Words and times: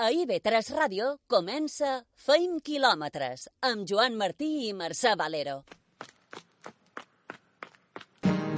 A 0.00 0.06
IB3 0.16 0.70
Ràdio 0.72 1.06
comença 1.28 1.88
Feim 2.24 2.54
quilòmetres 2.64 3.42
amb 3.68 3.82
Joan 3.90 4.14
Martí 4.16 4.48
i 4.64 4.70
Mercè 4.72 5.12
Valero. 5.20 5.58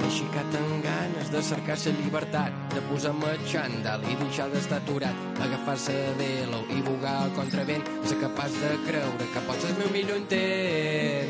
Aixecat 0.06 0.54
amb 0.60 0.86
ganes 0.86 1.32
de 1.34 1.42
cercar 1.48 1.80
la 1.82 1.96
llibertat, 1.98 2.62
de 2.76 2.84
posar-me 2.86 3.34
xandall 3.50 4.06
i 4.06 4.14
deixar 4.22 4.48
d'estar 4.54 4.78
aturat, 4.84 5.26
agafar-se 5.48 5.98
de 5.98 6.14
velo 6.22 6.62
i 6.70 6.80
bugar 6.86 7.18
al 7.24 7.34
contravent, 7.34 7.82
ser 8.06 8.22
capaç 8.22 8.54
de 8.62 8.74
creure 8.86 9.30
que 9.34 9.46
pots 9.50 9.64
el 9.66 9.78
meu 9.82 9.90
millor 9.98 10.22
intent. 10.22 11.28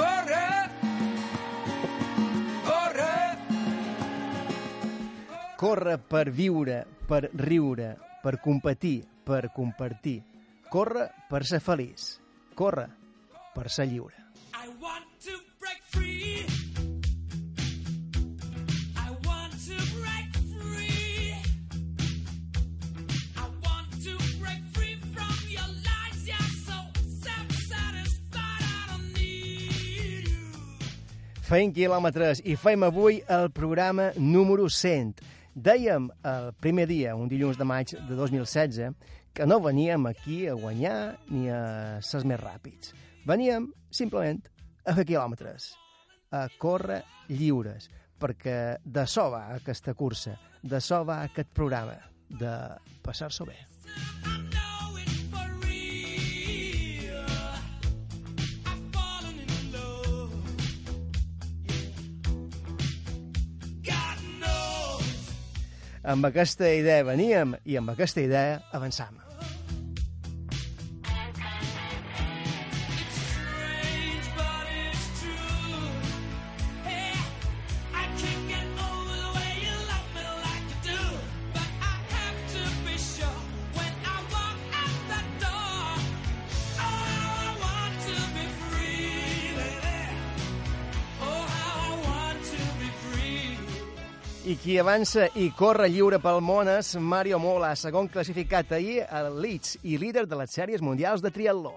Corre! 0.00 0.44
Corre! 2.72 3.16
Corre 5.58 5.98
per 6.08 6.30
viure, 6.30 6.86
per 7.04 7.28
riure, 7.34 7.98
per 8.22 8.40
competir, 8.40 9.04
per 9.24 9.50
compartir. 9.54 10.22
Corre 10.70 11.08
per 11.28 11.44
ser 11.44 11.60
feliç. 11.60 12.20
Corre 12.54 12.86
per 13.54 13.68
ser 13.70 13.86
lliure. 13.90 14.14
I 14.54 14.68
want 14.80 15.06
to 15.24 15.34
break 15.58 15.80
free. 15.90 16.44
I 18.96 19.10
want 19.26 19.52
to 19.66 19.76
break 19.96 20.30
free. 20.52 21.34
I 23.36 23.46
want 23.64 23.90
to 24.04 24.14
break 24.38 24.62
free 24.74 24.96
from 25.14 25.34
your 25.48 25.66
lies. 25.88 26.20
You're 26.28 26.54
so 26.68 26.78
self-satisfied. 27.24 28.62
I 28.62 28.86
don't 28.92 29.10
need 29.16 30.28
you. 30.28 30.54
Feim 31.48 31.72
quilòmetres 31.74 32.44
i 32.44 32.54
feim 32.54 32.84
avui 32.86 33.22
el 33.26 33.50
programa 33.50 34.12
número 34.16 34.68
100. 34.68 35.24
Dèiem 35.54 36.08
el 36.24 36.52
primer 36.62 36.86
dia, 36.86 37.16
un 37.18 37.28
dilluns 37.28 37.58
de 37.58 37.66
maig 37.66 37.94
de 38.08 38.14
2016, 38.14 38.94
que 39.34 39.46
no 39.46 39.60
veníem 39.62 40.06
aquí 40.06 40.46
a 40.46 40.54
guanyar 40.54 41.18
ni 41.30 41.48
a 41.50 42.00
ser 42.02 42.22
més 42.26 42.40
ràpids. 42.40 42.94
Veníem, 43.26 43.70
simplement, 43.90 44.42
a 44.86 44.94
fer 44.94 45.06
quilòmetres, 45.10 45.72
a 46.30 46.46
córrer 46.58 47.02
lliures, 47.28 47.90
perquè 48.20 48.78
de 48.84 49.06
so 49.06 49.30
va 49.32 49.46
aquesta 49.56 49.94
cursa, 49.94 50.36
de 50.62 50.80
so 50.80 51.02
va 51.04 51.22
aquest 51.24 51.50
programa, 51.56 51.98
de 52.30 52.54
passar-s'ho 53.02 53.48
bé. 53.48 53.58
I 53.90 54.49
Amb 66.02 66.24
aquesta 66.24 66.70
idea 66.72 67.04
veníem 67.04 67.58
i 67.68 67.76
amb 67.76 67.92
aquesta 67.92 68.24
idea 68.24 68.62
avançam. 68.72 69.29
I 94.50 94.56
qui 94.58 94.80
avança 94.82 95.28
i 95.38 95.44
corre 95.54 95.84
lliure 95.86 96.18
pel 96.18 96.40
món 96.42 96.66
és 96.72 96.96
Mario 96.98 97.38
Mola, 97.38 97.68
segon 97.78 98.08
classificat 98.10 98.72
ahir 98.74 99.04
al 99.06 99.36
Leeds 99.38 99.76
i 99.86 99.94
líder 100.00 100.24
de 100.26 100.38
les 100.40 100.50
sèries 100.56 100.82
mundials 100.82 101.22
de 101.22 101.30
triatló. 101.30 101.76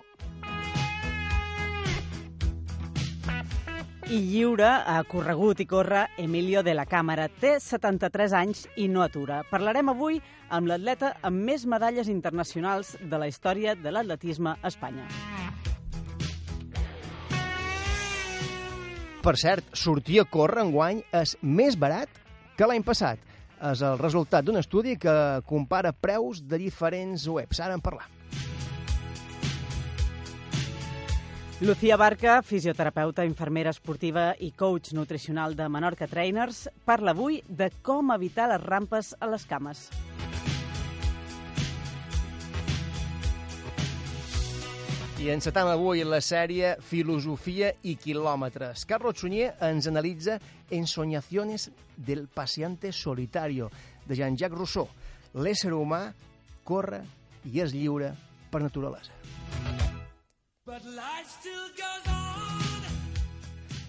I 4.10 4.18
lliure 4.24 4.72
ha 4.90 4.96
corregut 5.12 5.62
i 5.62 5.68
corre 5.70 6.08
Emilio 6.18 6.64
de 6.66 6.74
la 6.74 6.88
Càmera. 6.90 7.28
Té 7.30 7.60
73 7.62 8.34
anys 8.40 8.64
i 8.74 8.88
no 8.90 9.06
atura. 9.06 9.44
Parlarem 9.52 9.94
avui 9.94 10.18
amb 10.50 10.72
l'atleta 10.72 11.14
amb 11.22 11.46
més 11.46 11.68
medalles 11.70 12.10
internacionals 12.10 12.96
de 12.98 13.22
la 13.22 13.30
història 13.30 13.78
de 13.78 13.94
l'atletisme 13.94 14.56
a 14.58 14.74
Espanya. 14.74 15.06
Per 19.22 19.38
cert, 19.38 19.70
sortir 19.78 20.24
a 20.24 20.26
córrer 20.26 20.66
enguany 20.66 21.06
és 21.14 21.38
més 21.46 21.78
barat 21.80 22.23
que 22.64 22.72
l'any 22.72 22.84
passat. 22.88 23.20
És 23.64 23.82
el 23.84 23.98
resultat 24.00 24.46
d'un 24.48 24.60
estudi 24.60 24.96
que 25.00 25.14
compara 25.48 25.92
preus 25.92 26.42
de 26.48 26.60
diferents 26.60 27.28
webs. 27.28 27.60
Ara 27.64 27.76
en 27.76 27.84
parlar. 27.84 28.08
Lucía 31.64 31.96
Barca, 31.96 32.42
fisioterapeuta, 32.44 33.24
infermera 33.24 33.72
esportiva 33.72 34.34
i 34.40 34.52
coach 34.52 34.92
nutricional 34.98 35.56
de 35.56 35.70
Menorca 35.72 36.10
Trainers, 36.12 36.66
parla 36.84 37.16
avui 37.16 37.40
de 37.48 37.70
com 37.84 38.12
evitar 38.16 38.50
les 38.52 38.64
rampes 38.64 39.16
a 39.20 39.32
les 39.32 39.48
cames. 39.48 39.88
I 45.24 45.30
encetam 45.32 45.70
avui 45.72 46.02
la 46.04 46.18
sèrie 46.20 46.74
Filosofia 46.84 47.70
i 47.88 47.94
quilòmetres. 47.96 48.82
Carlos 48.84 49.22
Sunyer 49.22 49.54
ens 49.64 49.86
analitza 49.88 50.34
Ensoñaciones 50.68 51.70
del 51.96 52.26
paciente 52.28 52.92
solitario, 52.92 53.70
de 54.04 54.18
Jean-Jacques 54.20 54.58
Rousseau. 54.58 54.90
L'ésser 55.40 55.72
humà 55.72 56.02
corre 56.68 57.00
i 57.48 57.62
és 57.64 57.72
lliure 57.72 58.10
per 58.52 58.60
naturalesa. 58.66 59.16
But 60.68 60.84
life 60.92 61.32
still 61.40 61.72
goes 61.78 62.10
on. 62.12 62.84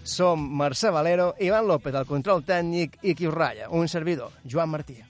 Som 0.05 0.47
Mercè 0.55 0.87
Valero, 0.87 1.33
Ivan 1.43 1.67
López, 1.67 1.99
el 1.99 2.07
control 2.07 2.47
tècnic, 2.47 2.95
i 3.03 3.11
qui 3.11 3.27
us 3.27 3.35
ratlla, 3.35 3.67
un 3.75 3.91
servidor, 3.91 4.31
Joan 4.47 4.71
Martí. 4.71 5.01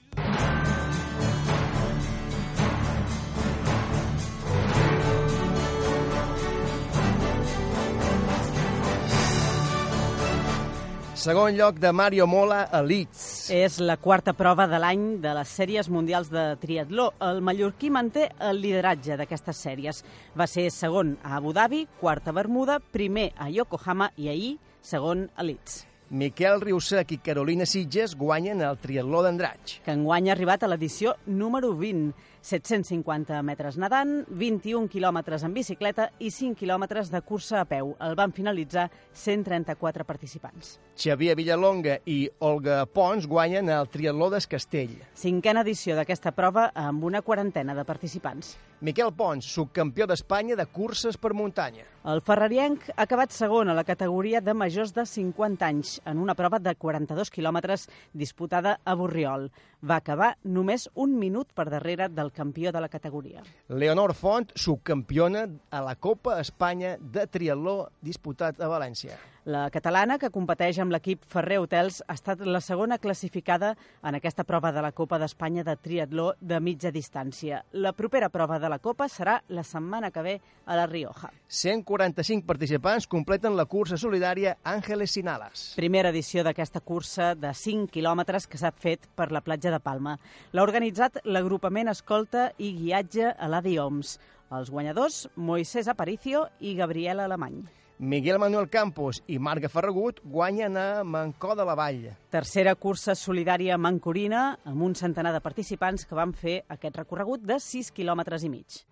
Segon 11.26 11.56
lloc 11.58 11.80
de 11.82 11.90
Mario 11.90 12.28
Mola 12.30 12.60
a 12.70 12.78
Leeds. 12.86 13.48
És 13.50 13.80
la 13.82 13.96
quarta 13.98 14.30
prova 14.38 14.68
de 14.70 14.78
l'any 14.78 15.16
de 15.18 15.32
les 15.34 15.54
sèries 15.58 15.88
mundials 15.90 16.28
de 16.30 16.44
triatló. 16.62 17.08
El 17.18 17.40
mallorquí 17.42 17.90
manté 17.90 18.28
el 18.38 18.60
lideratge 18.62 19.16
d'aquestes 19.18 19.58
sèries. 19.66 20.04
Va 20.38 20.46
ser 20.46 20.68
segon 20.70 21.16
a 21.26 21.34
Abu 21.40 21.50
Dhabi, 21.56 21.82
quart 21.98 22.30
a 22.30 22.36
Bermuda, 22.36 22.78
primer 22.78 23.32
a 23.42 23.50
Yokohama 23.50 24.12
i 24.14 24.30
ahir 24.30 24.52
segon 24.78 25.26
a 25.34 25.42
Leeds. 25.42 25.80
Miquel 26.14 26.60
Riusec 26.62 27.16
i 27.16 27.18
Carolina 27.18 27.66
Sitges 27.66 28.14
guanyen 28.14 28.62
el 28.62 28.78
triatló 28.78 29.24
d'Andratx. 29.26 29.80
que 29.82 29.90
enguany 29.90 30.28
ha 30.30 30.36
arribat 30.36 30.62
a 30.62 30.68
l'edició 30.70 31.16
número 31.26 31.72
20. 31.74 32.14
750 32.46 33.40
metres 33.42 33.74
nedant, 33.82 34.20
21 34.30 34.86
quilòmetres 34.92 35.42
en 35.42 35.54
bicicleta 35.56 36.12
i 36.22 36.30
5 36.30 36.54
quilòmetres 36.60 37.10
de 37.10 37.20
cursa 37.26 37.64
a 37.64 37.66
peu. 37.66 37.96
El 37.98 38.14
van 38.14 38.34
finalitzar 38.36 38.86
134 39.12 40.06
participants. 40.06 40.76
Xavier 40.94 41.34
Villalonga 41.36 41.98
i 42.06 42.20
Olga 42.46 42.84
Pons 42.86 43.26
guanyen 43.26 43.68
el 43.74 43.90
triatló 43.90 44.30
d'Escastell. 44.30 44.94
Cinquena 45.18 45.66
edició 45.66 45.98
d'aquesta 45.98 46.30
prova 46.36 46.70
amb 46.86 47.04
una 47.10 47.24
quarantena 47.26 47.74
de 47.74 47.84
participants. 47.84 48.54
Miquel 48.86 49.08
Pons, 49.16 49.46
subcampió 49.48 50.04
d'Espanya 50.06 50.54
de 50.54 50.66
curses 50.68 51.16
per 51.16 51.32
muntanya. 51.34 51.86
El 52.06 52.20
ferrarienc 52.20 52.90
ha 52.92 53.06
acabat 53.06 53.32
segon 53.32 53.72
a 53.72 53.74
la 53.74 53.86
categoria 53.88 54.42
de 54.44 54.52
majors 54.54 54.92
de 54.94 55.06
50 55.08 55.64
anys 55.64 55.94
en 56.04 56.20
una 56.20 56.36
prova 56.36 56.60
de 56.60 56.74
42 56.76 57.32
quilòmetres 57.32 57.88
disputada 58.12 58.76
a 58.84 58.94
Borriol. 58.94 59.48
Va 59.86 60.00
acabar 60.00 60.32
només 60.42 60.88
un 60.98 61.12
minut 61.18 61.52
per 61.54 61.68
darrere 61.70 62.08
del 62.10 62.32
campió 62.34 62.72
de 62.74 62.80
la 62.82 62.88
categoria. 62.90 63.44
Leonor 63.68 64.14
Font, 64.18 64.50
subcampiona 64.58 65.44
a 65.70 65.82
la 65.86 65.94
Copa 65.94 66.40
Espanya 66.42 66.96
de 66.98 67.26
triatló 67.30 67.76
disputat 68.02 68.58
a 68.58 68.70
València. 68.72 69.14
La 69.46 69.68
catalana, 69.70 70.16
que 70.18 70.32
competeix 70.34 70.80
amb 70.82 70.90
l'equip 70.90 71.20
Ferrer 71.30 71.60
Hotels, 71.62 72.00
ha 72.10 72.16
estat 72.16 72.40
la 72.42 72.58
segona 72.58 72.96
classificada 72.98 73.68
en 74.02 74.16
aquesta 74.18 74.42
prova 74.42 74.72
de 74.74 74.82
la 74.82 74.90
Copa 74.90 75.20
d'Espanya 75.22 75.62
de 75.62 75.76
triatló 75.78 76.32
de 76.40 76.58
mitja 76.58 76.90
distància. 76.90 77.60
La 77.70 77.92
propera 77.94 78.26
prova 78.34 78.58
de 78.58 78.66
la 78.72 78.80
Copa 78.82 79.06
serà 79.06 79.36
la 79.46 79.62
setmana 79.62 80.10
que 80.10 80.26
ve 80.26 80.34
a 80.66 80.80
la 80.80 80.88
Rioja. 80.90 81.30
145 81.46 82.42
participants 82.42 83.06
completen 83.06 83.54
la 83.54 83.68
cursa 83.70 83.94
solidària 83.94 84.56
Àngeles 84.66 85.14
Sinales. 85.14 85.68
Primera 85.78 86.10
edició 86.10 86.42
d'aquesta 86.42 86.82
cursa 86.82 87.36
de 87.38 87.54
5 87.54 87.86
quilòmetres 87.94 88.50
que 88.50 88.58
s'ha 88.58 88.74
fet 88.74 89.06
per 89.14 89.30
la 89.30 89.46
platja 89.46 89.70
de 89.70 89.78
Palma. 89.78 90.18
L'ha 90.50 90.66
organitzat 90.66 91.22
l'agrupament 91.22 91.94
Escolta 91.94 92.48
i 92.58 92.74
Guiatge 92.82 93.30
a 93.30 93.46
l'Adi 93.46 93.78
Oms. 93.78 94.18
Els 94.58 94.74
guanyadors, 94.74 95.28
Moisés 95.36 95.86
Aparicio 95.86 96.48
i 96.58 96.74
Gabriela 96.74 97.30
Alemany. 97.30 97.62
Miguel 97.98 98.38
Manuel 98.38 98.68
Campos 98.68 99.22
i 99.26 99.38
Marga 99.40 99.70
Ferragut 99.72 100.18
guanyen 100.20 100.74
a 100.76 101.02
Mancó 101.02 101.54
de 101.56 101.64
la 101.64 101.74
Vall. 101.74 102.10
Tercera 102.28 102.74
cursa 102.76 103.14
solidària 103.16 103.78
mancorina 103.80 104.58
amb 104.68 104.84
un 104.84 104.92
centenar 104.94 105.32
de 105.32 105.40
participants 105.40 106.04
que 106.04 106.18
van 106.18 106.34
fer 106.36 106.58
aquest 106.68 106.98
recorregut 107.00 107.46
de 107.48 107.56
6 107.56 107.88
quilòmetres 107.96 108.44
i 108.44 108.52
mig. 108.52 108.82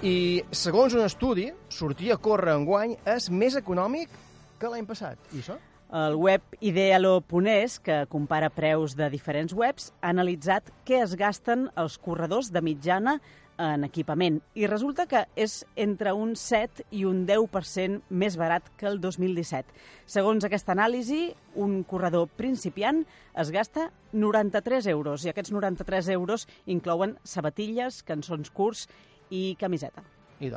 I, 0.00 0.16
segons 0.52 0.96
un 0.96 1.04
estudi, 1.04 1.50
sortir 1.68 2.12
a 2.12 2.16
córrer 2.16 2.56
enguany 2.56 2.96
és 3.04 3.28
més 3.28 3.60
econòmic 3.60 4.08
que 4.56 4.72
l'any 4.72 4.88
passat. 4.88 5.20
I 5.36 5.44
això? 5.44 5.60
El 5.94 6.16
web 6.16 6.42
Idealo.es, 6.64 7.76
que 7.78 8.00
compara 8.10 8.48
preus 8.50 8.96
de 8.98 9.06
diferents 9.12 9.52
webs, 9.54 9.92
ha 10.00 10.10
analitzat 10.10 10.72
què 10.88 11.04
es 11.04 11.12
gasten 11.14 11.68
els 11.78 12.00
corredors 12.02 12.48
de 12.50 12.64
mitjana 12.64 13.20
en 13.58 13.84
equipament 13.86 14.40
i 14.58 14.66
resulta 14.70 15.06
que 15.10 15.24
és 15.36 15.60
entre 15.80 16.12
un 16.16 16.34
7 16.38 16.86
i 16.94 17.04
un 17.08 17.24
10% 17.28 18.00
més 18.10 18.38
barat 18.40 18.70
que 18.78 18.88
el 18.90 19.00
2017. 19.02 19.74
Segons 20.06 20.44
aquesta 20.44 20.74
anàlisi, 20.74 21.28
un 21.54 21.82
corredor 21.88 22.28
principiant 22.38 23.04
es 23.38 23.52
gasta 23.54 23.90
93 24.12 24.90
euros 24.94 25.24
i 25.24 25.32
aquests 25.34 25.54
93 25.54 26.10
euros 26.16 26.48
inclouen 26.66 27.18
sabatilles, 27.22 28.02
cançons 28.02 28.50
curts 28.50 28.88
i 29.30 29.54
camiseta. 29.60 30.04
I 30.40 30.50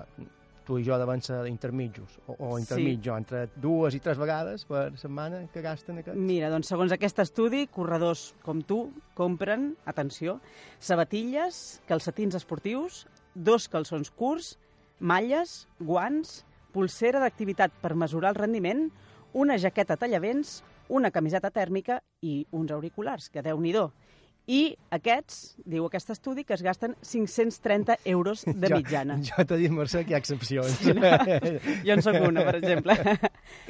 tu 0.67 0.75
i 0.77 0.83
jo 0.83 0.97
devem 0.99 1.21
ser 1.23 1.45
intermitjos, 1.47 2.17
o, 2.27 2.35
o 2.37 2.49
Sí. 2.57 2.65
intermitjo, 2.65 3.15
entre 3.15 3.45
dues 3.55 3.95
i 3.95 4.01
tres 4.03 4.17
vegades 4.19 4.65
per 4.67 4.91
setmana 4.99 5.45
que 5.53 5.61
gasten 5.63 6.01
aquests. 6.01 6.19
Mira, 6.19 6.49
doncs 6.51 6.67
segons 6.67 6.91
aquest 6.91 7.19
estudi, 7.23 7.65
corredors 7.71 8.33
com 8.43 8.59
tu 8.61 8.91
compren, 9.15 9.69
atenció, 9.87 10.41
sabatilles, 10.79 11.81
calcetins 11.87 12.35
esportius, 12.35 13.05
dos 13.35 13.67
calçons 13.69 14.09
curts, 14.11 14.57
malles, 14.99 15.67
guants, 15.79 16.43
pulsera 16.73 17.19
d'activitat 17.21 17.71
per 17.81 17.93
mesurar 17.95 18.31
el 18.33 18.39
rendiment, 18.41 18.87
una 19.33 19.57
jaqueta 19.61 19.97
tallavents, 19.97 20.63
una 20.89 21.11
camiseta 21.11 21.51
tèrmica 21.51 21.99
i 22.23 22.45
uns 22.51 22.71
auriculars, 22.71 23.29
que 23.29 23.43
déu 23.43 23.59
nhi 23.61 23.73
I 24.47 24.77
aquests, 24.95 25.57
diu 25.67 25.83
aquest 25.89 26.13
estudi, 26.13 26.45
que 26.47 26.55
es 26.55 26.61
gasten 26.63 26.93
530 27.03 27.97
euros 28.07 28.45
de 28.47 28.69
mitjana. 28.77 29.17
Jo, 29.19 29.41
jo 29.41 29.45
t'he 29.49 29.57
dit, 29.59 29.73
Mercè, 29.75 30.05
que 30.07 30.13
hi 30.13 30.15
ha 30.15 30.21
excepcions. 30.23 30.77
Sí, 30.79 30.93
no? 30.95 31.09
Jo 31.87 31.97
en 31.97 32.03
sóc 32.05 32.15
una, 32.23 32.45
per 32.47 32.55
exemple. 32.61 32.95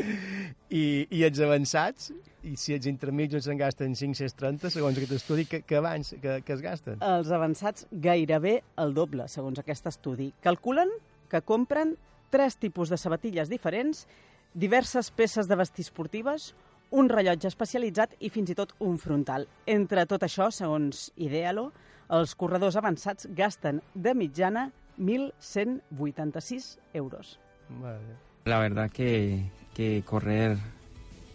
I, 0.82 0.84
I 1.10 1.24
els 1.26 1.42
avançats, 1.42 2.12
i 2.46 2.54
si 2.62 2.76
els 2.78 2.86
intermitjos 2.90 3.48
se'n 3.48 3.58
gasten 3.58 3.98
530, 3.98 4.70
segons 4.78 5.02
aquest 5.02 5.18
estudi, 5.18 5.48
que, 5.50 5.64
que 5.66 5.80
abans, 5.82 6.14
que, 6.22 6.38
que 6.46 6.54
es 6.54 6.62
gasten? 6.62 7.02
Els 7.02 7.34
avançats 7.34 7.88
gairebé 7.92 8.60
el 8.84 8.94
doble, 8.94 9.26
segons 9.34 9.58
aquest 9.64 9.90
estudi. 9.90 10.30
Calculen 10.46 10.94
que 11.32 11.42
compren 11.42 11.96
tres 12.30 12.60
tipus 12.62 12.94
de 12.94 13.02
sabatilles 13.02 13.50
diferents, 13.50 14.06
diverses 14.54 15.10
peces 15.10 15.50
de 15.50 15.58
vestir 15.58 15.88
esportives, 15.88 16.52
un 16.92 17.10
rellotge 17.10 17.48
especialitzat 17.50 18.16
i 18.20 18.30
fins 18.30 18.52
i 18.52 18.56
tot 18.56 18.74
un 18.84 18.98
frontal. 19.02 19.48
Entre 19.66 20.06
tot 20.06 20.24
això, 20.24 20.50
segons 20.52 21.12
Idealo, 21.18 21.72
els 22.14 22.36
corredors 22.40 22.78
avançats 22.80 23.28
gasten 23.36 23.82
de 23.94 24.14
mitjana 24.16 24.70
1.186 24.98 26.78
euros. 26.94 27.40
Vale. 27.82 28.16
La 28.46 28.60
verdad 28.60 28.90
que, 28.92 29.44
que 29.76 30.04
correr 30.06 30.58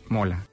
mola. 0.09 0.52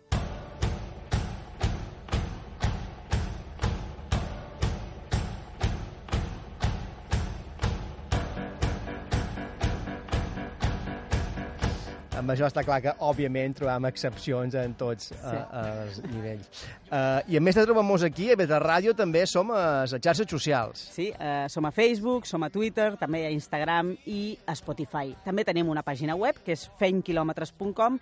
Amb 12.29 12.35
això 12.35 12.45
està 12.45 12.61
clar 12.61 12.75
que, 12.83 12.91
òbviament, 13.01 13.55
trobam 13.57 13.87
excepcions 13.89 14.53
en 14.53 14.75
tots 14.77 15.07
sí. 15.09 15.15
uh, 15.17 15.61
els 15.81 15.95
nivells. 16.11 16.59
Uh, 16.91 17.25
I 17.25 17.39
a 17.39 17.41
més 17.41 17.57
de 17.57 17.63
trobar-nos 17.65 18.03
aquí, 18.05 18.27
a 18.29 18.35
Beta 18.37 18.59
Ràdio, 18.61 18.93
també 18.93 19.23
som 19.25 19.49
a 19.49 19.63
les 19.81 19.95
xarxes 19.97 20.29
socials. 20.29 20.83
Sí, 20.93 21.07
eh, 21.09 21.47
som 21.49 21.65
a 21.65 21.71
Facebook, 21.73 22.27
som 22.29 22.45
a 22.45 22.51
Twitter, 22.53 22.91
també 23.01 23.23
a 23.25 23.31
Instagram 23.33 23.95
i 24.13 24.35
a 24.45 24.53
Spotify. 24.53 25.15
També 25.25 25.47
tenim 25.47 25.73
una 25.73 25.81
pàgina 25.81 26.13
web, 26.13 26.37
que 26.45 26.53
és 26.53 26.67
fenyquilòmetres.com, 26.77 27.97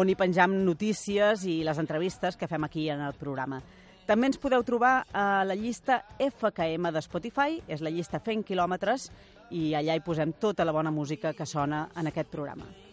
on 0.00 0.08
hi 0.08 0.16
penjam 0.16 0.56
notícies 0.64 1.44
i 1.44 1.58
les 1.68 1.84
entrevistes 1.84 2.40
que 2.40 2.48
fem 2.48 2.64
aquí 2.64 2.88
en 2.88 3.04
el 3.04 3.20
programa. 3.20 3.60
També 4.08 4.32
ens 4.32 4.40
podeu 4.40 4.64
trobar 4.64 5.02
a 5.12 5.44
la 5.44 5.58
llista 5.58 6.00
FKM 6.16 6.96
de 6.96 7.04
Spotify, 7.04 7.60
és 7.68 7.84
la 7.84 7.92
llista 7.92 8.24
Fent 8.24 8.40
Quilòmetres, 8.40 9.10
i 9.52 9.74
allà 9.76 10.00
hi 10.00 10.06
posem 10.08 10.38
tota 10.40 10.64
la 10.64 10.72
bona 10.72 10.94
música 10.94 11.36
que 11.36 11.44
sona 11.44 11.90
en 11.92 12.08
aquest 12.08 12.32
programa. 12.32 12.85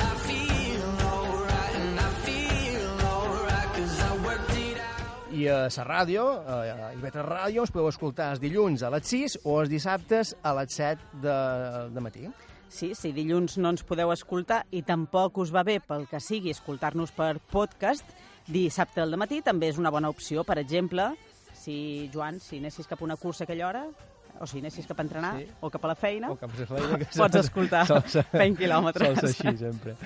I 0.00 0.14
feel 0.26 0.82
alright, 1.06 1.74
and 1.76 2.00
I 2.00 2.10
feel 2.26 2.90
alright, 3.06 3.68
'cause 3.74 4.00
I 4.02 4.12
worked 4.26 4.56
it 4.58 4.78
out. 4.78 5.32
I 5.32 5.46
a 5.48 5.68
la 5.68 5.84
ràdio, 5.84 6.24
a 6.46 6.92
Ibeta 6.94 7.22
Ràdio, 7.22 7.62
us 7.62 7.70
podeu 7.70 7.88
escoltar 7.88 8.32
els 8.32 8.40
dilluns 8.40 8.82
a 8.82 8.90
les 8.90 9.06
6 9.06 9.38
o 9.44 9.60
els 9.60 9.70
dissabtes 9.70 10.34
a 10.42 10.54
les 10.54 10.72
7 10.72 10.98
de, 11.22 11.36
de 11.94 12.00
matí. 12.00 12.26
Sí, 12.68 12.94
si 12.94 13.12
dilluns 13.12 13.58
no 13.58 13.70
ens 13.70 13.84
podeu 13.86 14.10
escoltar 14.12 14.64
i 14.72 14.82
tampoc 14.82 15.38
us 15.38 15.54
va 15.54 15.62
bé 15.62 15.78
pel 15.80 16.08
que 16.10 16.18
sigui 16.20 16.50
escoltar-nos 16.50 17.12
per 17.12 17.38
podcast, 17.38 18.04
dissabte 18.46 19.00
al 19.00 19.16
matí 19.16 19.40
també 19.42 19.68
és 19.68 19.78
una 19.78 19.90
bona 19.90 20.08
opció. 20.10 20.42
Per 20.44 20.58
exemple, 20.58 21.12
si, 21.54 22.10
Joan, 22.12 22.40
si 22.40 22.58
anessis 22.58 22.86
cap 22.86 23.00
a 23.00 23.04
una 23.04 23.16
cursa 23.16 23.44
a 23.44 23.46
aquella 23.46 23.68
hora, 23.68 23.86
o 24.40 24.46
si 24.46 24.58
anessis 24.58 24.86
cap 24.86 24.98
a 25.00 25.02
entrenar, 25.02 25.36
Sí. 25.38 25.46
o 25.60 25.70
cap 25.70 25.84
a 25.84 25.88
la 25.88 25.94
feina, 25.94 26.30
O 26.30 26.36
cap 26.36 26.50
a 26.54 26.60
la 26.60 26.66
feina, 26.66 26.98
que 26.98 27.06
Pots 27.16 27.36
escoltar 27.36 27.86
sol 27.86 28.02
ser- 28.06 28.24
fent 28.32 28.56
quilòmetres. 28.58 29.20
Sol 29.20 29.28
ser 29.32 29.48
així, 29.50 29.58
sempre. 29.58 29.96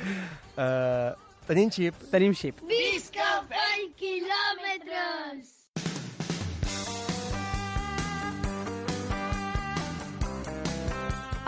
Uh, 0.56 1.14
tenim 1.46 1.70
xip. 1.70 1.94
tenim 2.10 2.34
xip. 2.34 2.60
Visca 2.68 3.42
fent 3.48 3.94
quilòmetres! 3.96 5.56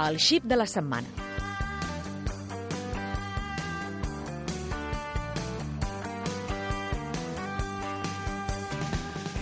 El 0.09 0.19
xip 0.19 0.45
de 0.45 0.57
la 0.57 0.67
setmana. 0.67 1.32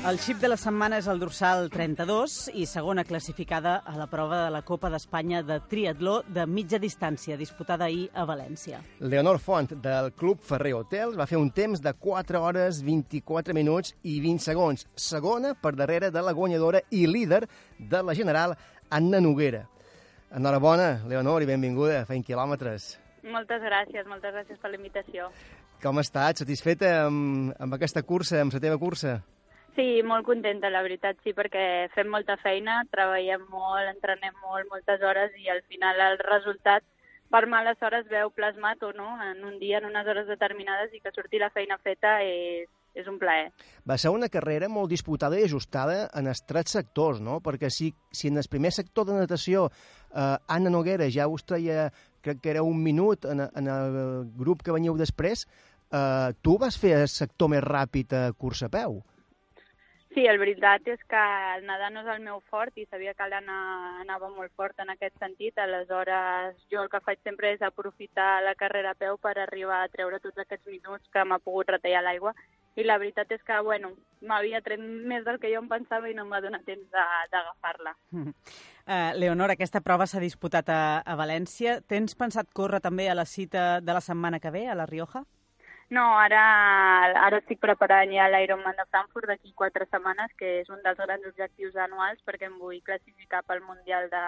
El 0.00 0.17
xip 0.17 0.38
de 0.41 0.49
la 0.49 0.56
setmana 0.56 0.97
és 0.97 1.05
el 1.12 1.19
dorsal 1.20 1.67
32 1.69 2.35
i 2.56 2.62
segona 2.64 3.02
classificada 3.05 3.75
a 3.85 3.93
la 3.99 4.06
prova 4.08 4.38
de 4.47 4.50
la 4.55 4.62
Copa 4.64 4.88
d'Espanya 4.88 5.43
de 5.44 5.58
triatló 5.69 6.23
de 6.25 6.47
mitja 6.49 6.79
distància, 6.81 7.37
disputada 7.37 7.85
ahir 7.85 8.06
a 8.17 8.25
València. 8.25 8.79
Leonor 9.05 9.37
Font, 9.44 9.75
del 9.85 10.08
Club 10.17 10.41
Ferrer 10.41 10.73
Hotels, 10.79 11.19
va 11.21 11.26
fer 11.28 11.37
un 11.37 11.50
temps 11.52 11.83
de 11.85 11.92
4 11.92 12.40
hores, 12.40 12.78
24 12.87 13.52
minuts 13.52 13.92
i 14.00 14.14
20 14.25 14.40
segons. 14.40 14.87
Segona 14.97 15.52
per 15.52 15.75
darrere 15.76 16.09
de 16.11 16.23
la 16.25 16.33
guanyadora 16.33 16.80
i 16.88 17.02
líder 17.07 17.42
de 17.76 18.00
la 18.02 18.14
general, 18.16 18.57
Anna 18.88 19.21
Noguera. 19.21 19.66
Enhorabona, 20.33 21.02
Leonor, 21.12 21.45
i 21.45 21.50
benvinguda 21.50 21.99
a 22.00 22.07
Fent 22.09 22.25
Quilòmetres. 22.25 22.95
Moltes 23.28 23.61
gràcies, 23.61 24.09
moltes 24.09 24.33
gràcies 24.33 24.64
per 24.64 24.73
la 24.73 24.80
invitació. 24.80 25.28
Com 25.85 26.00
estàs? 26.00 26.40
Satisfeta 26.40 27.02
amb, 27.02 27.52
amb 27.61 27.76
aquesta 27.76 28.00
cursa, 28.00 28.40
amb 28.40 28.57
la 28.57 28.62
teva 28.64 28.80
cursa? 28.80 29.19
Sí, 29.81 30.03
molt 30.05 30.27
contenta, 30.29 30.69
la 30.69 30.83
veritat, 30.85 31.17
sí, 31.25 31.33
perquè 31.33 31.89
fem 31.95 32.11
molta 32.13 32.35
feina, 32.37 32.83
treballem 32.93 33.47
molt, 33.49 33.87
entrenem 33.89 34.35
molt, 34.43 34.67
moltes 34.69 35.01
hores 35.01 35.33
i 35.41 35.47
al 35.49 35.63
final 35.73 35.97
el 36.05 36.19
resultat 36.21 36.85
per 37.33 37.47
males 37.49 37.81
hores 37.81 38.05
veu 38.11 38.29
plasmat 38.37 38.83
o 38.85 38.91
no 38.93 39.15
en 39.25 39.41
un 39.49 39.55
dia, 39.57 39.79
en 39.79 39.87
unes 39.89 40.05
hores 40.05 40.27
determinades 40.29 40.93
i 40.93 41.01
que 41.01 41.15
surti 41.15 41.41
la 41.41 41.49
feina 41.55 41.79
feta 41.81 42.19
és, 42.21 42.69
és 42.93 43.09
un 43.09 43.17
plaer. 43.23 43.47
Va 43.89 43.97
ser 43.97 44.13
una 44.13 44.29
carrera 44.29 44.69
molt 44.69 44.93
disputada 44.93 45.39
i 45.41 45.47
ajustada 45.49 46.11
en 46.13 46.29
els 46.29 46.45
tres 46.45 46.75
sectors, 46.77 47.23
no? 47.25 47.39
Perquè 47.41 47.71
si, 47.73 47.89
si 48.13 48.29
en 48.29 48.37
el 48.37 48.51
primer 48.53 48.75
sector 48.77 49.09
de 49.09 49.17
natació 49.17 49.71
eh, 49.71 50.37
Anna 50.45 50.75
Noguera 50.75 51.09
ja 51.09 51.31
us 51.33 51.47
treia, 51.49 51.87
crec 52.21 52.43
que 52.45 52.53
era 52.53 52.67
un 52.67 52.83
minut 52.85 53.25
en, 53.25 53.47
en 53.49 53.73
el 53.79 53.97
grup 54.37 54.61
que 54.61 54.77
veniu 54.77 55.01
després, 55.01 55.47
eh, 55.89 56.37
tu 56.45 56.59
vas 56.61 56.77
fer 56.77 56.99
el 56.99 57.09
sector 57.09 57.49
més 57.55 57.65
ràpid 57.65 58.13
a 58.13 58.27
cursa 58.37 58.69
a 58.69 58.75
peu. 58.77 59.01
Sí, 60.11 60.25
el 60.26 60.40
veritat 60.43 60.88
és 60.90 61.02
que 61.07 61.19
el 61.55 61.62
nedar 61.69 61.93
no 61.95 62.00
és 62.02 62.09
el 62.11 62.23
meu 62.25 62.40
fort 62.50 62.75
i 62.83 62.87
sabia 62.88 63.12
que 63.14 63.29
l'Anna 63.31 63.59
anava 64.00 64.26
molt 64.33 64.50
fort 64.59 64.83
en 64.83 64.90
aquest 64.90 65.14
sentit. 65.23 65.59
Aleshores, 65.62 66.57
jo 66.73 66.83
el 66.83 66.90
que 66.90 67.02
faig 67.05 67.21
sempre 67.23 67.52
és 67.55 67.62
aprofitar 67.62 68.40
la 68.43 68.57
carrera 68.59 68.90
a 68.90 68.99
peu 68.99 69.21
per 69.23 69.37
arribar 69.38 69.85
a 69.85 69.93
treure 69.93 70.19
tots 70.19 70.43
aquests 70.43 70.67
minuts 70.67 71.07
que 71.14 71.25
m'ha 71.25 71.38
pogut 71.38 71.71
retallar 71.71 72.02
l'aigua. 72.02 72.35
I 72.75 72.83
la 72.87 72.99
veritat 72.99 73.31
és 73.31 73.43
que, 73.47 73.55
bueno, 73.62 73.93
m'havia 74.26 74.62
tret 74.67 74.83
més 74.83 75.23
del 75.26 75.38
que 75.38 75.50
jo 75.52 75.62
em 75.62 75.71
pensava 75.71 76.11
i 76.11 76.14
no 76.14 76.26
em 76.26 76.35
va 76.35 76.43
donar 76.43 76.62
temps 76.67 76.90
d'agafar-la. 76.90 77.95
Uh, 78.11 79.11
Leonor, 79.14 79.55
aquesta 79.55 79.83
prova 79.83 80.11
s'ha 80.11 80.23
disputat 80.23 80.71
a, 80.75 80.83
a 81.07 81.19
València. 81.19 81.81
Tens 81.87 82.19
pensat 82.19 82.50
córrer 82.50 82.83
també 82.83 83.07
a 83.11 83.14
la 83.14 83.26
cita 83.26 83.76
de 83.79 83.95
la 83.95 84.02
setmana 84.02 84.43
que 84.43 84.50
ve, 84.50 84.67
a 84.67 84.75
la 84.75 84.90
Rioja? 84.90 85.23
No, 85.90 86.04
ara, 86.23 86.40
ara 87.18 87.40
estic 87.40 87.59
preparant 87.59 88.12
ja 88.14 88.28
l'Ironman 88.30 88.76
de 88.78 88.85
Frankfurt 88.92 89.26
d'aquí 89.26 89.50
quatre 89.59 89.88
setmanes, 89.88 90.30
que 90.38 90.61
és 90.61 90.68
un 90.70 90.78
dels 90.85 91.00
grans 91.02 91.26
objectius 91.26 91.75
anuals 91.82 92.23
perquè 92.26 92.47
em 92.47 92.54
vull 92.62 92.78
classificar 92.87 93.42
pel 93.42 93.64
Mundial 93.66 94.06
de, 94.12 94.23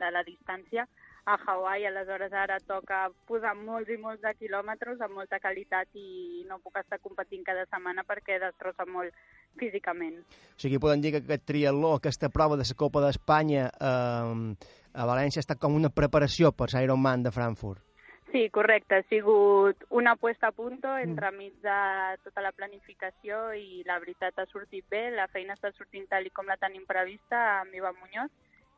de 0.00 0.10
la 0.14 0.22
distància 0.24 0.86
a 1.28 1.36
Hawaii. 1.36 1.84
Aleshores 1.90 2.32
ara 2.32 2.56
toca 2.64 3.02
posar 3.28 3.52
molts 3.60 3.92
i 3.92 3.98
molts 4.00 4.24
de 4.24 4.32
quilòmetres 4.40 5.04
amb 5.04 5.20
molta 5.20 5.36
qualitat 5.44 5.92
i 6.00 6.46
no 6.48 6.62
puc 6.64 6.80
estar 6.80 7.02
competint 7.04 7.44
cada 7.44 7.68
setmana 7.68 8.08
perquè 8.08 8.40
destrossa 8.40 8.88
molt 8.88 9.12
físicament. 9.60 10.22
O 10.56 10.64
sigui, 10.64 10.80
podem 10.80 11.04
dir 11.04 11.12
que 11.12 11.24
aquest 11.26 11.44
triatló, 11.52 11.98
aquesta 12.00 12.32
prova 12.32 12.56
de 12.56 12.64
la 12.64 12.80
Copa 12.86 13.04
d'Espanya 13.04 13.68
eh, 13.68 14.72
a 14.96 15.12
València 15.12 15.44
està 15.44 15.60
com 15.60 15.76
una 15.76 15.92
preparació 15.92 16.56
per 16.56 16.72
l'Ironman 16.72 17.28
de 17.28 17.36
Frankfurt. 17.36 17.91
Sí, 18.32 18.48
correcte. 18.48 18.96
Ha 18.96 19.02
sigut 19.10 19.84
una 19.90 20.16
puesta 20.16 20.48
a 20.48 20.56
punto 20.56 20.96
entremig 20.96 21.52
de 21.60 21.80
tota 22.24 22.40
la 22.40 22.52
planificació 22.56 23.50
i 23.52 23.82
la 23.84 23.98
veritat 24.00 24.38
ha 24.40 24.46
sortit 24.48 24.86
bé. 24.88 25.10
La 25.12 25.28
feina 25.28 25.52
està 25.52 25.68
sortint 25.76 26.08
tal 26.08 26.24
i 26.24 26.32
com 26.32 26.48
la 26.48 26.56
tenim 26.56 26.86
prevista 26.88 27.42
amb 27.60 27.76
Ivan 27.76 27.98
Muñoz 28.00 28.32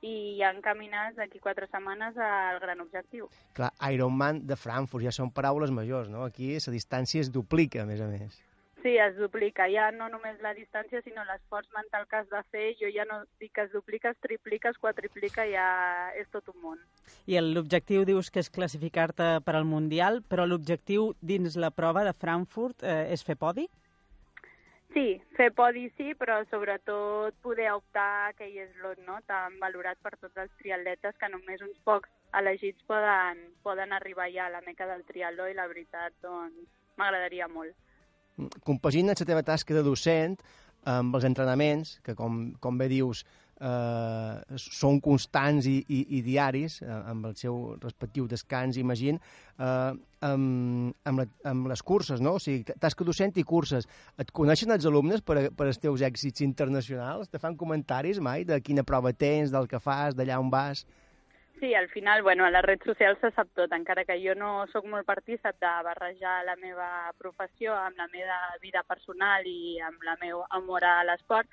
i 0.05 0.37
ja 0.41 0.51
encaminats 0.53 1.15
d'aquí 1.17 1.39
quatre 1.41 1.69
setmanes 1.71 2.19
al 2.19 2.59
gran 2.61 2.83
objectiu. 2.83 3.31
Clar, 3.55 3.71
Ironman 3.95 4.43
de 4.45 4.59
Frankfurt, 4.59 5.07
ja 5.07 5.15
són 5.15 5.31
paraules 5.33 5.71
majors, 5.71 6.11
no? 6.11 6.27
Aquí 6.27 6.51
la 6.59 6.75
distància 6.75 7.23
es 7.23 7.31
duplica, 7.33 7.85
a 7.85 7.89
més 7.89 8.03
a 8.03 8.11
més. 8.11 8.43
Sí, 8.85 8.99
es 8.99 9.17
duplica. 9.17 9.65
Ja 9.73 9.87
no 9.97 10.11
només 10.13 10.43
la 10.45 10.51
distància, 10.53 11.01
sinó 11.01 11.23
l'esforç 11.25 11.71
mental 11.73 12.03
que 12.05 12.19
has 12.19 12.27
de 12.29 12.41
fer. 12.53 12.65
Jo 12.77 12.91
ja 12.93 13.07
no 13.09 13.23
dic 13.41 13.55
que 13.57 13.63
es 13.65 13.71
duplica, 13.73 14.11
es 14.13 14.19
triplica, 14.21 14.69
es 14.75 14.81
quadriplica, 14.83 15.47
ja 15.49 15.69
és 16.21 16.29
tot 16.29 16.51
un 16.53 16.59
món. 16.61 16.83
I 17.25 17.41
l'objectiu 17.41 18.05
dius 18.05 18.29
que 18.29 18.43
és 18.45 18.51
classificar-te 18.53 19.39
per 19.47 19.55
al 19.57 19.65
Mundial, 19.65 20.21
però 20.29 20.45
l'objectiu 20.45 21.15
dins 21.23 21.57
la 21.57 21.71
prova 21.73 22.03
de 22.05 22.13
Frankfurt 22.13 22.85
eh, 22.85 23.07
és 23.17 23.25
fer 23.25 23.39
podi? 23.41 23.65
Sí, 24.93 25.07
fer 25.39 25.49
podi 25.57 25.87
sí, 25.97 26.13
però 26.21 26.43
sobretot 26.51 27.41
poder 27.41 27.71
optar 27.73 28.05
a 28.05 28.29
aquell 28.35 28.59
eslot 28.67 29.01
no? 29.09 29.17
tan 29.25 29.57
valorat 29.65 29.97
per 30.05 30.13
tots 30.19 30.37
els 30.45 30.53
triatletes 30.61 31.17
que 31.17 31.33
només 31.33 31.65
uns 31.65 31.81
pocs 31.89 32.13
elegits 32.37 32.85
poden, 32.85 33.41
poden 33.65 33.97
arribar 33.97 34.29
ja 34.37 34.45
a 34.45 34.53
la 34.59 34.63
meca 34.69 34.87
del 34.93 35.09
triatló 35.09 35.49
i 35.49 35.57
la 35.57 35.67
veritat 35.73 36.13
doncs 36.21 36.69
m'agradaria 37.01 37.49
molt. 37.49 37.73
Compagina 38.67 39.15
la 39.15 39.27
teva 39.27 39.43
tasca 39.47 39.75
de 39.77 39.83
docent 39.87 40.37
amb 40.91 41.15
els 41.17 41.25
entrenaments, 41.25 41.99
que 42.05 42.15
com, 42.19 42.53
com 42.61 42.79
bé 42.79 42.89
dius, 42.91 43.23
eh, 43.61 44.59
són 44.61 44.99
constants 45.05 45.69
i, 45.71 45.77
i, 45.89 46.01
i 46.19 46.23
diaris, 46.27 46.81
eh, 46.83 46.91
amb 47.13 47.31
el 47.31 47.37
seu 47.41 47.77
respectiu 47.83 48.27
descans, 48.31 48.79
imagina, 48.81 49.21
eh, 49.59 49.93
amb, 50.29 50.95
amb, 51.05 51.23
la, 51.23 51.27
amb 51.51 51.71
les 51.71 51.83
curses, 51.83 52.21
no? 52.25 52.37
O 52.39 52.43
sigui, 52.43 52.77
tasca 52.81 53.07
docent 53.07 53.37
i 53.41 53.47
curses. 53.47 53.89
Et 54.21 54.35
coneixen 54.35 54.75
els 54.75 54.87
alumnes 54.91 55.23
per, 55.23 55.49
per 55.55 55.71
els 55.71 55.81
teus 55.81 56.05
èxits 56.05 56.45
internacionals? 56.45 57.31
Te 57.31 57.41
fan 57.43 57.57
comentaris 57.61 58.21
mai 58.21 58.45
de 58.49 58.61
quina 58.65 58.85
prova 58.85 59.15
tens, 59.15 59.55
del 59.55 59.71
que 59.71 59.81
fas, 59.81 60.19
d'allà 60.19 60.41
on 60.43 60.53
vas? 60.53 60.85
Sí, 61.61 61.75
al 61.75 61.89
final, 61.89 62.23
bueno, 62.23 62.45
a 62.45 62.51
les 62.51 62.63
redes 62.63 62.85
socials 62.85 63.21
se 63.23 63.31
sap 63.31 63.49
tot, 63.55 63.73
encara 63.73 64.05
que 64.05 64.17
jo 64.21 64.35
no 64.35 64.67
sóc 64.73 64.87
molt 64.91 65.07
partícip 65.07 65.61
de 65.63 65.75
barrejar 65.87 66.41
la 66.45 66.57
meva 66.57 66.89
professió 67.19 67.77
amb 67.79 67.97
la 67.97 68.09
meva 68.13 68.39
vida 68.61 68.83
personal 68.83 69.47
i 69.47 69.79
amb 69.81 70.03
la 70.03 70.17
meu 70.21 70.43
amor 70.51 70.85
a 70.85 70.97
l'esport, 71.07 71.49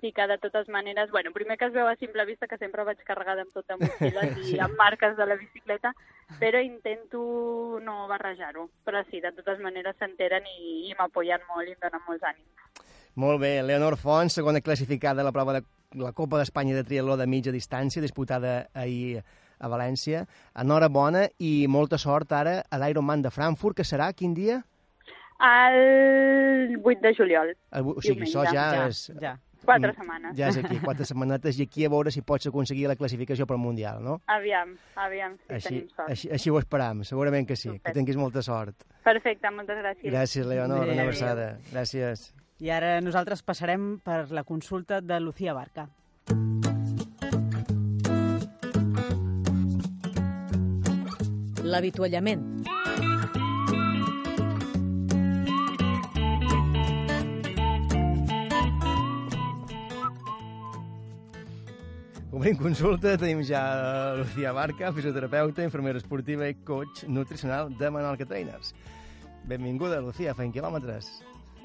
sí 0.00 0.12
que 0.12 0.26
de 0.26 0.36
totes 0.38 0.68
maneres, 0.68 1.10
bueno, 1.10 1.32
primer 1.32 1.56
que 1.58 1.66
es 1.66 1.72
veu 1.72 1.86
a 1.88 1.96
simple 1.96 2.24
vista 2.26 2.46
que 2.46 2.58
sempre 2.58 2.84
vaig 2.84 3.00
carregada 3.04 3.42
amb 3.42 3.54
tot 3.54 3.66
de 3.66 3.78
motxilles 3.80 4.36
i 4.52 4.58
amb 4.60 4.76
marques 4.76 5.16
de 5.16 5.26
la 5.26 5.38
bicicleta, 5.40 5.94
però 6.40 6.60
intento 6.60 7.80
no 7.82 8.06
barrejar-ho. 8.10 8.68
Però 8.84 9.02
sí, 9.10 9.22
de 9.24 9.32
totes 9.38 9.62
maneres 9.64 9.96
s'enteren 9.98 10.44
i, 10.52 10.90
i 10.90 10.94
m'apoyen 10.98 11.40
molt 11.48 11.68
i 11.68 11.74
em 11.74 11.80
donen 11.80 12.04
molts 12.06 12.28
ànims. 12.28 12.84
Molt 13.16 13.40
bé, 13.40 13.62
Leonor 13.64 13.96
Font, 13.96 14.28
segona 14.28 14.60
classificada 14.60 15.24
a 15.24 15.24
la 15.24 15.32
prova 15.32 15.56
de 15.56 15.64
la 15.96 16.12
Copa 16.12 16.36
d'Espanya 16.36 16.76
de 16.76 16.84
triatló 16.84 17.16
de 17.16 17.26
mitja 17.26 17.54
distància, 17.54 18.04
disputada 18.04 18.66
ahir 18.74 19.24
a 19.58 19.68
València. 19.68 20.26
Enhorabona 20.54 21.26
i 21.38 21.66
molta 21.68 21.98
sort 21.98 22.32
ara 22.32 22.62
a 22.70 22.78
l'Ironman 22.82 23.22
de 23.22 23.30
Frankfurt, 23.30 23.76
que 23.76 23.84
serà 23.84 24.12
quin 24.12 24.34
dia? 24.34 24.62
El 25.40 26.78
8 26.82 27.00
de 27.02 27.14
juliol. 27.14 27.50
El, 27.72 27.90
o 27.92 28.00
sigui, 28.02 28.24
això 28.26 28.44
ja, 28.48 28.70
Ja, 28.74 28.86
és... 28.88 29.10
ja. 29.20 29.34
Quatre 29.66 29.90
setmanes. 29.96 30.36
Ja 30.38 30.46
és 30.52 30.56
aquí, 30.62 30.76
quatre 30.78 31.04
setmanetes, 31.08 31.56
i 31.58 31.64
aquí 31.66 31.84
a 31.84 31.88
veure 31.90 32.12
si 32.14 32.20
pots 32.22 32.46
aconseguir 32.46 32.86
la 32.86 32.94
classificació 32.94 33.48
pel 33.50 33.58
Mundial, 33.58 33.98
no? 34.04 34.20
Aviam, 34.30 34.76
aviam 34.94 35.34
si 35.40 35.52
Així, 35.56 35.68
tenim 35.72 35.88
sort. 35.90 36.10
així, 36.12 36.30
així 36.36 36.52
ho 36.54 36.58
esperam, 36.60 37.00
segurament 37.08 37.48
que 37.48 37.56
sí, 37.56 37.68
que 37.72 37.80
Perfecte. 37.80 37.96
tinguis 37.98 38.16
molta 38.20 38.42
sort. 38.46 38.84
Perfecte, 39.02 39.50
moltes 39.50 39.80
gràcies. 39.82 40.06
Gràcies, 40.12 40.46
Leonor, 40.46 40.86
una 40.86 41.02
abraçada. 41.08 41.48
Gràcies. 41.72 42.28
I 42.62 42.70
ara 42.70 43.00
nosaltres 43.02 43.42
passarem 43.42 43.96
per 44.04 44.28
la 44.30 44.44
consulta 44.44 45.00
de 45.02 45.18
Lucía 45.20 45.52
Barca. 45.56 45.88
L'avituallament. 51.66 52.42
Obrim 62.30 62.54
consulta, 62.60 63.16
tenim 63.18 63.40
ja 63.48 63.62
eh, 63.74 64.18
Lucía 64.20 64.52
Barca, 64.54 64.92
fisioterapeuta, 64.94 65.64
infermera 65.66 65.98
esportiva 65.98 66.46
i 66.46 66.54
coach 66.54 67.02
nutricional 67.08 67.74
de 67.74 67.90
Manuel 67.90 68.22
Trainers. 68.22 68.74
Benvinguda, 69.50 69.98
Lucía, 70.04 70.34
fent 70.38 70.54
quilòmetres. 70.54 71.10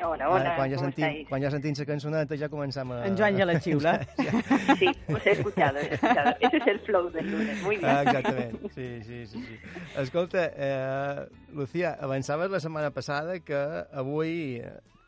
Hola, 0.04 0.30
hola, 0.30 0.42
Ara, 0.42 0.56
quan 0.58 0.70
ja 0.72 0.76
¿cómo 0.78 0.86
sentim, 0.90 1.06
estáis? 1.06 1.28
quan 1.30 1.42
ja 1.44 1.50
sentim 1.52 1.74
la 1.78 1.86
cançoneta 1.86 2.38
ja 2.38 2.48
començam 2.50 2.92
a... 2.92 3.00
En 3.06 3.16
Joan 3.18 3.38
ja 3.38 3.46
la 3.46 3.60
xiula. 3.62 3.94
Sí, 4.80 4.88
pues 5.08 5.26
he 5.28 5.32
escuchado, 5.32 5.78
he 5.78 5.94
escuchado. 5.94 6.36
Ese 6.40 6.58
es 6.58 6.68
el 6.68 6.80
flow 6.80 7.10
del 7.12 7.30
lunes, 7.32 7.62
muy 7.64 7.78
bien. 7.78 7.90
Ah, 7.90 8.02
exactament, 8.02 8.58
sí, 8.74 8.88
sí, 9.04 9.28
sí, 9.28 9.38
sí. 9.46 9.60
Escolta, 9.98 10.50
eh, 10.56 11.28
Lucía, 11.54 11.98
avançaves 12.02 12.50
la 12.50 12.60
setmana 12.60 12.90
passada 12.92 13.40
que 13.40 13.56
avui 13.94 14.62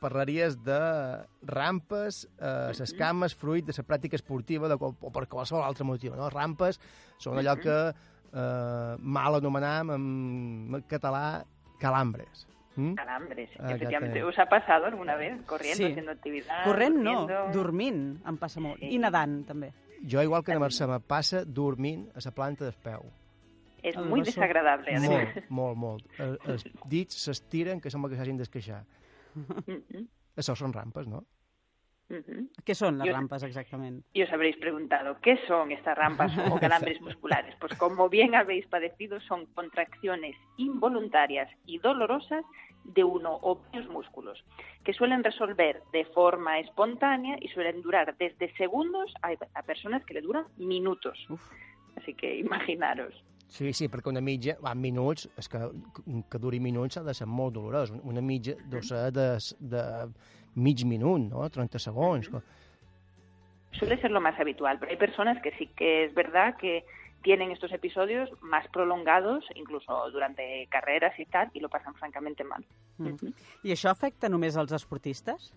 parlaries 0.04 0.58
de 0.64 0.78
rampes, 1.48 2.28
eh, 2.40 2.72
les 2.78 2.94
cames, 2.94 3.34
fruit 3.34 3.66
de 3.66 3.74
la 3.78 3.86
pràctica 3.88 4.16
esportiva 4.20 4.68
de, 4.70 4.76
qual- 4.78 4.98
o 5.00 5.12
per 5.16 5.26
qualsevol 5.32 5.64
altre 5.64 5.86
motiu. 5.88 6.14
No? 6.16 6.30
Rampes 6.30 6.78
són 7.18 7.40
allò 7.40 7.56
que 7.58 7.78
eh, 7.90 8.96
mal 9.00 9.40
anomenam 9.40 9.94
en 9.96 10.84
català 10.92 11.46
calambres. 11.80 12.46
Mm? 12.76 12.94
Calambres, 12.96 13.50
Ah, 13.60 13.72
efectivamente. 13.76 14.24
¿Os 14.24 14.38
ha 14.40 14.48
pasado 14.48 14.86
alguna 14.86 15.16
vez 15.16 15.42
corriendo, 15.46 15.78
Sí. 15.86 15.92
haciendo 15.92 16.12
actividad? 16.12 16.64
Corrent 16.64 16.96
no, 16.98 17.22
durmiendo? 17.28 17.52
dormint 17.54 18.26
em 18.28 18.38
passa 18.38 18.60
molt. 18.60 18.80
Sí. 18.80 18.90
I 18.96 18.98
nedant, 19.00 19.46
també. 19.46 19.74
Jo, 20.06 20.22
igual 20.24 20.44
que 20.44 20.52
a 20.54 20.60
Mercè, 20.60 20.88
me 20.88 21.00
passa 21.00 21.46
dormint 21.46 22.10
a 22.16 22.20
la 22.26 22.32
planta 22.32 22.66
del 22.66 22.74
peu. 22.74 23.04
Es 23.84 23.96
El 23.96 24.06
muy 24.06 24.22
oso. 24.22 24.32
desagradable, 24.32 24.96
además. 24.96 25.36
Molt, 25.50 25.78
molt, 25.78 25.78
molt. 25.78 26.20
El- 26.20 26.40
Els 26.46 26.64
dits 26.90 27.16
s'estiren 27.24 27.80
que 27.82 27.90
sembla 27.92 28.10
que 28.10 28.16
s'hagin 28.18 28.38
d'esqueixar. 28.38 28.84
Mhm, 29.36 30.08
Això 30.36 30.56
són 30.56 30.74
rampes, 30.74 31.06
no? 31.08 31.24
Mhm. 32.10 32.50
Què 32.66 32.76
són 32.76 32.98
les 32.98 33.08
Jo- 33.08 33.14
rampes, 33.14 33.44
exactament? 33.44 34.04
Y 34.14 34.24
os 34.24 34.32
habréis 34.32 34.58
preguntado, 34.58 35.18
¿qué 35.22 35.38
son 35.48 35.72
estas 35.72 35.98
rampas 35.98 36.32
o 36.52 36.60
calambres 36.60 37.02
musculares? 37.02 37.56
Pues 37.60 37.74
como 37.78 38.10
bien 38.10 38.36
habéis 38.36 38.66
padecido, 38.68 39.20
son 39.22 39.46
contracciones 39.54 40.36
involuntarias 40.58 41.50
y 41.66 41.80
dolorosas 41.80 42.44
de 42.84 43.04
uno 43.04 43.40
o 43.42 43.56
varios 43.64 43.88
músculos, 43.90 44.44
que 44.84 44.94
suelen 44.94 45.24
resolver 45.24 45.82
de 45.94 46.04
forma 46.06 46.60
espontánea 46.60 47.38
y 47.40 47.48
suelen 47.50 47.82
durar 47.82 48.16
desde 48.18 48.54
segundos 48.58 49.14
a, 49.22 49.30
a 49.58 49.64
personas 49.64 50.04
que 50.06 50.14
le 50.16 50.22
duran 50.22 50.46
minutos. 50.58 51.18
Uf. 51.30 51.42
Así 51.96 52.14
que 52.14 52.38
imaginaros. 52.38 53.14
Sí, 53.54 53.72
sí, 53.72 53.86
perquè 53.88 54.10
una 54.10 54.22
mitja, 54.24 54.56
va, 54.66 54.72
minuts, 54.74 55.28
és 55.38 55.46
que, 55.48 55.60
que 56.32 56.40
duri 56.42 56.58
minuts 56.60 56.98
ha 56.98 57.04
de 57.06 57.14
ser 57.14 57.28
molt 57.30 57.54
dolorós. 57.54 57.92
Una 58.02 58.22
mitja 58.26 58.56
deu 58.72 58.82
ser 58.82 59.12
de, 59.14 59.28
de 59.62 59.84
mig 60.56 60.84
minut, 60.86 61.20
no? 61.32 61.50
30 61.50 61.80
segons. 61.80 62.30
Suele 63.72 63.98
ser 63.98 64.12
lo 64.12 64.22
más 64.22 64.40
habitual, 64.40 64.78
pero 64.80 64.92
hay 64.92 64.98
personas 64.98 65.42
que 65.42 65.52
sí 65.58 65.68
que 65.68 66.06
es 66.06 66.14
verdad 66.14 66.56
que 66.58 66.86
tienen 67.24 67.52
estos 67.52 67.72
episodios 67.72 68.30
más 68.42 68.68
prolongados, 68.68 69.46
incluso 69.56 70.12
durante 70.12 70.68
carreras 70.70 71.18
y 71.20 71.26
tal, 71.26 71.50
y 71.54 71.60
lo 71.60 71.70
pasan 71.70 71.96
francamente 71.96 72.44
mal. 72.44 72.64
Mm. 72.98 73.32
I 73.64 73.72
això 73.74 73.90
afecta 73.90 74.30
només 74.30 74.58
als 74.60 74.72
esportistes? 74.76 75.54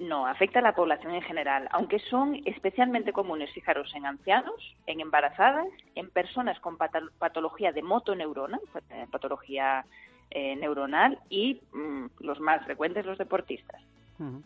No, 0.00 0.26
afecta 0.26 0.58
a 0.58 0.62
la 0.62 0.74
población 0.74 1.14
en 1.14 1.22
general, 1.22 1.68
aunque 1.70 1.98
son 2.00 2.34
especialmente 2.46 3.12
comunes, 3.12 3.52
fijaros, 3.52 3.94
en 3.94 4.04
ancianos, 4.06 4.74
en 4.86 5.00
embarazadas, 5.00 5.68
en 5.94 6.10
personas 6.10 6.58
con 6.60 6.76
patología 6.76 7.72
de 7.72 7.82
motoneurona, 7.82 8.58
pat- 8.72 8.90
eh, 8.90 9.06
patología 9.10 9.84
eh, 10.30 10.56
neuronal, 10.56 11.18
y 11.30 11.60
mm, 11.72 12.06
los 12.20 12.40
más 12.40 12.64
frecuentes, 12.64 13.06
los 13.06 13.16
deportistas. 13.18 13.80
Mm. 14.18 14.40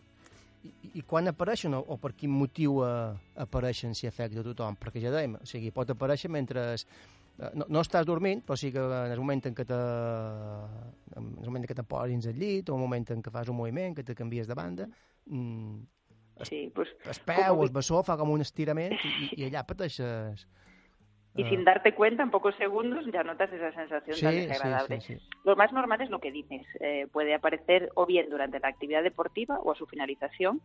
I, 0.65 0.73
I 1.01 1.03
quan 1.09 1.31
apareixen 1.31 1.73
o, 1.75 1.81
o 1.81 1.97
per 1.97 2.13
quin 2.13 2.33
motiu 2.37 2.83
eh, 2.85 3.15
apareixen 3.41 3.95
si 3.97 4.07
afecta 4.11 4.43
a 4.43 4.45
tothom? 4.45 4.77
Perquè 4.77 5.01
ja 5.01 5.13
dèiem, 5.15 5.39
o 5.41 5.47
sigui, 5.49 5.73
pot 5.73 5.89
aparèixer 5.91 6.31
mentre... 6.31 6.75
eh, 6.75 7.51
No, 7.57 7.65
no 7.73 7.81
estàs 7.81 8.05
dormint, 8.05 8.43
però 8.45 8.53
sí 8.61 8.69
que 8.69 8.83
en 8.83 9.13
el 9.15 9.17
moment 9.23 9.41
en 9.49 9.55
què, 9.57 9.65
te, 9.65 9.77
en 11.17 11.31
el 11.41 11.47
moment 11.47 11.63
en 11.65 11.69
que 11.71 11.77
te 11.79 11.85
posis 11.89 12.27
al 12.29 12.37
llit, 12.37 12.69
o 12.69 12.75
un 12.77 12.83
moment 12.85 13.07
en 13.15 13.23
què 13.25 13.33
fas 13.33 13.49
un 13.49 13.57
moviment, 13.57 13.95
que 13.97 14.05
te 14.05 14.15
canvies 14.19 14.51
de 14.51 14.55
banda, 14.59 14.89
mm, 15.25 15.79
Sí, 16.43 16.71
pues, 16.75 16.89
el 17.05 17.17
como 17.25 17.37
peu 17.37 17.63
el 17.65 17.71
bessó 17.71 18.03
fa 18.03 18.17
com 18.17 18.31
un 18.33 18.41
estirament 18.41 18.95
i, 18.97 19.31
i 19.37 19.47
allà 19.49 19.65
pateixes... 19.69 20.47
y 21.37 21.43
eh, 21.43 21.49
sin 21.49 21.65
darte 21.65 21.95
cuenta, 21.95 22.23
en 22.23 22.31
pocos 22.31 22.55
segundos 22.57 23.07
ya 23.13 23.23
notas 23.23 23.53
esa 23.53 23.73
sensación 23.73 24.17
sí, 24.17 24.25
tan 24.25 24.35
desagradable. 24.35 25.01
sí, 25.01 25.15
sí. 25.15 25.29
Lo 25.45 25.57
más 25.57 25.73
normal 25.73 26.01
es 26.01 26.11
lo 26.11 26.19
que 26.19 26.33
dices. 26.33 26.67
eh, 26.81 27.07
puede 27.13 27.35
aparecer 27.35 27.91
o 27.95 28.07
bien 28.07 28.29
durante 28.31 28.59
la 28.59 28.69
actividad 28.69 29.03
deportiva 29.03 29.59
o 29.61 29.73
a 29.73 29.77
su 29.77 29.87
finalización. 29.87 30.61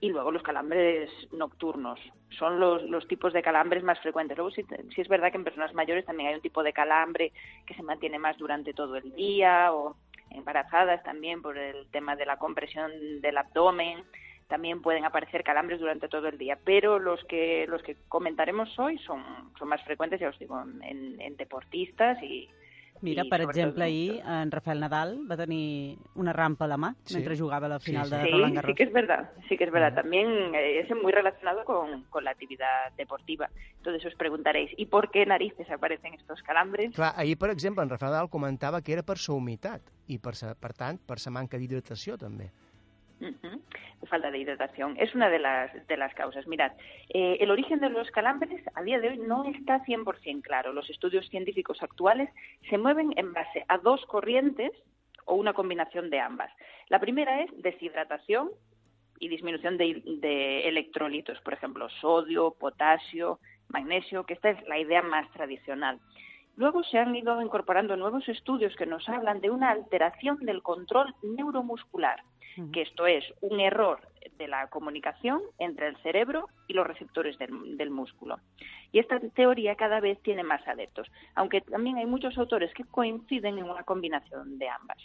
Y 0.00 0.10
luego 0.10 0.30
los 0.30 0.44
calambres 0.44 1.10
nocturnos. 1.32 1.98
Son 2.38 2.60
los, 2.60 2.84
los 2.84 3.08
tipos 3.08 3.32
de 3.32 3.42
calambres 3.42 3.82
más 3.82 3.98
frecuentes. 3.98 4.36
Luego 4.36 4.52
sí, 4.52 4.64
sí 4.94 5.00
es 5.00 5.08
verdad 5.08 5.32
que 5.32 5.38
en 5.38 5.44
personas 5.44 5.74
mayores 5.74 6.06
también 6.06 6.28
hay 6.28 6.36
un 6.36 6.40
tipo 6.40 6.62
de 6.62 6.72
calambre 6.72 7.32
que 7.66 7.74
se 7.74 7.82
mantiene 7.82 8.18
más 8.20 8.38
durante 8.38 8.72
todo 8.72 8.94
el 8.96 9.12
día 9.14 9.72
o 9.72 9.96
embarazadas 10.30 11.02
también 11.02 11.42
por 11.42 11.58
el 11.58 11.88
tema 11.90 12.14
de 12.14 12.26
la 12.26 12.36
compresión 12.36 13.20
del 13.20 13.38
abdomen. 13.38 14.04
También 14.48 14.80
pueden 14.80 15.04
aparecer 15.04 15.44
calambres 15.44 15.78
durante 15.78 16.08
todo 16.08 16.26
el 16.28 16.38
día, 16.38 16.58
pero 16.64 16.98
los 16.98 17.22
que 17.24 17.66
los 17.68 17.82
que 17.82 17.96
comentaremos 18.08 18.76
hoy 18.78 18.98
son, 18.98 19.22
son 19.58 19.68
más 19.68 19.82
frecuentes, 19.84 20.18
ya 20.20 20.30
os 20.30 20.38
digo, 20.38 20.58
en, 20.82 21.20
en 21.20 21.36
deportistas 21.36 22.22
y, 22.22 22.48
Mira, 23.00 23.22
i 23.22 23.28
per 23.30 23.42
exemple, 23.42 23.84
en 23.84 23.90
ahir 23.92 24.22
en 24.26 24.50
Rafael 24.50 24.80
Nadal 24.80 25.20
va 25.30 25.36
tenir 25.36 25.98
una 26.16 26.32
rampa 26.32 26.64
a 26.64 26.68
la 26.68 26.76
mà 26.76 26.88
Sí. 27.04 27.14
mentre 27.14 27.36
jugava 27.38 27.66
a 27.66 27.68
la 27.68 27.78
Sí, 27.78 27.92
final 27.92 28.08
sí. 28.08 28.16
de 28.16 28.22
Sí, 28.24 28.30
Roland 28.32 28.50
sí 28.50 28.56
Garros. 28.56 28.76
que 28.76 28.82
es 28.82 28.92
verdad, 28.92 29.30
sí 29.48 29.56
que 29.56 29.64
es 29.64 29.70
verdad. 29.70 29.92
Ujú. 29.92 30.00
También 30.02 30.54
eh, 30.56 30.80
es 30.80 30.90
muy 30.96 31.12
relacionado 31.12 31.62
con, 31.64 32.02
con 32.10 32.24
la 32.24 32.32
actividad 32.32 32.90
deportiva. 32.96 33.50
Entonces 33.76 34.04
os 34.06 34.14
preguntaréis, 34.16 34.70
¿y 34.76 34.86
por 34.86 35.10
qué 35.12 35.24
narices 35.26 35.70
aparecen 35.70 36.14
estos 36.14 36.42
calambres? 36.42 36.92
Clar, 36.96 37.12
ahir, 37.16 37.38
per 37.38 37.50
exemple, 37.50 37.84
en 37.84 37.90
Rafael 37.90 38.10
Nadal 38.10 38.30
comentava 38.30 38.82
que 38.82 38.94
era 38.94 39.04
per 39.04 39.18
sa 39.18 39.32
humitat 39.32 39.80
i, 40.08 40.18
per, 40.18 40.34
sa, 40.34 40.56
per 40.58 40.72
tant, 40.74 40.98
per 40.98 41.20
sa 41.20 41.30
manca 41.30 41.56
d'hidratació, 41.56 42.16
també. 42.18 42.50
Falta 44.08 44.30
de 44.30 44.38
hidratación. 44.38 44.96
Es 44.98 45.14
una 45.14 45.28
de 45.28 45.38
las, 45.38 45.86
de 45.86 45.96
las 45.96 46.14
causas. 46.14 46.46
Mirad, 46.46 46.72
eh, 47.08 47.38
el 47.40 47.50
origen 47.50 47.80
de 47.80 47.90
los 47.90 48.10
calambres 48.10 48.62
a 48.74 48.82
día 48.82 49.00
de 49.00 49.08
hoy 49.08 49.18
no 49.18 49.44
está 49.44 49.84
100% 49.84 50.42
claro. 50.42 50.72
Los 50.72 50.88
estudios 50.90 51.28
científicos 51.28 51.82
actuales 51.82 52.30
se 52.70 52.78
mueven 52.78 53.12
en 53.16 53.32
base 53.32 53.64
a 53.68 53.78
dos 53.78 54.04
corrientes 54.06 54.72
o 55.24 55.34
una 55.34 55.52
combinación 55.52 56.10
de 56.10 56.20
ambas. 56.20 56.50
La 56.88 57.00
primera 57.00 57.42
es 57.42 57.50
deshidratación 57.62 58.50
y 59.20 59.28
disminución 59.28 59.76
de, 59.76 60.02
de 60.20 60.68
electrolitos, 60.68 61.40
por 61.40 61.54
ejemplo, 61.54 61.88
sodio, 62.00 62.54
potasio, 62.58 63.40
magnesio, 63.68 64.24
que 64.24 64.34
esta 64.34 64.50
es 64.50 64.68
la 64.68 64.78
idea 64.78 65.02
más 65.02 65.30
tradicional. 65.32 66.00
Luego 66.58 66.82
se 66.82 66.98
han 66.98 67.14
ido 67.14 67.40
incorporando 67.40 67.96
nuevos 67.96 68.28
estudios 68.28 68.74
que 68.74 68.84
nos 68.84 69.08
hablan 69.08 69.40
de 69.40 69.48
una 69.48 69.70
alteración 69.70 70.38
del 70.40 70.60
control 70.60 71.14
neuromuscular, 71.22 72.24
que 72.72 72.82
esto 72.82 73.06
es 73.06 73.24
un 73.40 73.60
error 73.60 74.00
de 74.38 74.48
la 74.48 74.66
comunicación 74.66 75.40
entre 75.60 75.86
el 75.86 75.96
cerebro 75.98 76.48
y 76.66 76.72
los 76.72 76.84
receptores 76.84 77.38
del, 77.38 77.76
del 77.76 77.90
músculo. 77.90 78.40
Y 78.90 78.98
esta 78.98 79.20
teoría 79.20 79.76
cada 79.76 80.00
vez 80.00 80.20
tiene 80.22 80.42
más 80.42 80.66
adeptos, 80.66 81.06
aunque 81.36 81.60
también 81.60 81.98
hay 81.98 82.06
muchos 82.06 82.36
autores 82.36 82.74
que 82.74 82.82
coinciden 82.82 83.58
en 83.58 83.70
una 83.70 83.84
combinación 83.84 84.58
de 84.58 84.68
ambas. 84.68 84.98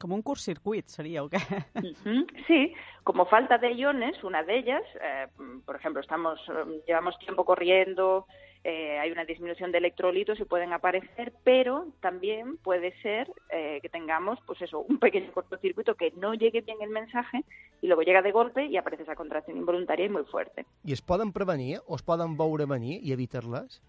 Com 0.00 0.12
un 0.16 0.22
curt-circuit 0.22 0.88
seria, 0.88 1.22
o? 1.22 1.28
Ujú, 1.76 2.26
Sí, 2.46 2.72
como 3.04 3.26
falta 3.26 3.58
de 3.58 3.72
iones, 3.72 4.22
una 4.24 4.42
de 4.42 4.58
ellas, 4.58 4.82
eh, 5.00 5.26
por 5.66 5.76
ejemplo, 5.76 6.00
estamos 6.00 6.40
eh, 6.48 6.82
llevamos 6.86 7.18
tiempo 7.18 7.44
corriendo, 7.44 8.26
eh, 8.64 8.98
hay 8.98 9.10
una 9.10 9.24
disminución 9.24 9.72
de 9.72 9.78
electrolitos 9.78 10.38
y 10.38 10.44
pueden 10.44 10.72
aparecer, 10.72 11.32
pero 11.44 11.86
también 12.00 12.58
puede 12.58 12.92
ser 13.00 13.30
eh, 13.50 13.78
que 13.80 13.88
tengamos, 13.88 14.38
pues 14.46 14.60
eso, 14.60 14.80
un 14.80 14.98
pequeño 14.98 15.32
cortocircuito 15.32 15.94
que 15.94 16.12
no 16.12 16.34
llegue 16.34 16.60
bien 16.60 16.78
el 16.82 16.90
mensaje 16.90 17.44
y 17.80 17.86
luego 17.86 18.02
llega 18.02 18.20
de 18.20 18.32
golpe 18.32 18.66
y 18.66 18.76
aparece 18.76 19.04
esa 19.04 19.16
contracción 19.16 19.56
involuntaria 19.56 20.06
y 20.06 20.10
muy 20.10 20.24
fuerte. 20.24 20.66
I 20.84 20.92
es 20.92 21.00
poden 21.00 21.32
prevenir 21.32 21.80
o 21.86 21.96
es 21.96 22.02
poden 22.02 22.36
veure 22.36 22.66
venir 22.66 23.00
i 23.02 23.12
evitar-les? 23.12 23.80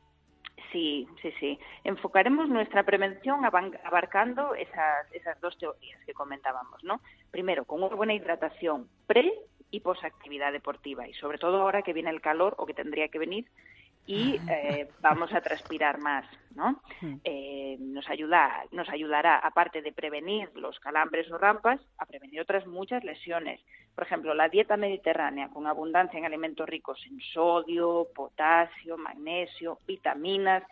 Sí, 0.71 1.07
sí, 1.21 1.33
sí. 1.39 1.59
Enfocaremos 1.83 2.47
nuestra 2.47 2.83
prevención 2.83 3.43
abarcando 3.43 4.55
esas, 4.55 5.11
esas 5.11 5.39
dos 5.41 5.57
teorías 5.57 5.99
que 6.05 6.13
comentábamos, 6.13 6.83
¿no? 6.83 7.01
Primero, 7.29 7.65
con 7.65 7.83
una 7.83 7.95
buena 7.95 8.13
hidratación 8.13 8.87
pre 9.05 9.33
y 9.69 9.81
posactividad 9.81 10.51
deportiva 10.51 11.07
y 11.07 11.13
sobre 11.13 11.37
todo 11.37 11.61
ahora 11.61 11.81
que 11.81 11.93
viene 11.93 12.09
el 12.09 12.21
calor 12.21 12.55
o 12.57 12.65
que 12.65 12.73
tendría 12.73 13.07
que 13.09 13.19
venir 13.19 13.45
y 14.05 14.39
eh, 14.49 14.89
vamos 15.01 15.31
a 15.33 15.41
transpirar 15.41 15.99
más, 15.99 16.25
¿no? 16.55 16.81
Mm. 17.01 17.15
Eh, 17.23 17.77
nos 17.79 18.09
ayuda, 18.09 18.65
nos 18.71 18.89
ayudará, 18.89 19.37
aparte 19.37 19.81
de 19.81 19.91
prevenir 19.91 20.49
los 20.55 20.79
calambres 20.79 21.31
o 21.31 21.37
rampas, 21.37 21.79
a 21.97 22.05
prevenir 22.05 22.41
otras 22.41 22.65
muchas 22.65 23.03
lesiones. 23.03 23.61
Por 23.93 24.05
ejemplo, 24.05 24.33
la 24.33 24.49
dieta 24.49 24.77
mediterránea 24.77 25.49
con 25.49 25.67
abundancia 25.67 26.17
en 26.17 26.25
alimentos 26.25 26.67
ricos 26.67 26.99
en 27.09 27.19
sodio, 27.33 28.07
potasio, 28.15 28.97
magnesio, 28.97 29.79
vitaminas, 29.85 30.63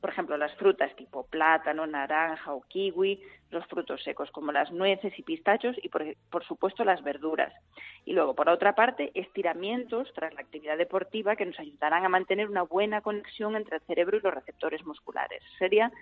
por 0.00 0.10
ejemplo, 0.10 0.36
las 0.36 0.54
frutas 0.56 0.94
tipo 0.96 1.26
plátano, 1.26 1.86
naranja 1.86 2.52
o 2.54 2.62
kiwi, 2.62 3.20
los 3.50 3.66
frutos 3.66 4.02
secos 4.02 4.30
como 4.30 4.52
las 4.52 4.70
nueces 4.70 5.18
y 5.18 5.22
pistachos 5.22 5.76
y, 5.82 5.88
por, 5.88 6.04
por 6.30 6.44
supuesto, 6.44 6.84
las 6.84 7.02
verduras. 7.02 7.52
Y 8.04 8.12
luego, 8.12 8.34
por 8.34 8.48
otra 8.48 8.74
parte, 8.74 9.10
estiramientos 9.14 10.12
tras 10.14 10.32
la 10.34 10.40
actividad 10.40 10.78
deportiva 10.78 11.36
que 11.36 11.46
nos 11.46 11.58
ayudarán 11.58 12.04
a 12.04 12.08
mantener 12.08 12.48
una 12.48 12.62
buena 12.62 13.00
conexión 13.00 13.56
entre 13.56 13.76
el 13.76 13.82
cerebro 13.82 14.16
y 14.16 14.20
los 14.20 14.34
receptores 14.34 14.84
musculares. 14.86 15.42
Serían 15.58 15.92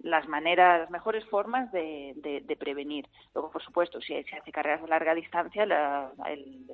las 0.00 0.28
maneras, 0.28 0.80
las 0.82 0.90
mejores 0.90 1.24
formas 1.26 1.72
de, 1.72 2.12
de- 2.16 2.40
de 2.42 2.56
prevenir. 2.56 3.06
Luego, 3.34 3.50
por 3.50 3.62
supuesto, 3.62 4.00
si 4.00 4.22
se 4.24 4.36
hace 4.36 4.52
carreras 4.52 4.82
de 4.82 4.88
larga 4.88 5.14
distancia, 5.14 5.66
la- 5.66 6.12
el, 6.26 6.66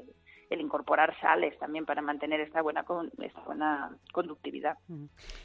el 0.50 0.60
incorporar 0.60 1.14
sales 1.20 1.58
también 1.58 1.84
para 1.86 2.02
mantener 2.02 2.40
esta 2.40 2.62
buena, 2.62 2.84
con- 2.84 3.10
esta 3.18 3.40
buena 3.42 3.90
conductividad. 4.12 4.76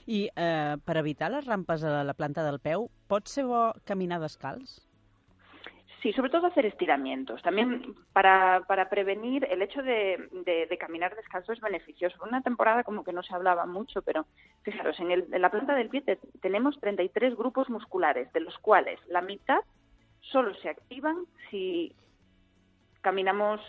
I 0.08 0.30
eh, 0.36 0.78
per 0.86 0.98
evitar 0.98 1.32
les 1.32 1.46
rampes 1.46 1.84
a 1.84 2.04
la 2.04 2.14
planta 2.14 2.44
del 2.44 2.60
peu, 2.60 2.90
pot 3.08 3.28
ser 3.28 3.46
bo 3.46 3.74
caminar 3.86 4.20
descalç? 4.22 4.80
Sí, 6.02 6.14
sobre 6.14 6.30
todo 6.30 6.48
hacer 6.48 6.66
estiramientos. 6.66 7.42
También 7.42 7.94
para, 8.14 8.62
para 8.70 8.88
prevenir 8.88 9.46
el 9.52 9.62
hecho 9.62 9.84
de, 9.84 10.30
de- 10.46 10.66
de 10.68 10.78
caminar 10.78 11.14
descalzo 11.14 11.52
es 11.52 11.60
beneficioso. 11.60 12.16
Una 12.24 12.42
temporada 12.42 12.86
como 12.86 13.04
que 13.04 13.12
no 13.12 13.22
se 13.22 13.36
hablaba 13.36 13.66
mucho, 13.66 14.02
pero 14.02 14.26
fijaros, 14.64 14.98
en, 15.02 15.12
el- 15.12 15.28
en 15.34 15.42
la 15.42 15.52
planta 15.52 15.76
del 15.76 15.90
pie 15.90 16.00
te- 16.02 16.20
tenemos 16.42 16.80
33 16.80 17.36
grupos 17.36 17.70
musculares, 17.70 18.32
de 18.32 18.40
los 18.40 18.58
cuales 18.60 18.98
la 19.10 19.20
mitad 19.22 19.60
solo 20.22 20.54
se 20.56 20.70
activan 20.70 21.18
si 21.52 21.94
caminamos 23.02 23.60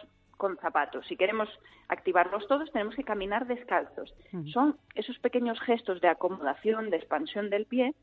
con 0.41 0.57
zapatos. 0.57 1.07
Si 1.07 1.17
queremos 1.17 1.51
activarlos 1.89 2.49
todos, 2.49 2.73
tenemos 2.73 2.97
que 2.97 3.05
caminar 3.05 3.47
descalzos. 3.47 4.13
Son 4.55 4.79
esos 4.95 5.19
pequeños 5.19 5.61
gestos 5.61 6.01
de 6.01 6.09
acomodación, 6.09 6.89
de 6.89 6.97
expansión 6.97 7.51
del 7.51 7.67
pie 7.67 7.95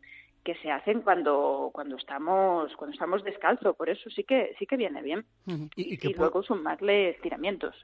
que 0.48 0.56
se 0.64 0.72
hacen 0.72 1.02
cuando 1.04 1.70
cuando 1.74 1.98
estamos 1.98 2.72
cuando 2.78 2.94
estamos 2.94 3.22
descalzo, 3.24 3.74
por 3.74 3.90
eso 3.90 4.10
sí 4.10 4.24
que 4.24 4.56
sí 4.58 4.66
que 4.66 4.78
viene 4.78 5.02
bien. 5.04 5.26
Mhm. 5.46 5.70
I, 5.76 5.82
i 5.82 5.94
Y 5.94 5.98
que, 5.98 6.10
po- 6.12 6.22
luego 6.24 6.42
sumarle 6.42 7.10
estiramientos. 7.10 7.76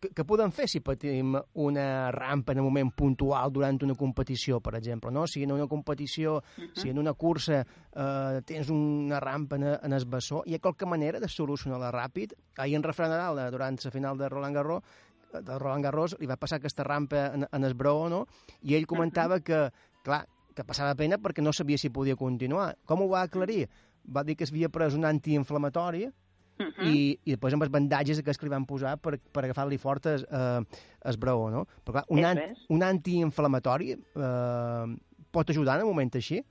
que, 0.00 0.10
que 0.12 0.24
podem 0.28 0.50
fer 0.52 0.68
si 0.68 0.80
patim 0.84 1.32
una 1.54 2.12
rampa 2.12 2.52
en 2.52 2.60
un 2.60 2.66
moment 2.68 2.90
puntual 2.94 3.50
durant 3.50 3.80
una 3.82 3.94
competició, 3.96 4.60
per 4.60 4.74
exemple, 4.76 5.10
no? 5.10 5.26
Si 5.26 5.42
en 5.42 5.52
una 5.52 5.66
competició, 5.66 6.42
si 6.74 6.90
en 6.90 6.98
una 6.98 7.14
cursa 7.14 7.62
eh, 7.96 8.42
tens 8.44 8.68
una 8.68 9.18
rampa 9.20 9.56
en, 9.56 9.64
en 9.82 9.92
el 9.96 10.04
bessó, 10.04 10.42
hi 10.44 10.54
ha 10.54 10.60
qualque 10.60 10.84
manera 10.84 11.18
de 11.18 11.28
solucionar-la 11.28 11.90
ràpid? 11.90 12.34
Ahir 12.58 12.76
en 12.76 12.82
Rafael 12.84 13.08
Nadal, 13.16 13.38
eh, 13.46 13.50
durant 13.50 13.80
la 13.82 13.90
final 13.90 14.18
de 14.18 14.28
Roland 14.28 14.54
Garros, 14.60 14.82
de 15.32 15.58
Roland 15.58 15.82
Garros, 15.88 16.12
li 16.20 16.28
va 16.28 16.36
passar 16.36 16.60
aquesta 16.60 16.84
rampa 16.84 17.30
en, 17.32 17.48
en 17.50 17.64
el 17.64 17.72
braó, 17.74 18.10
no? 18.12 18.26
I 18.62 18.76
ell 18.76 18.84
comentava 18.86 19.40
que, 19.40 19.70
clar, 20.04 20.26
que 20.54 20.66
passava 20.66 20.94
pena 20.98 21.18
perquè 21.20 21.42
no 21.42 21.52
sabia 21.52 21.78
si 21.80 21.90
podia 21.90 22.16
continuar. 22.16 22.74
Com 22.86 23.04
ho 23.04 23.08
va 23.10 23.24
aclarir? 23.26 23.64
Va 24.04 24.24
dir 24.24 24.36
que 24.36 24.46
s'havia 24.46 24.70
pres 24.72 24.94
un 24.94 25.06
antiinflamatori 25.08 26.06
Ujú. 26.54 26.86
i, 26.86 26.98
i 27.26 27.34
després 27.34 27.56
amb 27.56 27.66
els 27.66 27.72
bandatges 27.74 28.20
que 28.22 28.34
li 28.42 28.52
van 28.52 28.66
posar 28.68 28.94
per, 29.02 29.16
per 29.18 29.44
agafar-li 29.44 29.78
fort 29.82 30.06
el, 30.06 30.26
eh, 30.28 30.82
el 31.10 31.18
braó, 31.18 31.48
no? 31.50 31.64
Però 31.82 31.98
clar, 31.98 32.04
un, 32.14 32.24
an, 32.28 32.42
es. 32.44 32.66
un 32.70 32.84
antiinflamatori 32.86 33.94
eh, 33.96 34.94
pot 35.34 35.50
ajudar 35.50 35.80
en 35.80 35.88
un 35.88 35.90
moment 35.94 36.14
així? 36.20 36.44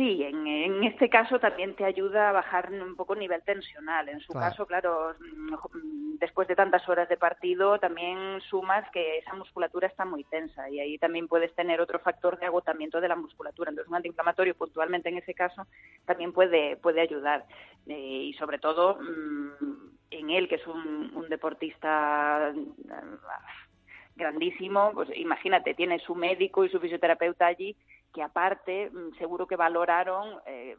Sí, 0.00 0.22
en, 0.22 0.46
en 0.46 0.82
este 0.84 1.10
caso 1.10 1.38
también 1.38 1.74
te 1.76 1.84
ayuda 1.84 2.30
a 2.30 2.32
bajar 2.32 2.72
un 2.72 2.96
poco 2.96 3.12
el 3.12 3.18
nivel 3.20 3.42
tensional. 3.42 4.08
En 4.08 4.18
su 4.20 4.32
Claro. 4.32 4.46
caso, 4.48 4.66
claro, 4.66 5.14
mm, 5.20 6.16
después 6.18 6.48
de 6.48 6.56
tantas 6.56 6.88
horas 6.88 7.06
de 7.10 7.18
partido, 7.18 7.78
también 7.78 8.40
sumas 8.48 8.90
que 8.92 9.18
esa 9.18 9.34
musculatura 9.34 9.88
está 9.88 10.06
muy 10.06 10.24
tensa 10.24 10.70
y 10.70 10.80
ahí 10.80 10.96
también 10.96 11.28
puedes 11.28 11.54
tener 11.54 11.82
otro 11.82 11.98
factor 11.98 12.38
de 12.38 12.46
agotamiento 12.46 12.98
de 12.98 13.08
la 13.08 13.14
musculatura. 13.16 13.68
Entonces, 13.68 13.90
un 13.90 13.96
antiinflamatorio 13.96 14.54
puntualmente 14.54 15.10
en 15.10 15.18
ese 15.18 15.34
caso 15.34 15.66
también 16.06 16.32
puede, 16.32 16.78
puede 16.78 17.02
ayudar. 17.02 17.44
Eh, 17.86 18.22
y 18.30 18.32
sobre 18.38 18.58
todo 18.58 18.98
mm, 19.02 19.74
en 20.12 20.30
él, 20.30 20.48
que 20.48 20.54
es 20.54 20.66
un, 20.66 21.12
un 21.14 21.28
deportista 21.28 22.54
mm, 22.54 24.16
grandísimo, 24.16 24.92
pues 24.94 25.10
imagínate, 25.14 25.74
tiene 25.74 25.98
su 25.98 26.14
médico 26.14 26.64
y 26.64 26.70
su 26.70 26.80
fisioterapeuta 26.80 27.46
allí 27.46 27.76
que 28.12 28.22
aparte 28.22 28.90
mm, 28.90 29.16
seguro 29.18 29.46
que 29.46 29.56
valoraron 29.56 30.40
eh, 30.46 30.76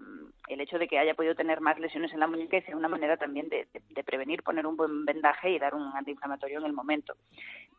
el 0.47 0.61
hecho 0.61 0.77
de 0.77 0.87
que 0.87 0.99
haya 0.99 1.13
podido 1.13 1.35
tener 1.35 1.61
más 1.61 1.79
lesiones 1.79 2.11
en 2.13 2.19
la 2.19 2.27
muñeca 2.27 2.57
y 2.57 2.61
sea 2.63 2.75
una 2.75 2.87
manera 2.87 3.17
también 3.17 3.49
de, 3.49 3.67
prevenir, 4.03 4.43
poner 4.43 4.65
un 4.65 4.75
buen 4.75 5.05
vendaje 5.05 5.51
y 5.51 5.59
dar 5.59 5.75
un 5.75 5.95
antiinflamatorio 5.95 6.59
en 6.59 6.65
el 6.65 6.73
momento. 6.73 7.13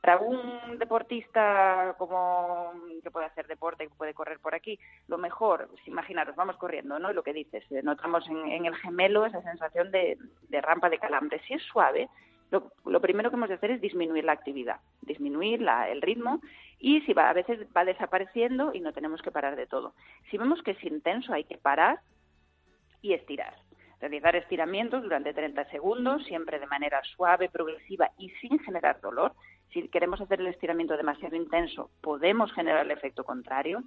Para 0.01 0.19
un 0.19 0.79
deportista 0.79 1.95
como 1.99 2.73
que 3.03 3.11
puede 3.11 3.27
hacer 3.27 3.47
deporte, 3.47 3.89
que 3.89 3.95
puede 3.95 4.15
correr 4.15 4.41
por 4.41 4.55
aquí, 4.55 4.79
lo 5.09 5.19
mejor, 5.19 5.69
pues, 5.69 5.87
imaginaros, 5.87 6.35
vamos 6.35 6.57
corriendo, 6.57 6.99
¿no? 6.99 7.11
Y 7.11 7.15
lo 7.15 7.23
que 7.23 7.33
dices, 7.33 7.65
eh, 7.71 7.83
notamos 7.83 8.27
en, 8.29 8.51
en 8.51 8.67
el 8.67 8.75
gemelo 8.77 9.27
esa 9.27 9.43
sensación 9.43 9.91
de, 9.91 10.19
de 10.49 10.61
rampa 10.61 10.89
de 10.89 10.99
calambre. 10.99 11.41
Si 11.47 11.55
es 11.55 11.63
suave, 11.63 12.09
lo, 12.53 12.71
lo 12.85 13.01
primero 13.01 13.31
que 13.31 13.37
hemos 13.37 13.49
de 13.49 13.57
hacer 13.57 13.71
es 13.73 13.81
disminuir 13.81 14.25
la 14.25 14.33
actividad, 14.33 14.77
disminuir 15.01 15.61
la- 15.63 15.89
el 15.89 16.03
ritmo 16.03 16.41
y 16.79 17.01
si 17.01 17.13
va, 17.15 17.31
a 17.31 17.33
veces 17.33 17.67
va 17.77 17.85
desapareciendo 17.85 18.73
y 18.75 18.81
no 18.81 18.93
tenemos 18.93 19.23
que 19.23 19.31
parar 19.33 19.57
de 19.57 19.67
todo. 19.67 19.95
Si 20.31 20.37
vemos 20.37 20.63
que 20.63 20.73
es 20.73 20.85
intenso, 20.85 21.33
hay 21.33 21.45
que 21.45 21.57
parar 21.59 22.01
y 23.01 23.15
estirar. 23.15 23.55
Realizar 24.01 24.37
estiramientos 24.37 25.03
durante 25.03 25.33
30 25.33 25.65
segundos, 25.71 26.25
siempre 26.27 26.59
de 26.61 26.67
manera 26.67 27.01
suave, 27.17 27.49
progresiva 27.49 28.11
y 28.19 28.29
sin 28.41 28.59
generar 28.59 29.01
dolor. 29.01 29.33
Si 29.73 29.89
queremos 29.89 30.21
hacer 30.21 30.41
el 30.41 30.49
estiramiento 30.49 30.97
demasiado 30.97 31.35
intenso, 31.37 31.91
podemos 32.03 32.53
generar 32.53 32.85
el 32.85 32.91
efecto 32.91 33.25
contrario. 33.25 33.83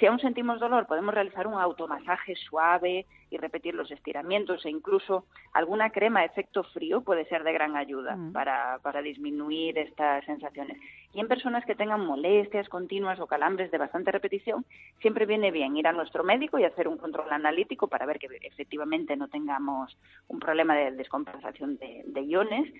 Si 0.00 0.06
aún 0.06 0.18
sentimos 0.18 0.58
dolor, 0.58 0.86
podemos 0.86 1.14
realizar 1.14 1.46
un 1.46 1.60
automasaje 1.60 2.34
suave 2.34 3.04
y 3.28 3.36
repetir 3.36 3.74
los 3.74 3.90
estiramientos 3.90 4.64
e 4.64 4.70
incluso 4.70 5.26
alguna 5.52 5.90
crema 5.90 6.20
de 6.20 6.26
efecto 6.26 6.64
frío 6.64 7.02
puede 7.02 7.26
ser 7.26 7.44
de 7.44 7.52
gran 7.52 7.76
ayuda 7.76 8.16
Mm. 8.16 8.32
para, 8.32 8.78
para 8.82 9.02
disminuir 9.02 9.76
estas 9.76 10.24
sensaciones. 10.24 10.78
Y 11.12 11.20
en 11.20 11.28
personas 11.28 11.66
que 11.66 11.74
tengan 11.74 12.04
molestias 12.06 12.70
continuas 12.70 13.20
o 13.20 13.26
calambres 13.26 13.70
de 13.70 13.76
bastante 13.76 14.10
repetición, 14.10 14.64
siempre 15.02 15.26
viene 15.26 15.50
bien 15.50 15.76
ir 15.76 15.86
a 15.86 15.92
nuestro 15.92 16.24
médico 16.24 16.58
y 16.58 16.64
hacer 16.64 16.88
un 16.88 16.96
control 16.96 17.30
analítico 17.30 17.86
para 17.86 18.06
ver 18.06 18.18
que 18.18 18.28
efectivamente 18.40 19.16
no 19.16 19.28
tengamos 19.28 19.98
un 20.28 20.40
problema 20.40 20.74
de 20.74 20.92
descompensación 20.92 21.76
de, 21.76 22.04
de 22.06 22.22
iones 22.22 22.72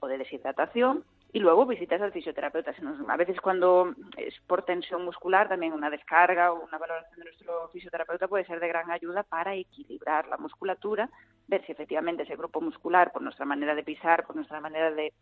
o 0.00 0.08
de 0.08 0.18
deshidratación 0.18 1.04
y 1.34 1.40
luego 1.40 1.66
visitas 1.66 2.00
al 2.00 2.12
fisioterapeuta. 2.12 2.72
A 3.08 3.16
veces 3.16 3.40
cuando 3.40 3.92
es 4.16 4.38
por 4.46 4.62
tensión 4.62 5.04
muscular, 5.04 5.48
también 5.48 5.72
una 5.72 5.90
descarga 5.90 6.52
o 6.52 6.64
una 6.64 6.78
valoración 6.78 7.18
de 7.18 7.24
nuestro 7.24 7.68
fisioterapeuta 7.72 8.28
puede 8.28 8.46
ser 8.46 8.60
de 8.60 8.68
gran 8.68 8.88
ayuda 8.92 9.24
para 9.24 9.52
equilibrar 9.52 10.28
la 10.28 10.36
musculatura, 10.36 11.10
ver 11.48 11.66
si 11.66 11.72
efectivamente 11.72 12.22
ese 12.22 12.36
grupo 12.36 12.60
muscular, 12.60 13.10
por 13.10 13.20
nuestra 13.20 13.44
manera 13.44 13.74
de 13.74 13.82
pisar, 13.82 14.24
por 14.24 14.36
nuestra 14.36 14.60
manera 14.60 14.92
de, 14.92 15.12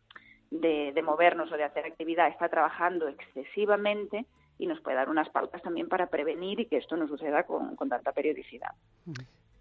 de, 0.50 0.92
de 0.94 1.02
movernos 1.02 1.50
o 1.50 1.56
de 1.56 1.64
hacer 1.64 1.86
actividad, 1.86 2.28
está 2.28 2.50
trabajando 2.50 3.08
excesivamente 3.08 4.26
y 4.58 4.66
nos 4.66 4.82
puede 4.82 4.98
dar 4.98 5.08
unas 5.08 5.30
pautas 5.30 5.62
también 5.62 5.88
para 5.88 6.08
prevenir 6.08 6.60
y 6.60 6.66
que 6.66 6.76
esto 6.76 6.94
no 6.94 7.08
suceda 7.08 7.44
con, 7.44 7.74
con 7.74 7.88
tanta 7.88 8.12
periodicidad. 8.12 8.72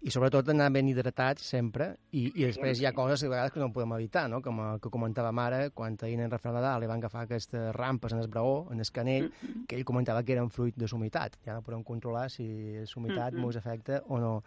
I 0.02 0.10
sobretot 0.10 0.48
anar 0.50 0.66
ben 0.74 0.88
hidratats 0.90 1.44
sempre, 1.46 1.92
i, 2.10 2.24
i 2.34 2.44
després 2.48 2.80
hi 2.80 2.86
ha 2.88 2.92
coses 2.92 3.22
a 3.22 3.28
vegades 3.30 3.52
que 3.54 3.60
no 3.60 3.68
podem 3.72 3.92
evitar, 3.94 4.24
no? 4.28 4.40
com 4.42 4.58
a, 4.60 4.78
que 4.82 4.90
comentàvem 4.90 5.38
ara, 5.38 5.60
quan 5.70 5.94
ahir 6.02 6.16
en 6.20 6.30
Rafael 6.30 6.56
Nadal 6.56 6.80
li 6.82 6.88
van 6.90 6.98
agafar 6.98 7.22
aquestes 7.28 7.70
rampes 7.76 8.12
en 8.12 8.18
el 8.18 8.26
braó, 8.28 8.66
en 8.72 8.80
el 8.80 8.90
canell, 8.90 9.30
Mm-hmm. 9.30 9.66
que 9.68 9.76
ell 9.78 9.84
comentava 9.84 10.22
que 10.24 10.32
eren 10.34 10.50
fruit 10.50 10.74
de 10.76 10.88
sumitat. 10.88 11.36
Ja 11.46 11.54
no 11.54 11.62
podem 11.62 11.84
controlar 11.84 12.28
si 12.30 12.44
la 12.80 12.86
sumitat 12.86 13.32
Mhm. 13.34 13.44
ens 13.44 13.56
afecta 13.56 14.02
o 14.08 14.18
no, 14.18 14.42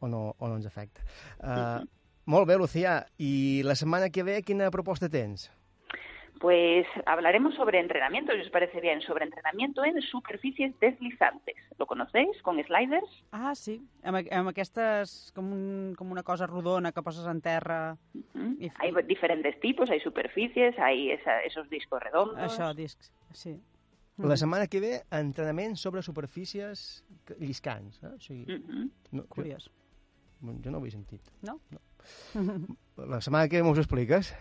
o 0.00 0.08
no, 0.08 0.34
o 0.38 0.48
no 0.48 0.56
ens 0.56 0.66
afecta. 0.66 1.02
Uh, 1.38 1.46
Mhm. 1.80 1.88
Molt 2.26 2.48
bé, 2.48 2.56
Lucía. 2.58 3.06
I 3.18 3.62
la 3.64 3.76
setmana 3.76 4.10
que 4.10 4.24
ve 4.24 4.42
quina 4.42 4.68
proposta 4.72 5.08
tens? 5.08 5.48
Pues 6.38 6.86
hablaremos 7.06 7.54
sobre 7.54 7.80
entrenamiento, 7.80 8.32
si 8.34 8.40
os 8.40 8.50
parece 8.50 8.80
bien, 8.80 9.00
sobre 9.00 9.24
entrenamiento 9.24 9.82
en 9.84 10.00
superficies 10.02 10.78
deslizantes. 10.80 11.56
¿Lo 11.78 11.86
conocéis? 11.86 12.40
Con 12.42 12.62
sliders. 12.62 13.08
Ah, 13.32 13.54
sí, 13.54 13.80
amb, 14.02 14.18
amb 14.30 14.50
aquestes, 14.52 15.32
com, 15.34 15.48
un, 15.52 15.94
com 15.96 16.10
una 16.12 16.22
cosa 16.22 16.46
rodona 16.46 16.92
que 16.92 17.02
poses 17.02 17.26
en 17.26 17.40
terra... 17.40 17.96
Ujú. 18.14 18.56
Y- 18.60 18.70
Hay 18.80 18.92
diferentes 19.06 19.58
tipos, 19.60 19.88
hay 19.90 20.00
superficies, 20.00 20.78
hay 20.78 21.10
esa- 21.12 21.40
esos 21.42 21.70
discos 21.70 22.02
redondos. 22.02 22.38
Això, 22.38 22.74
discs, 22.74 23.10
sí. 23.32 23.56
La 24.18 24.36
setmana 24.36 24.66
que 24.66 24.80
ve, 24.80 25.02
entrenament 25.12 25.76
sobre 25.76 26.00
superfícies 26.02 27.04
lliscants. 27.38 28.02
Eh? 28.02 28.12
O 28.14 28.20
sigui, 28.20 28.44
Ujú. 28.54 28.90
no, 29.12 29.26
Curiós. 29.28 29.70
Jo, 30.40 30.52
jo 30.64 30.70
no 30.70 30.78
ho 30.78 30.86
he 30.86 30.90
sentit. 30.90 31.20
No? 31.42 31.60
La 32.96 33.20
setmana 33.20 33.48
que 33.48 33.56
ve 33.60 33.62
m'ho 33.66 33.76
expliques? 33.76 34.32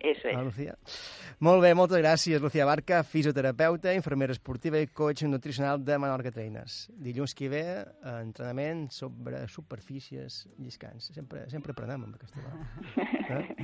Eso 0.00 0.28
es. 0.28 0.36
Ah, 0.36 0.42
Lucía. 0.42 0.74
Molt 1.40 1.62
bé, 1.62 1.74
moltes 1.74 1.98
gràcies, 1.98 2.40
Lucía 2.40 2.64
Barca, 2.64 3.02
fisioterapeuta, 3.04 3.92
infermera 3.94 4.32
esportiva 4.32 4.78
i 4.80 4.86
coach 4.86 5.24
nutricional 5.26 5.82
de 5.84 5.98
Menorca 5.98 6.30
Trainers. 6.32 6.88
Dilluns 6.94 7.34
que 7.34 7.48
ve, 7.48 7.62
eh, 7.82 8.14
entrenament 8.22 8.90
sobre 8.94 9.46
superfícies 9.48 10.44
lliscants. 10.58 11.10
Sempre, 11.14 11.44
sempre 11.50 11.72
aprenem 11.74 12.04
amb 12.06 12.14
aquesta 12.16 12.40
vegada. 12.40 12.64
Eh? 13.24 13.56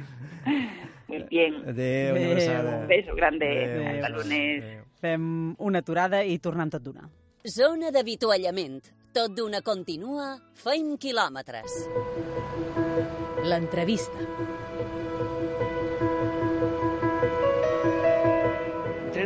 Muy 1.07 1.19
bien. 1.29 1.57
Adéu, 1.69 2.15
una 2.15 2.21
Adéu. 2.21 2.31
abraçada. 2.31 2.77
Un 2.81 2.87
beso 2.89 3.15
grande. 3.15 3.49
Adéu. 3.65 4.21
Adéu. 4.21 4.85
Fem 5.03 5.55
una 5.59 5.83
aturada 5.85 6.23
i 6.25 6.39
tornem 6.39 6.71
tot 6.73 6.83
d'una. 6.83 7.11
Zona 7.45 7.91
d'avituallament. 7.93 8.81
Tot 9.13 9.35
d'una 9.37 9.61
continua, 9.61 10.39
feim 10.55 10.97
quilòmetres. 10.97 11.77
L'entrevista. 13.45 14.60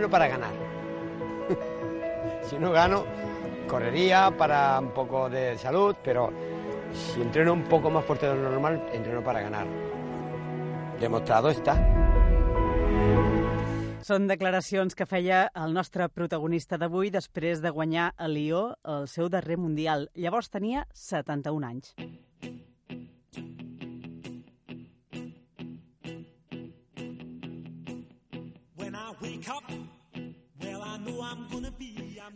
Entreno 0.05 0.11
para 0.11 0.29
ganar. 0.29 0.53
si 2.43 2.59
no 2.59 2.73
gano, 2.73 3.07
correría 3.67 4.31
para 4.37 4.79
un 4.79 4.91
poco 4.91 5.31
de 5.31 5.57
salud, 5.57 5.97
pero 6.05 6.31
si 6.93 7.23
entreno 7.23 7.55
un 7.55 7.65
poco 7.65 7.89
más 7.89 8.05
fuerte 8.05 8.27
de 8.27 8.35
lo 8.35 8.51
normal, 8.51 8.87
entreno 8.93 9.23
para 9.23 9.41
ganar. 9.41 9.67
Demostrado 11.01 11.49
está. 11.49 11.75
Són 14.05 14.29
declaracions 14.29 14.93
que 14.93 15.09
feia 15.09 15.47
el 15.57 15.73
nostre 15.73 16.11
protagonista 16.13 16.77
d'avui 16.77 17.09
després 17.09 17.65
de 17.65 17.73
guanyar 17.73 18.11
a 18.21 18.29
Lió 18.29 18.75
el 18.85 19.09
seu 19.09 19.31
darrer 19.33 19.57
Mundial. 19.57 20.11
Llavors 20.13 20.53
tenia 20.53 20.85
71 20.93 21.65
anys. 21.65 21.95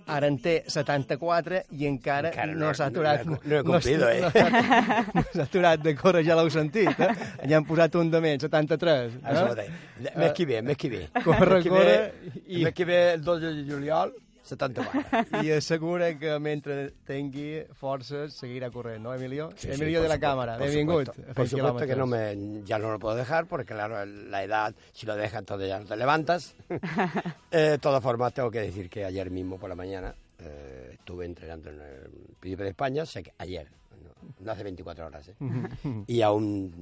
Ara 0.09 0.27
en 0.29 0.37
té 0.41 0.55
74 0.69 1.63
i 1.77 1.87
encara, 1.89 2.31
Encara 2.31 2.53
no, 2.55 2.67
no- 2.67 2.75
s'ha 2.77 2.87
aturat. 2.91 3.25
no 3.27 3.37
he- 3.37 3.49
no 3.49 3.59
he 3.59 3.63
cumplido, 3.65 4.09
eh? 4.11 4.21
No, 4.21 4.31
s'ha- 4.31 5.05
no 5.15 5.23
s'ha 5.33 5.43
aturat 5.43 5.81
de 5.85 5.95
córrer, 5.97 6.23
ja 6.27 6.37
l'heu 6.37 6.51
sentit, 6.51 6.99
eh? 7.01 7.09
Ja 7.49 7.57
han 7.59 7.65
posat 7.69 7.95
un 8.01 8.11
de 8.11 8.21
menys, 8.21 8.43
73. 8.47 9.19
Això 9.23 9.45
ho 9.49 9.53
Eh? 9.53 9.55
deia. 9.63 10.13
Mes 10.17 10.33
que 10.33 10.47
ve, 10.47 10.63
mes 10.63 10.77
que 10.77 10.89
ve. 10.89 11.03
Corre, 11.25 11.63
corre, 11.69 11.99
i- 12.47 12.65
Mes 12.65 12.75
que 12.75 12.85
ve 12.85 12.99
el 13.15 13.23
2 13.25 13.41
de 13.43 13.53
juliol, 13.69 14.15
74. 14.49 15.43
I 15.43 15.51
assegura 15.53 16.09
que 16.19 16.39
mentre 16.39 16.93
tingui 17.07 17.65
forces 17.75 18.35
seguirà 18.35 18.71
corrent, 18.71 19.03
¿no, 19.03 19.15
Emilio? 19.15 19.51
Sí, 19.57 19.69
sí, 19.69 19.75
Emilio 19.75 20.01
por 20.01 20.03
de 20.03 20.09
la 20.09 20.15
supuesto, 20.15 20.27
Cámara, 20.27 20.59
por 20.59 20.67
benvingut. 20.67 21.07
supuesto. 21.07 21.35
Por 21.35 21.49
supuesto 21.49 21.87
que 21.87 21.97
no 21.97 22.07
me, 22.07 22.63
ya 22.65 22.79
no 22.79 22.91
lo 22.91 22.99
puedo 22.99 23.15
dejar, 23.17 23.47
porque 23.47 23.75
claro, 23.75 24.05
la 24.07 24.43
edad, 24.43 24.75
si 24.93 25.07
lo 25.07 25.15
dejas, 25.17 25.41
entonces 25.41 25.69
ya 25.69 25.79
no 25.81 25.87
te 25.87 25.97
levantas. 25.97 26.55
Eh, 27.51 27.71
de 27.71 27.79
todas 27.79 28.03
formas, 28.03 28.35
tengo 28.35 28.51
que 28.51 28.61
decir 28.61 28.91
que 28.91 29.05
ayer 29.07 29.31
mismo 29.31 29.59
por 29.59 29.71
la 29.71 29.75
mañana 29.75 30.15
eh, 30.39 30.91
estuve 30.93 31.25
entrenando 31.25 31.71
en 31.71 31.81
el 31.81 32.11
Príncipe 32.39 32.63
de 32.65 32.71
España, 32.71 33.07
sé 33.07 33.23
que 33.23 33.33
ayer, 33.39 33.67
no, 34.03 34.45
no 34.45 34.53
hace 34.53 34.65
24 34.65 35.07
horas, 35.07 35.29
¿eh? 35.29 35.35
y 36.07 36.21
aún 36.21 36.73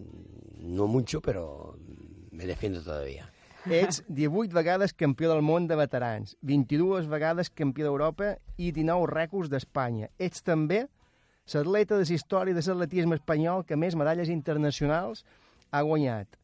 no 0.59 0.87
mucho, 0.89 1.21
pero 1.21 1.79
me 2.33 2.47
defiendo 2.47 2.83
todavía. 2.83 3.31
Ets 3.67 4.05
18 4.07 4.55
vegades 4.55 4.93
campió 4.95 5.31
del 5.33 5.43
món 5.43 5.67
de 5.67 5.77
veterans, 5.79 6.37
22 6.47 7.09
vegades 7.11 7.51
campió 7.51 7.89
d'Europa 7.89 8.37
i 8.57 8.71
19 8.71 9.09
rècords 9.11 9.51
d'Espanya. 9.51 10.11
Ets 10.19 10.45
també 10.47 10.85
l'atleta 11.53 11.99
de 11.99 12.07
la 12.07 12.15
història 12.15 12.55
de 12.55 12.63
l'atletisme 12.63 13.19
espanyol 13.19 13.65
que 13.67 13.79
més 13.79 13.99
medalles 13.99 14.31
internacionals 14.31 15.25
ha 15.71 15.83
guanyat. 15.83 16.39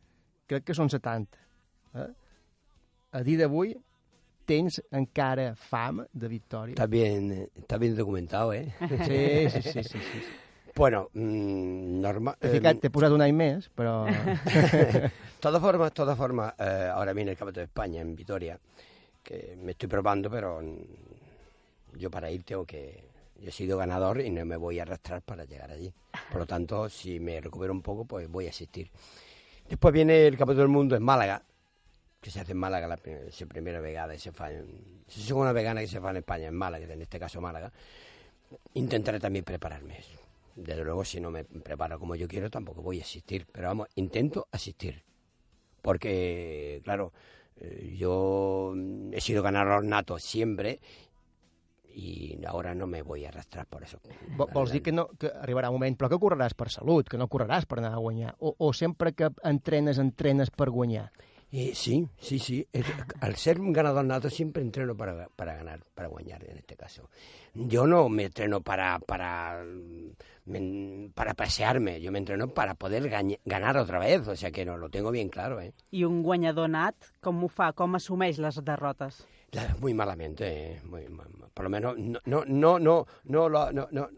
Crec 0.50 0.66
que 0.66 0.74
són 0.74 0.90
70. 0.90 1.38
Eh? 1.94 2.10
A 3.12 3.22
dia 3.22 3.44
d'avui 3.44 3.74
tens 4.46 4.80
encara 4.90 5.52
fam 5.54 6.02
de 6.12 6.28
victòria. 6.28 6.74
Está 6.74 6.86
bien, 6.86 7.30
eh, 7.32 7.48
está 7.54 7.78
bien 7.78 7.94
documentado, 7.96 8.52
¿eh? 8.52 8.74
Sí, 8.80 9.50
sí, 9.50 9.62
sí. 9.62 9.82
sí, 9.84 9.98
sí. 9.98 10.22
Bueno, 10.74 11.10
mm, 11.12 12.00
normal. 12.00 12.36
T'he 12.40 12.48
ficat, 12.56 12.78
t'he 12.80 12.90
posat 12.90 13.12
un 13.12 13.20
any 13.20 13.34
més, 13.36 13.68
però... 13.76 14.06
todas 15.40 15.60
formas, 15.60 15.92
todas 15.92 16.16
formas, 16.16 16.54
eh, 16.58 16.88
ahora 16.92 17.12
viene 17.12 17.32
el 17.32 17.36
Campeonato 17.36 17.60
de 17.60 17.66
España 17.66 18.00
en 18.00 18.16
Vitoria, 18.16 18.58
que 19.22 19.56
me 19.60 19.72
estoy 19.72 19.88
probando, 19.88 20.30
pero 20.30 20.60
mm, 20.62 21.98
yo 21.98 22.10
para 22.10 22.30
ir 22.30 22.42
tengo 22.44 22.64
que... 22.64 23.10
Yo 23.42 23.48
he 23.48 23.52
sido 23.52 23.76
ganador 23.76 24.20
y 24.20 24.30
no 24.30 24.44
me 24.44 24.56
voy 24.56 24.78
a 24.78 24.82
arrastrar 24.82 25.20
para 25.20 25.44
llegar 25.44 25.70
allí. 25.72 25.92
Por 26.30 26.38
lo 26.42 26.46
tanto, 26.46 26.88
si 26.88 27.18
me 27.18 27.40
recupero 27.40 27.72
un 27.72 27.82
poco, 27.82 28.04
pues 28.04 28.28
voy 28.30 28.46
a 28.46 28.50
asistir. 28.50 28.88
Después 29.68 29.92
viene 29.92 30.28
el 30.28 30.36
Campeonato 30.36 30.60
del 30.60 30.68
Mundo 30.68 30.94
en 30.94 31.02
Málaga, 31.02 31.42
que 32.20 32.30
se 32.30 32.38
hace 32.38 32.52
en 32.52 32.58
Málaga 32.58 32.86
la, 32.86 32.96
pri- 32.96 33.30
la 33.36 33.46
primera 33.46 33.80
vegada, 33.80 34.14
y 34.14 34.18
se 34.20 34.30
fa 34.30 34.52
en, 34.52 35.02
la 35.08 35.12
segunda 35.12 35.52
vegada 35.52 35.80
que 35.80 35.88
se 35.88 36.00
fa 36.00 36.10
en 36.10 36.18
España, 36.18 36.46
en 36.46 36.54
Málaga, 36.54 36.86
en 36.86 37.02
este 37.02 37.18
caso 37.18 37.40
Málaga. 37.40 37.72
intentaré 38.74 39.18
también 39.18 39.44
prepararme. 39.44 39.98
Desde 40.56 40.84
luego, 40.84 41.04
si 41.04 41.20
no 41.20 41.30
me 41.30 41.44
preparo 41.44 41.98
como 41.98 42.14
yo 42.14 42.28
quiero, 42.28 42.50
tampoco 42.50 42.82
voy 42.82 42.98
a 43.00 43.02
asistir. 43.02 43.46
Pero 43.52 43.68
vamos, 43.68 43.88
intento 43.96 44.46
asistir. 44.52 45.02
Porque, 45.80 46.80
claro, 46.84 47.12
eh, 47.56 47.94
yo 47.98 48.74
he 49.12 49.20
sido 49.20 49.42
ganador 49.42 49.84
nato 49.84 50.18
siempre 50.18 50.80
i 51.94 52.38
ahora 52.46 52.74
no 52.74 52.86
me 52.86 53.02
voy 53.02 53.24
a 53.26 53.28
arrastrar 53.28 53.66
eso. 53.82 53.98
Vo- 54.36 54.48
Vols 54.52 54.72
dir 54.72 54.82
que, 54.82 54.92
no, 54.92 55.08
que 55.18 55.26
arribarà 55.28 55.68
un 55.68 55.74
moment, 55.76 55.96
però 55.98 56.08
que 56.08 56.16
correràs 56.16 56.54
per 56.56 56.70
salut, 56.72 57.08
que 57.08 57.18
no 57.20 57.26
correràs 57.28 57.66
per 57.68 57.80
anar 57.82 57.92
a 57.92 58.00
guanyar, 58.00 58.34
o, 58.40 58.54
o 58.56 58.72
sempre 58.72 59.12
que 59.12 59.28
entrenes, 59.44 59.98
entrenes 60.00 60.50
per 60.50 60.70
guanyar? 60.70 61.10
Eh, 61.54 61.72
sí, 61.74 62.08
sí, 62.18 62.38
sí. 62.38 62.66
Es- 62.72 62.86
al 63.20 63.36
ser 63.36 63.60
un 63.60 63.72
ganador 63.74 64.04
nato 64.06 64.30
siempre 64.30 64.62
entreno 64.62 64.96
para, 64.96 65.28
para 65.36 65.54
ganar, 65.54 65.80
para 65.94 66.08
guañar 66.08 66.42
en 66.48 66.56
este 66.56 66.76
caso. 66.76 67.10
Yo 67.54 67.86
no 67.86 68.08
me 68.08 68.24
entreno 68.24 68.62
para, 68.62 68.98
para, 69.00 69.62
me- 70.46 71.10
para 71.14 71.34
pasearme, 71.34 72.00
yo 72.00 72.10
me 72.10 72.18
entreno 72.18 72.48
para 72.48 72.74
poder 72.74 73.10
ganar 73.44 73.76
otra 73.76 73.98
vez, 73.98 74.26
o 74.26 74.34
sea 74.34 74.50
que 74.50 74.64
no, 74.64 74.78
lo 74.78 74.88
tengo 74.88 75.10
bien 75.10 75.28
claro, 75.28 75.60
¿eh? 75.60 75.74
I 75.90 76.04
un 76.04 76.22
guanyador 76.22 76.70
nat, 76.70 76.96
com 77.20 77.44
ho 77.44 77.48
fa? 77.52 77.72
Com 77.76 77.94
assumeix 78.00 78.38
les 78.40 78.58
derrotes? 78.64 79.26
La- 79.52 79.76
Muy 79.78 79.92
malamente, 79.92 80.46
eh, 80.48 80.80
muy, 80.84 81.04
por 81.52 81.64
lo 81.64 81.68
menos 81.70 81.98
no, 81.98 82.18
no, 82.24 82.44
no, 82.46 82.78
no, 82.78 83.06
no, 83.72 83.88
no, 83.90 84.08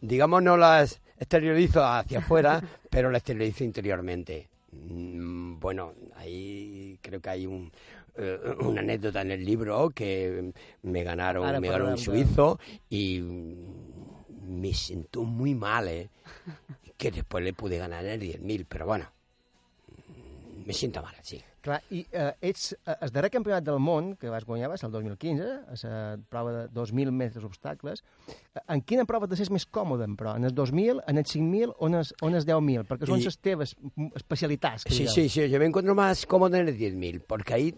digamos 0.00 0.42
no 0.42 0.56
las 0.56 1.00
exteriorizo 1.18 1.84
hacia 1.84 2.20
afuera, 2.20 2.62
pero 2.90 3.10
las 3.10 3.22
exteriorizo 3.22 3.64
interiormente. 3.64 4.48
Mm, 4.84 5.58
Bueno, 5.58 5.94
ahí 6.14 6.98
creo 7.02 7.20
que 7.20 7.30
hay 7.30 7.46
un, 7.46 7.72
eh, 8.16 8.38
una 8.60 8.80
anécdota 8.80 9.22
en 9.22 9.30
el 9.32 9.44
libro 9.44 9.90
que 9.90 10.52
me 10.82 11.02
ganaron, 11.02 11.44
Ahora 11.46 11.60
me 11.60 11.68
ganó 11.70 11.88
un 11.88 11.98
suizo 11.98 12.58
y 12.88 13.20
me 13.20 14.72
siento 14.74 15.22
muy 15.24 15.54
mal, 15.54 15.88
eh, 15.88 16.08
que 16.96 17.10
después 17.10 17.42
le 17.44 17.52
pude 17.52 17.78
ganar 17.78 18.04
el 18.04 18.20
10.000, 18.20 18.66
pero 18.68 18.86
bueno, 18.86 19.10
me 20.64 20.72
siento 20.72 21.02
mal, 21.02 21.14
sí. 21.22 21.42
Clar, 21.66 21.80
i 21.90 22.04
eh, 22.14 22.28
ets 22.46 22.76
eh, 22.78 22.94
el 23.02 23.10
darrer 23.10 23.28
campionat 23.34 23.64
del 23.66 23.80
món 23.82 24.12
que 24.20 24.30
vas 24.30 24.44
guanyar 24.46 24.68
va 24.70 24.76
ser 24.78 24.86
el 24.86 24.92
2015, 24.94 25.46
a 25.66 25.78
la 25.90 26.16
prova 26.30 26.52
de 26.52 26.68
2.000 26.70 27.10
metres 27.10 27.42
obstacles. 27.42 28.04
Eh, 28.54 28.60
En 28.76 28.82
quina 28.86 29.02
prova 29.08 29.26
sents 29.34 29.50
més 29.50 29.66
còmode, 29.66 30.06
però? 30.14 30.36
En 30.38 30.46
el 30.46 30.54
2.000, 30.54 31.02
en 31.10 31.18
el 31.18 31.26
5.000 31.26 31.74
o 31.76 31.88
en 31.90 31.98
el, 31.98 32.06
o 32.22 32.28
en 32.30 32.38
el 32.38 32.46
10.000? 32.46 32.86
Perquè 32.86 33.10
són 33.10 33.18
I- 33.18 33.26
les 33.26 33.38
teves 33.42 33.74
especialitats. 34.14 34.86
Sí, 34.88 35.08
sí, 35.08 35.28
sí, 35.28 35.48
yo 35.50 35.58
me 35.58 35.66
encuentro 35.66 35.94
más 35.94 36.24
cómodo 36.26 36.56
en 36.56 36.68
el 36.68 36.78
10.000, 36.78 37.20
porque 37.26 37.54
ahí 37.54 37.74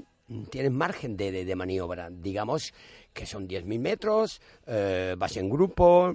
tienes 0.50 0.70
margen 0.72 1.16
de, 1.16 1.32
de- 1.32 1.44
de 1.46 1.56
maniobra. 1.56 2.10
Digamos 2.10 2.74
que 3.14 3.24
son 3.24 3.48
10.000 3.48 3.80
metros, 3.80 4.42
eh, 4.66 5.14
vas 5.16 5.34
en 5.38 5.48
grupo, 5.48 6.14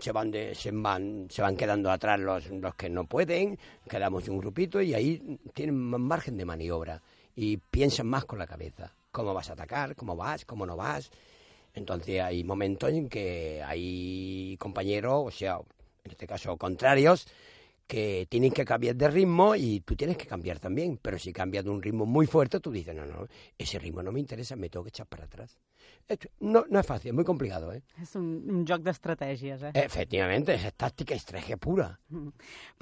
se 0.00 0.10
van, 0.10 0.30
de- 0.32 0.54
se, 0.56 0.72
van, 0.72 1.26
se 1.30 1.40
van 1.42 1.56
quedando 1.56 1.88
atrás 1.90 2.18
los, 2.18 2.50
los 2.50 2.74
que 2.74 2.90
no 2.90 3.04
pueden, 3.04 3.58
quedamos 3.88 4.26
un 4.28 4.38
grupito 4.38 4.80
y 4.82 4.94
ahí 4.94 5.38
tienen 5.54 5.76
margen 5.76 6.36
de 6.36 6.44
maniobra 6.44 7.00
y 7.34 7.56
piensan 7.56 8.06
más 8.06 8.24
con 8.24 8.38
la 8.38 8.46
cabeza. 8.46 8.94
Cómo 9.10 9.34
vas 9.34 9.50
a 9.50 9.54
atacar, 9.54 9.94
cómo 9.96 10.16
vas, 10.16 10.44
cómo 10.44 10.66
no 10.66 10.76
vas. 10.76 11.10
Entonces 11.74 12.20
hay 12.20 12.44
momentos 12.44 12.90
en 12.90 13.08
que 13.08 13.62
hay 13.64 14.56
compañeros, 14.58 15.24
o 15.26 15.30
sea, 15.30 15.58
en 16.04 16.10
este 16.10 16.26
caso 16.26 16.56
contrarios, 16.56 17.26
que 17.92 18.26
tienen 18.26 18.52
que 18.52 18.64
cambiar 18.64 18.96
de 18.96 19.06
ritmo 19.06 19.54
y 19.54 19.80
tú 19.80 19.94
tienes 19.94 20.16
que 20.16 20.24
cambiar 20.24 20.58
también. 20.58 20.98
Pero 21.02 21.18
si 21.18 21.30
cambias 21.30 21.62
de 21.62 21.68
un 21.68 21.82
ritmo 21.82 22.06
muy 22.06 22.26
fuerte, 22.26 22.58
tú 22.58 22.70
dices, 22.70 22.94
no, 22.94 23.04
no, 23.04 23.26
ese 23.58 23.78
ritmo 23.78 24.02
no 24.02 24.10
me 24.10 24.18
interesa, 24.18 24.56
me 24.56 24.70
tengo 24.70 24.84
que 24.84 24.88
echar 24.88 25.06
para 25.06 25.24
atrás. 25.24 25.58
Esto 26.08 26.28
no, 26.40 26.64
no 26.70 26.80
es 26.80 26.86
fácil, 26.86 27.10
es 27.10 27.14
muy 27.14 27.24
complicado, 27.24 27.72
¿eh? 27.72 27.82
És 28.00 28.14
un, 28.18 28.26
un 28.50 28.62
joc 28.66 28.82
d'estratègies, 28.82 29.62
eh? 29.62 29.70
Efectivamente, 29.74 30.54
es 30.54 30.74
táctica 30.74 31.14
y 31.14 31.18
estrategia 31.18 31.56
pura. 31.56 31.86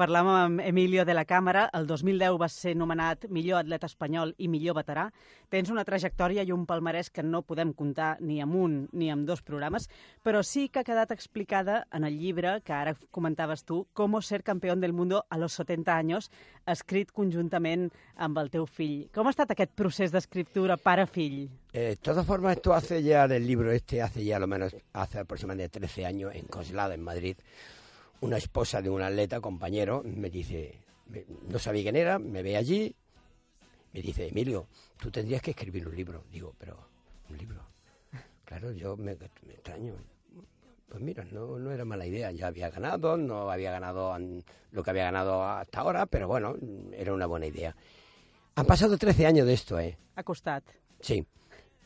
Parlàvem 0.00 0.36
amb 0.36 0.62
Emilio 0.64 1.04
de 1.04 1.14
la 1.16 1.26
Càmera. 1.28 1.66
El 1.76 1.88
2010 1.88 2.38
va 2.40 2.48
ser 2.48 2.76
nomenat 2.76 3.26
millor 3.28 3.60
atleta 3.60 3.88
espanyol 3.90 4.34
i 4.38 4.48
millor 4.48 4.78
veterà. 4.78 5.08
Tens 5.52 5.72
una 5.74 5.84
trajectòria 5.84 6.44
i 6.46 6.52
un 6.54 6.64
palmarès 6.66 7.10
que 7.10 7.24
no 7.26 7.42
podem 7.42 7.74
comptar 7.76 8.14
ni 8.20 8.40
amb 8.40 8.56
un 8.56 8.78
ni 8.92 9.10
amb 9.12 9.28
dos 9.28 9.42
programes, 9.42 9.88
però 10.24 10.44
sí 10.46 10.68
que 10.68 10.80
ha 10.80 10.88
quedat 10.88 11.12
explicada 11.12 11.82
en 11.92 12.08
el 12.08 12.18
llibre 12.20 12.60
que 12.64 12.76
ara 12.76 12.96
comentaves 13.10 13.64
tu, 13.64 13.84
Com 13.92 14.16
ser 14.22 14.42
campeón 14.42 14.80
del 14.80 14.92
mundo 15.00 15.24
a 15.28 15.38
los 15.40 15.56
70 15.56 15.96
años, 15.96 16.30
escrit 16.68 17.10
conjuntament 17.16 17.88
amb 18.20 18.38
el 18.42 18.52
teu 18.52 18.66
fill. 18.68 19.08
Com 19.14 19.28
ha 19.28 19.34
estat 19.34 19.54
aquest 19.54 19.72
procés 19.78 20.12
d'escriptura 20.12 20.76
pare-fill? 20.80 21.42
Eh, 21.72 21.88
de 21.94 21.96
todas 21.96 22.26
formas, 22.28 22.56
esto 22.56 22.74
hace 22.76 23.02
ya, 23.02 23.24
el 23.24 23.46
libro 23.46 23.72
este, 23.72 24.02
hace 24.02 24.24
ya 24.24 24.38
lo 24.38 24.46
menos, 24.46 24.76
hace 24.92 25.20
aproximadamente 25.24 25.80
13 25.80 26.06
años, 26.06 26.34
en 26.34 26.46
Coslada, 26.46 26.94
en 26.94 27.02
Madrid, 27.02 27.36
una 28.20 28.36
esposa 28.36 28.82
de 28.82 28.90
un 28.90 29.02
atleta, 29.02 29.40
compañero, 29.40 30.02
me 30.04 30.30
dice, 30.30 30.78
no 31.48 31.58
sabía 31.58 31.82
quién 31.82 31.96
era, 31.96 32.18
me 32.18 32.42
ve 32.42 32.56
allí, 32.56 32.94
me 33.92 34.02
dice, 34.02 34.28
Emilio, 34.28 34.68
tú 34.98 35.10
tendrías 35.10 35.42
que 35.42 35.50
escribir 35.52 35.88
un 35.88 35.96
libro. 35.96 36.24
Digo, 36.30 36.54
pero, 36.58 36.78
¿un 37.28 37.38
libro? 37.38 37.60
Claro, 38.44 38.72
yo 38.72 38.96
me, 38.96 39.16
me 39.16 39.54
extraño. 39.54 39.94
Pues 40.90 41.00
mira, 41.02 41.24
no, 41.30 41.56
no 41.58 41.70
era 41.70 41.84
mala 41.84 42.04
idea. 42.04 42.32
Ya 42.32 42.48
había 42.48 42.68
ganado, 42.68 43.16
no 43.16 43.48
había 43.50 43.70
ganado 43.70 44.12
an- 44.12 44.42
lo 44.72 44.82
que 44.82 44.90
había 44.90 45.04
ganado 45.04 45.42
hasta 45.44 45.80
ahora, 45.80 46.04
pero 46.06 46.26
bueno, 46.26 46.56
era 46.92 47.14
una 47.14 47.26
buena 47.26 47.46
idea. 47.46 47.74
Han 48.56 48.66
pasado 48.66 48.98
13 48.98 49.24
años 49.24 49.46
de 49.46 49.52
esto, 49.54 49.78
¿eh? 49.78 49.96
Ha 50.16 50.24
costat. 50.24 50.64
Sí. 51.00 51.24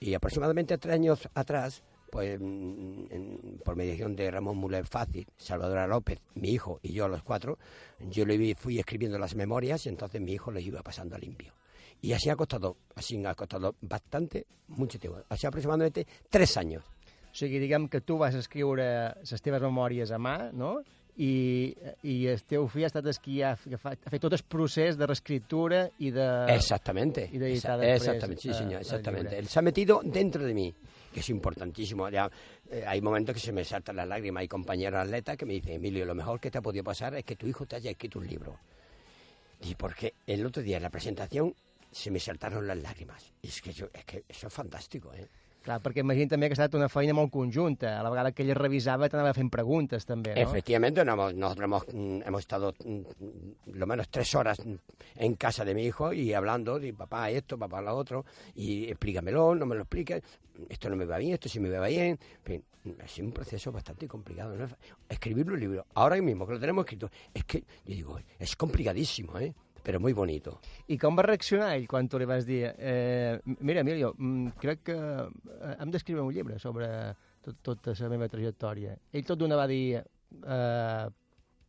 Y 0.00 0.14
aproximadamente 0.14 0.78
tres 0.78 0.94
años 0.94 1.28
atrás, 1.34 1.82
pues 2.10 2.40
mm, 2.40 3.04
en- 3.10 3.60
por 3.62 3.76
mediación 3.76 4.16
de 4.16 4.30
Ramón 4.30 4.56
Muller 4.56 4.86
Fácil, 4.86 5.26
Salvador 5.36 5.86
López, 5.88 6.20
mi 6.34 6.48
hijo 6.50 6.80
y 6.82 6.92
yo 6.94 7.06
los 7.06 7.22
cuatro, 7.22 7.58
yo 8.00 8.24
le 8.24 8.54
fui 8.54 8.78
escribiendo 8.78 9.18
las 9.18 9.34
memorias 9.34 9.84
y 9.84 9.90
entonces 9.90 10.20
mi 10.22 10.32
hijo 10.32 10.50
le 10.50 10.62
iba 10.62 10.82
pasando 10.82 11.14
a 11.14 11.18
limpio. 11.18 11.52
Y 12.00 12.12
así 12.14 12.30
ha 12.30 12.36
costado, 12.36 12.76
así 12.94 13.22
ha 13.24 13.34
costado 13.34 13.76
bastante, 13.82 14.46
mucho 14.68 14.98
tiempo. 14.98 15.20
Así 15.28 15.46
aproximadamente 15.46 16.06
tres 16.30 16.56
años. 16.56 16.84
O 17.34 17.36
sigui, 17.36 17.58
diguem 17.58 17.88
que 17.90 17.98
tu 18.06 18.14
vas 18.14 18.36
escriure 18.38 18.84
les 19.26 19.42
teves 19.42 19.62
memòries 19.64 20.12
a 20.14 20.20
mà, 20.22 20.36
no? 20.54 20.76
I, 21.18 21.70
i 22.06 22.14
el 22.30 22.44
teu 22.46 22.68
fill 22.70 22.86
ha 22.86 22.90
estat 22.92 23.08
el 23.10 23.18
que 23.22 23.40
ha, 23.42 23.50
ha 23.54 23.88
fet 24.12 24.22
tot 24.22 24.36
el 24.36 24.44
procés 24.46 24.94
de 24.98 25.08
reescriptura 25.10 25.80
i 25.98 26.12
de... 26.14 26.26
Exactamente. 26.54 27.26
Y 27.32 27.38
de 27.38 27.50
editar 27.50 27.82
exactamente, 27.82 28.42
sí, 28.42 28.50
eh, 28.50 28.54
señor, 28.54 28.80
exactamente. 28.82 29.36
Él 29.36 29.48
se 29.48 29.58
ha 29.58 29.62
metido 29.62 30.00
dentro 30.04 30.44
de 30.44 30.54
mí, 30.54 30.72
que 31.12 31.20
es 31.20 31.28
importantísimo. 31.30 32.08
Ya, 32.08 32.30
eh, 32.70 32.84
hay 32.86 33.00
momentos 33.00 33.34
que 33.34 33.40
se 33.40 33.52
me 33.52 33.64
saltan 33.64 33.96
las 33.96 34.06
lágrimas. 34.06 34.42
Hay 34.42 34.48
compañeros 34.48 35.00
atletas 35.00 35.36
que 35.36 35.44
me 35.44 35.54
dicen, 35.54 35.74
Emilio, 35.74 36.04
lo 36.04 36.14
mejor 36.14 36.38
que 36.38 36.52
te 36.52 36.58
ha 36.58 36.62
podido 36.62 36.84
pasar 36.84 37.16
es 37.16 37.24
que 37.24 37.34
tu 37.34 37.48
hijo 37.48 37.66
te 37.66 37.74
haya 37.74 37.90
escrito 37.90 38.20
un 38.20 38.28
libro. 38.28 38.56
Y 39.62 39.74
porque 39.74 40.14
el 40.24 40.46
otro 40.46 40.62
día 40.62 40.76
en 40.76 40.84
la 40.84 40.90
presentación 40.90 41.52
se 41.90 42.12
me 42.12 42.20
saltaron 42.20 42.64
las 42.64 42.78
lágrimas. 42.78 43.32
Y 43.42 43.48
es 43.48 43.60
que, 43.60 43.72
yo, 43.72 43.88
es 43.92 44.04
que 44.04 44.22
eso 44.28 44.46
es 44.46 44.52
fantástico, 44.52 45.12
¿eh? 45.14 45.26
Clar, 45.64 45.78
perquè 45.80 46.02
imagino 46.04 46.28
també 46.28 46.50
que 46.50 46.52
ha 46.52 46.58
estat 46.58 46.74
una 46.76 46.90
feina 46.92 47.14
molt 47.16 47.30
conjunta. 47.32 47.94
A 47.96 48.02
la 48.04 48.10
vegada 48.12 48.34
que 48.36 48.44
ell 48.44 48.52
revisava, 48.58 49.08
t'anava 49.08 49.32
fent 49.32 49.48
preguntes, 49.52 50.04
també, 50.04 50.34
no? 50.34 50.42
Efectivamente, 50.42 51.04
nosotros 51.08 51.64
hemos, 51.64 51.86
hemos 51.94 52.40
estado 52.40 52.74
mm, 52.84 53.72
lo 53.72 53.86
menos 53.86 54.10
tres 54.10 54.34
horas 54.34 54.60
en 54.60 55.34
casa 55.36 55.64
de 55.64 55.74
mi 55.74 55.86
hijo 55.86 56.12
y 56.12 56.34
hablando 56.34 56.78
papá 56.94 57.30
esto, 57.30 57.58
papá 57.58 57.80
lo 57.80 57.96
otro, 57.96 58.26
y 58.54 58.90
explícamelo, 58.90 59.54
no 59.54 59.64
me 59.64 59.74
lo 59.74 59.82
expliques, 59.82 60.22
esto 60.68 60.90
no 60.90 60.96
me 60.96 61.06
va 61.06 61.16
bien, 61.16 61.32
esto 61.32 61.48
sí 61.48 61.60
me 61.60 61.70
va 61.70 61.88
bien. 61.88 62.18
En 62.44 62.44
fin, 62.44 62.64
ha 63.02 63.08
sido 63.08 63.28
un 63.28 63.32
proceso 63.32 63.72
bastante 63.72 64.06
complicado. 64.06 64.54
¿no? 64.56 64.68
Escribir 65.08 65.50
un 65.50 65.58
libro, 65.58 65.86
ahora 65.94 66.20
mismo 66.20 66.46
que 66.46 66.52
lo 66.52 66.60
tenemos 66.60 66.84
escrito, 66.84 67.10
es 67.32 67.44
que, 67.44 67.60
yo 67.60 67.94
digo, 67.94 68.20
es 68.38 68.54
complicadísimo, 68.54 69.38
¿eh? 69.38 69.54
Pero 69.84 70.00
muy 70.00 70.14
bonito. 70.16 70.58
I 70.88 70.96
com 70.98 71.14
va 71.14 71.26
reaccionar 71.28 71.74
ell 71.76 71.84
quan 71.86 72.08
tu 72.08 72.18
li 72.18 72.26
vas 72.26 72.46
dir 72.48 72.72
eh, 72.72 73.36
mira, 73.60 73.84
Emilio, 73.84 74.14
mm, 74.16 74.56
crec 74.58 74.80
que 74.88 74.96
eh, 74.96 75.74
hem 75.78 75.92
d'escriure 75.92 76.24
un 76.24 76.32
llibre 76.32 76.58
sobre 76.58 76.88
tot, 77.44 77.60
tota 77.62 77.94
la 78.00 78.08
meva 78.08 78.30
trajectòria. 78.32 78.96
Ell 79.12 79.28
tot 79.28 79.38
d'una 79.38 79.60
va 79.60 79.68
dir 79.68 80.00
eh, 80.00 81.04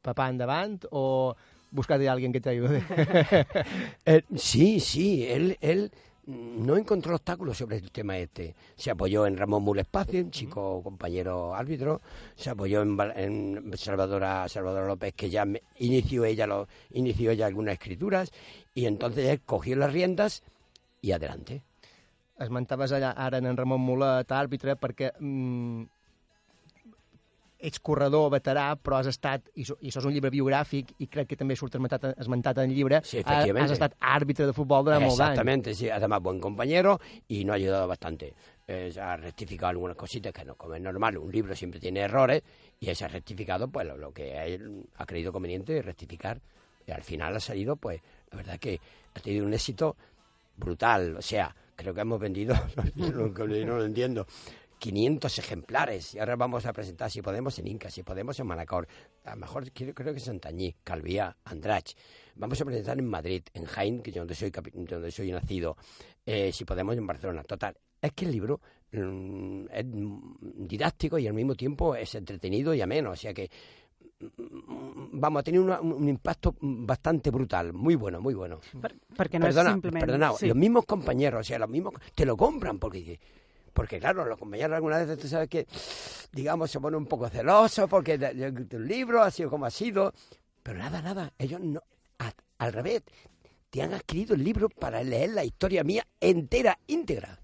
papà 0.05 0.29
endavant 0.31 0.79
o 0.95 1.35
buscar 1.75 1.99
a 1.99 2.11
alguien 2.13 2.31
que 2.31 2.41
te 2.41 2.49
ayude. 2.49 2.81
Eh, 4.05 4.21
sí, 4.37 4.79
sí, 4.79 5.25
él, 5.27 5.57
él 5.61 5.91
no 6.27 6.75
encontró 6.77 7.15
obstáculos 7.15 7.57
sobre 7.57 7.77
el 7.77 7.91
tema 7.91 8.17
este. 8.17 8.55
Se 8.75 8.91
apoyó 8.91 9.27
en 9.27 9.37
Ramón 9.37 9.63
Mulespacio, 9.63 10.19
un 10.21 10.31
chico 10.31 10.81
compañero 10.83 11.53
árbitro, 11.53 12.01
se 12.35 12.49
apoyó 12.49 12.81
en, 12.81 12.97
en 13.15 13.77
Salvadora, 13.77 14.47
Salvador 14.49 14.87
López, 14.87 15.13
que 15.13 15.29
ya 15.29 15.45
me- 15.45 15.61
inició 15.77 16.25
ella 16.25 16.47
lo, 16.47 16.67
inició 16.91 17.31
ella 17.31 17.45
algunas 17.45 17.73
escrituras, 17.73 18.31
y 18.73 18.85
entonces 18.85 19.27
él 19.27 19.41
cogió 19.45 19.75
las 19.75 19.93
riendas 19.93 20.43
y 21.01 21.11
adelante. 21.11 21.61
Esmentaves 22.37 22.91
allà 22.91 23.11
ara 23.15 23.37
en 23.37 23.55
Ramon 23.55 23.79
Mulet, 23.79 24.31
àrbitre, 24.35 24.73
perquè 24.75 25.13
mm, 25.19 25.83
ets 27.65 27.79
corredor 27.79 28.29
veterà, 28.31 28.75
però 28.77 28.99
has 29.01 29.07
estat, 29.09 29.49
i, 29.55 29.65
so, 29.65 29.75
i 29.81 29.89
això 29.89 29.99
és 29.99 30.05
un 30.05 30.13
llibre 30.13 30.29
biogràfic, 30.29 30.93
i 31.01 31.07
crec 31.07 31.27
que 31.31 31.35
també 31.39 31.55
surt 31.57 31.75
esmentat, 31.75 32.05
esmentat 32.21 32.57
en 32.61 32.69
el 32.69 32.75
llibre, 32.77 33.01
Sí, 33.03 33.17
has 33.65 33.71
estat 33.73 33.95
àrbitre 33.99 34.45
de 34.45 34.53
futbol 34.53 34.85
durant 34.85 35.01
molt 35.01 35.17
d'anys. 35.17 35.31
Exactamente, 35.33 35.73
sí, 35.73 35.89
además 35.89 36.21
buen 36.21 36.39
compañero 36.39 36.99
y 37.27 37.43
nos 37.43 37.53
ha 37.53 37.55
ayudado 37.55 37.87
bastante. 37.87 38.33
eh, 38.67 38.91
ha 38.99 39.15
rectificado 39.15 39.69
algunas 39.69 39.95
cositas 39.95 40.33
que 40.33 40.43
no, 40.43 40.55
como 40.55 40.73
es 40.73 40.81
normal, 40.81 41.17
un 41.19 41.31
libro 41.31 41.55
siempre 41.55 41.79
tiene 41.79 41.99
errores 41.99 42.41
y 42.79 42.89
ese 42.89 43.05
ha 43.05 43.07
rectificado 43.07 43.67
pues 43.67 43.85
lo, 43.85 43.95
lo 43.95 44.11
que 44.11 44.33
él 44.55 44.83
ha 44.97 45.05
creído 45.05 45.31
conveniente 45.31 45.79
rectificar 45.83 46.39
y 46.87 46.91
al 46.91 47.03
final 47.03 47.35
ha 47.35 47.39
salido 47.39 47.75
pues 47.75 48.01
la 48.31 48.37
verdad 48.37 48.57
que 48.59 48.79
ha 49.13 49.19
tenido 49.19 49.45
un 49.45 49.53
éxito 49.53 49.95
brutal, 50.57 51.15
o 51.17 51.21
sea, 51.21 51.55
creo 51.75 51.93
que 51.93 52.01
hemos 52.01 52.19
vendido, 52.19 52.55
no, 52.95 53.09
no- 53.11 53.27
no 53.67 53.77
lo 53.77 53.85
entiendo, 53.85 54.25
500 54.85 55.39
ejemplares 55.39 56.13
y 56.13 56.19
ahora 56.19 56.35
vamos 56.35 56.63
a 56.67 56.71
presentar 56.71 57.09
si 57.09 57.19
podemos 57.19 57.57
en 57.57 57.67
Inca, 57.67 57.89
si 57.89 58.03
podemos 58.03 58.39
en 58.39 58.45
Manacor, 58.45 58.87
a 59.23 59.31
lo 59.31 59.37
mejor 59.37 59.71
creo, 59.71 59.95
creo 59.95 60.13
que 60.13 60.19
en 60.19 60.25
Santañí, 60.25 60.75
Calviá, 60.83 61.35
Andrach, 61.43 61.93
vamos 62.35 62.61
a 62.61 62.65
presentar 62.65 62.99
en 62.99 63.07
Madrid, 63.09 63.41
en 63.55 63.65
Jaén, 63.65 64.01
que 64.03 64.11
es 64.11 64.15
donde 64.15 64.35
soy, 64.35 64.51
donde 64.51 65.09
soy 65.11 65.31
nacido, 65.31 65.75
eh, 66.23 66.51
si 66.53 66.65
podemos 66.65 66.95
en 66.95 67.07
Barcelona, 67.07 67.43
total. 67.43 67.75
Es 67.99 68.11
que 68.13 68.25
el 68.25 68.31
libro 68.33 68.61
mm, 68.91 69.65
es 69.71 69.85
didáctico 70.69 71.17
y 71.17 71.25
al 71.25 71.33
mismo 71.33 71.55
tiempo 71.55 71.95
es 71.95 72.13
entretenido 72.13 72.71
y 72.75 72.81
ameno, 72.81 73.09
o 73.11 73.15
sea 73.15 73.33
que 73.33 73.49
mm, 74.19 75.19
vamos 75.19 75.39
a 75.39 75.43
tener 75.43 75.61
una- 75.61 75.81
un, 75.81 76.07
impacto 76.07 76.55
bastante 76.61 77.31
brutal, 77.31 77.73
muy 77.73 77.95
bueno, 77.95 78.21
muy 78.21 78.35
bueno. 78.35 78.59
Perquè 79.17 79.39
no 79.39 79.47
Perdona, 79.49 79.71
és 79.71 79.75
simplement... 79.81 80.05
perdona, 80.05 80.31
sí. 80.37 80.45
los 80.47 80.57
mismos 80.57 80.85
compañeros, 80.85 81.39
o 81.41 81.43
sea, 81.43 81.57
los 81.57 81.69
mismos, 81.69 81.93
te 82.13 82.23
lo 82.25 82.37
compran 82.37 82.77
porque 82.77 83.19
porque 83.75 83.99
claro, 83.99 84.25
los 84.25 84.39
compañeros 84.39 84.73
alguna 84.75 85.03
vez 85.03 85.19
tú 85.19 85.27
sabes 85.27 85.49
que, 85.49 85.67
digamos, 86.31 86.71
se 86.71 86.79
ponen 86.79 86.97
un 86.97 87.05
poco 87.05 87.29
celosos 87.29 87.87
porque 87.89 88.15
un 88.15 88.87
libro 88.87 89.21
ha 89.21 89.29
sido 89.29 89.49
como 89.49 89.65
ha 89.65 89.69
sido, 89.69 90.13
pero 90.63 90.79
nada, 90.79 91.01
nada, 91.01 91.31
ellos 91.37 91.59
no, 91.61 91.81
a- 92.19 92.31
al 92.57 92.73
revés, 92.73 93.03
te 93.69 93.81
han 93.83 93.93
adquirido 93.93 94.33
el 94.33 94.43
libro 94.43 94.69
para 94.69 95.03
leer 95.03 95.31
la 95.31 95.43
historia 95.43 95.83
mía 95.83 96.03
entera, 96.21 96.79
íntegra. 96.87 97.37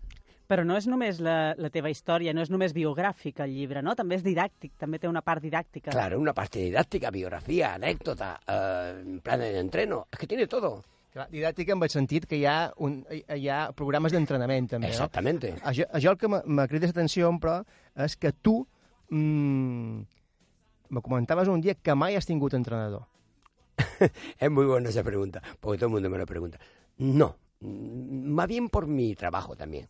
Però 0.51 0.65
no 0.67 0.75
és 0.75 0.83
només 0.87 1.21
la, 1.23 1.53
la 1.55 1.69
teva 1.71 1.87
història, 1.91 2.33
no 2.35 2.41
és 2.43 2.49
només 2.51 2.73
biogràfic 2.75 3.37
el 3.39 3.53
llibre, 3.55 3.79
no? 3.83 3.93
També 3.95 4.17
és 4.19 4.23
didàctic, 4.25 4.73
també 4.79 4.99
té 4.99 5.07
una 5.07 5.21
part 5.23 5.39
didàctica. 5.43 5.93
Claro, 5.95 6.19
una 6.19 6.33
parte 6.35 6.59
didáctica, 6.59 7.07
biografía, 7.09 7.69
anécdota, 7.75 8.33
eh, 8.47 9.19
planes 9.23 9.53
de 9.53 9.59
entreno, 9.63 10.07
es 10.11 10.19
que 10.19 10.27
tiene 10.27 10.47
todo. 10.47 10.83
Clar, 11.11 11.25
didàctica 11.29 11.73
en 11.75 11.81
el 11.83 11.89
sentit 11.91 12.25
que 12.25 12.37
hi 12.39 12.45
ha, 12.47 12.71
un, 12.79 13.01
hi 13.11 13.47
ha 13.51 13.71
programes 13.75 14.13
d'entrenament, 14.15 14.69
també, 14.71 14.87
no? 14.87 14.93
Exactamente. 14.93 15.49
Això, 15.67 15.83
això 15.91 16.13
el 16.13 16.17
que 16.21 16.29
m'ha- 16.31 16.67
cridat 16.71 16.93
l'atenció, 16.93 17.27
però, 17.43 17.57
és 18.05 18.15
que 18.15 18.31
tu 18.31 18.61
mm, 19.09 19.99
me 20.89 21.01
comentaves 21.01 21.47
un 21.51 21.59
dia 21.61 21.75
que 21.75 21.95
mai 21.95 22.15
has 22.15 22.25
tingut 22.25 22.53
entrenador. 22.53 23.07
Es 24.39 24.49
muy 24.49 24.65
buena 24.65 24.89
esa 24.89 25.03
pregunta, 25.03 25.41
porque 25.59 25.77
todo 25.79 25.87
el 25.87 25.93
mundo 25.93 26.09
me 26.09 26.17
lo 26.17 26.25
pregunta. 26.25 26.59
No, 26.97 27.35
mm, 27.59 28.31
más 28.31 28.47
bien 28.47 28.69
por 28.69 28.87
mi 28.87 29.13
trabajo 29.15 29.55
también. 29.55 29.89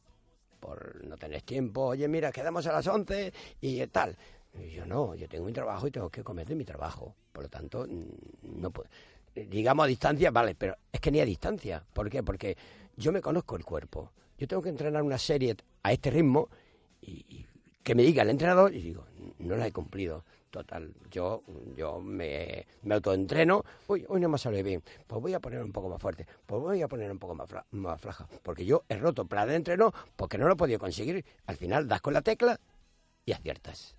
Por 0.60 1.04
no 1.06 1.18
tener 1.18 1.42
tiempo, 1.42 1.82
oye, 1.88 2.08
mira, 2.08 2.32
quedamos 2.32 2.66
a 2.68 2.72
las 2.72 2.86
11 2.88 3.34
y 3.62 3.86
tal. 3.88 4.16
Y 4.54 4.72
yo 4.76 4.86
no, 4.86 5.16
yo 5.16 5.28
tengo 5.30 5.46
mi 5.46 5.54
trabajo 5.54 5.88
y 5.88 5.92
tengo 5.92 6.10
que 6.10 6.24
comer 6.24 6.48
de 6.48 6.56
mi 6.56 6.66
trabajo. 6.66 7.16
Por 7.32 7.44
lo 7.44 7.50
tanto, 7.50 7.86
mm, 7.88 8.60
no 8.62 8.70
puedo. 8.72 8.90
Digamos 9.36 9.86
a 9.86 9.88
distancia, 9.88 10.32
vale, 10.32 10.56
pero 10.56 10.76
es 10.92 11.00
que 11.00 11.12
ni 11.12 11.20
a 11.20 11.26
distancia. 11.26 11.84
¿Por 11.94 12.10
qué? 12.10 12.22
Porque 12.24 12.58
yo 12.98 13.12
me 13.12 13.22
conozco 13.22 13.56
el 13.56 13.64
cuerpo. 13.64 14.12
Yo 14.38 14.48
tengo 14.48 14.62
que 14.62 14.70
entrenar 14.70 15.04
una 15.04 15.18
serie 15.18 15.56
a 15.84 15.92
este 15.92 16.10
ritmo 16.12 16.50
y, 17.02 17.12
y 17.30 17.46
que 17.84 17.96
me 17.96 18.04
diga 18.04 18.24
el 18.24 18.30
entrenador 18.30 18.74
y 18.74 18.82
digo, 18.82 19.06
no 19.40 19.56
la 19.56 19.68
he 19.68 19.72
cumplido. 19.72 20.24
Total, 20.50 20.94
yo, 21.10 21.44
yo 21.78 22.02
me, 22.02 22.68
me 22.82 22.96
autoentreno, 22.96 23.64
uy, 23.88 24.04
hoy 24.10 24.20
no 24.20 24.28
me 24.28 24.38
sale 24.38 24.62
bien, 24.64 24.84
pues 25.08 25.22
voy 25.22 25.34
a 25.34 25.40
poner 25.40 25.64
un 25.64 25.72
poco 25.72 25.88
más 25.88 26.02
fuerte, 26.02 26.28
pues 26.46 26.62
voy 26.62 26.82
a 26.82 26.90
poner 26.90 27.10
un 27.10 27.20
poco 27.20 27.34
más, 27.36 27.48
fla- 27.50 27.64
más 27.72 28.02
flaja, 28.02 28.28
porque 28.44 28.66
yo 28.66 28.84
he 28.90 28.98
roto 28.98 29.24
plan 29.24 29.48
de 29.48 29.56
entreno 29.56 29.94
porque 30.18 30.38
no 30.38 30.48
lo 30.48 30.54
he 30.56 30.58
podido 30.58 30.78
conseguir. 30.78 31.24
Al 31.46 31.56
final 31.56 31.88
das 31.88 32.02
con 32.02 32.14
la 32.14 32.22
tecla 32.22 32.60
y 33.26 33.32
aciertas. 33.32 33.96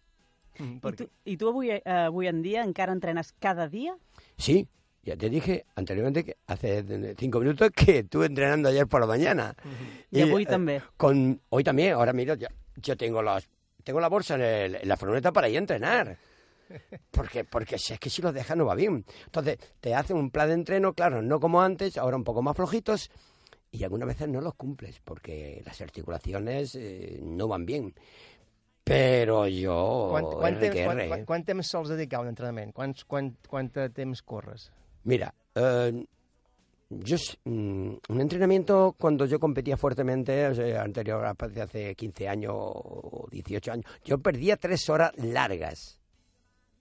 Mm, 0.59 0.77
I 0.87 0.93
tu, 0.93 1.09
I 1.25 1.37
tu 1.39 1.49
avui, 1.49 1.71
eh, 1.71 1.83
avui 1.87 2.27
en 2.27 2.43
dia 2.43 2.63
encara 2.65 2.93
entrenes 2.93 3.33
cada 3.33 3.67
dia? 3.69 3.97
Sí, 4.37 4.69
ya 5.03 5.17
te 5.17 5.29
dije 5.29 5.65
anteriormente, 5.75 6.25
que 6.25 6.37
hace 6.47 7.15
cinco 7.19 7.41
minutos, 7.41 7.71
que 7.75 7.99
estuve 8.01 8.27
entrenando 8.27 8.69
ayer 8.69 8.87
por 8.87 9.01
la 9.01 9.07
mañana. 9.07 9.55
I 10.13 10.23
avui 10.23 10.43
eh, 10.45 10.47
també. 10.47 10.81
Con, 10.97 11.41
hoy 11.51 11.65
también, 11.65 11.95
ahora 11.95 12.13
mira, 12.13 12.35
yo, 12.35 12.47
yo 12.77 12.97
tengo, 12.97 13.23
los, 13.23 13.49
tengo 13.83 14.01
la 14.01 14.09
bolsa 14.09 14.35
en, 14.37 14.43
el- 14.43 14.75
en 14.77 14.89
la 14.89 14.97
furgoneta 14.97 15.33
para 15.33 15.49
ir 15.49 15.57
a 15.57 15.59
entrenar. 15.61 16.17
Porque, 17.11 17.45
porque 17.45 17.79
si 17.79 17.93
es 17.93 17.99
que 18.01 18.09
si 18.09 18.23
los 18.23 18.33
dejas 18.33 18.57
no 18.57 18.65
va 18.65 18.75
bien. 18.75 19.05
Entonces, 19.27 19.59
te 19.81 19.95
hacen 19.95 20.17
un 20.17 20.31
plan 20.31 20.49
de 20.49 20.55
entreno, 20.55 20.95
claro, 20.95 21.21
no 21.21 21.39
como 21.41 21.61
antes, 21.61 21.99
ahora 21.99 22.17
un 22.17 22.25
poco 22.25 22.41
más 22.43 22.57
flojitos, 22.57 23.11
y 23.71 23.85
algunas 23.85 24.07
veces 24.09 24.29
no 24.29 24.41
los 24.41 24.55
cumples, 24.55 25.01
porque 25.05 25.63
las 25.67 25.81
articulaciones 25.81 26.75
eh, 26.75 27.19
no 27.23 27.49
van 27.49 27.67
bien. 27.67 27.95
Però 28.85 29.45
jo... 29.47 30.09
Quant, 30.11 30.27
quant, 30.41 30.57
temps, 30.59 30.75
quant, 30.83 30.99
quant, 31.09 31.25
quant 31.29 31.45
temps 31.47 31.69
sols 31.71 31.93
dedicar 31.93 32.19
a 32.19 32.23
un 32.25 32.33
entrenament? 32.33 32.73
Quants, 32.75 33.05
quant, 33.07 33.29
quant 33.49 33.69
temps 33.95 34.23
corres? 34.27 34.71
Mira, 35.05 35.35
eh, 35.55 36.05
yo 36.91 37.17
mm, 37.45 37.95
un 38.09 38.21
entrenamiento 38.21 38.95
cuando 38.99 39.27
yo 39.27 39.41
competía 39.41 39.77
fuertemente, 39.77 40.47
o 40.47 40.55
sea, 40.55 40.83
anterior 40.83 41.25
hace 41.25 41.95
15 41.95 42.29
años 42.29 42.53
o 42.55 43.27
18 43.31 43.73
años, 43.73 43.87
yo 44.05 44.19
perdía 44.19 44.57
tres 44.57 44.89
horas 44.89 45.13
largas. 45.17 45.99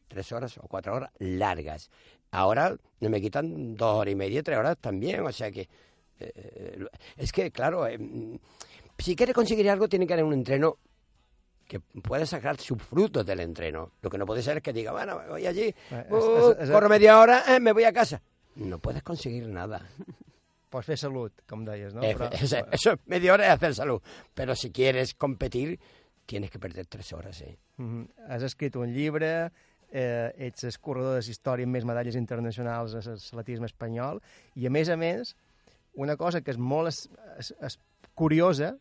Tres 0.07 0.31
horas 0.33 0.57
o 0.57 0.67
cuatro 0.67 0.95
horas 0.95 1.11
largas. 1.19 1.89
Ahora 2.31 2.75
me 2.99 3.21
quitan 3.21 3.75
dos 3.75 3.95
horas 3.99 4.11
y 4.11 4.15
media, 4.15 4.43
tres 4.43 4.57
horas 4.57 4.77
también, 4.79 5.21
o 5.21 5.31
sea 5.31 5.51
que... 5.51 5.67
eh, 6.19 6.85
es 7.17 7.31
que, 7.31 7.51
claro, 7.51 7.87
eh, 7.87 7.97
mm, 7.97 8.35
si 8.97 9.15
quieres 9.15 9.33
conseguir 9.33 9.69
algo, 9.69 9.87
tiene 9.87 10.05
que 10.05 10.13
haber 10.13 10.25
un 10.25 10.33
entreno 10.33 10.77
que 11.71 11.79
pueda 11.79 12.25
sacar 12.25 12.57
sus 12.59 12.81
frutos 12.83 13.25
del 13.25 13.39
entreno. 13.39 13.93
Lo 14.01 14.09
que 14.09 14.17
no 14.17 14.25
puede 14.25 14.41
ser 14.43 14.57
es 14.57 14.63
que 14.63 14.73
diga, 14.73 14.91
bueno, 14.91 15.21
voy 15.29 15.45
allí, 15.47 15.73
Eh, 15.89 16.05
uh, 16.09 16.17
es- 16.17 16.57
es- 16.57 16.63
es- 16.63 16.69
corro 16.69 16.89
media 16.89 17.17
hora, 17.17 17.43
eh, 17.47 17.61
me 17.61 17.71
voy 17.71 17.85
a 17.85 17.93
casa. 17.93 18.21
No 18.55 18.79
puedes 18.79 19.01
conseguir 19.03 19.47
nada. 19.47 19.87
Pots 20.69 20.85
fer 20.85 20.97
salut, 20.97 21.31
com 21.47 21.63
deies, 21.63 21.93
no? 21.93 22.03
Eh, 22.03 22.15
eso, 22.41 22.57
eso, 22.71 22.97
media 23.05 23.31
hora 23.33 23.45
es 23.47 23.51
hacer 23.51 23.73
salud. 23.75 24.01
Pero 24.33 24.53
si 24.55 24.71
quieres 24.71 25.13
competir, 25.13 25.79
tienes 26.25 26.49
que 26.51 26.59
perder 26.59 26.87
tres 26.87 27.13
horas, 27.13 27.39
¿eh? 27.41 27.57
Mhm. 27.77 28.07
Has 28.27 28.43
escrit 28.43 28.75
un 28.75 28.91
llibre, 28.93 29.51
eh, 29.91 30.33
ets 30.37 30.63
el 30.65 30.77
corredor 30.79 31.23
de 31.23 31.31
història 31.31 31.63
amb 31.65 31.71
més 31.75 31.85
medalles 31.87 32.15
internacionals 32.19 32.95
al 32.95 33.13
atletisme 33.15 33.65
espanyol, 33.71 34.21
i 34.55 34.67
a 34.67 34.69
més 34.69 34.89
a 34.89 34.97
més, 34.97 35.35
una 35.93 36.15
cosa 36.17 36.41
que 36.41 36.51
és 36.51 36.57
molt 36.57 36.87
es, 36.91 37.09
es, 37.39 37.55
es 37.61 37.79
curiosa, 38.13 38.77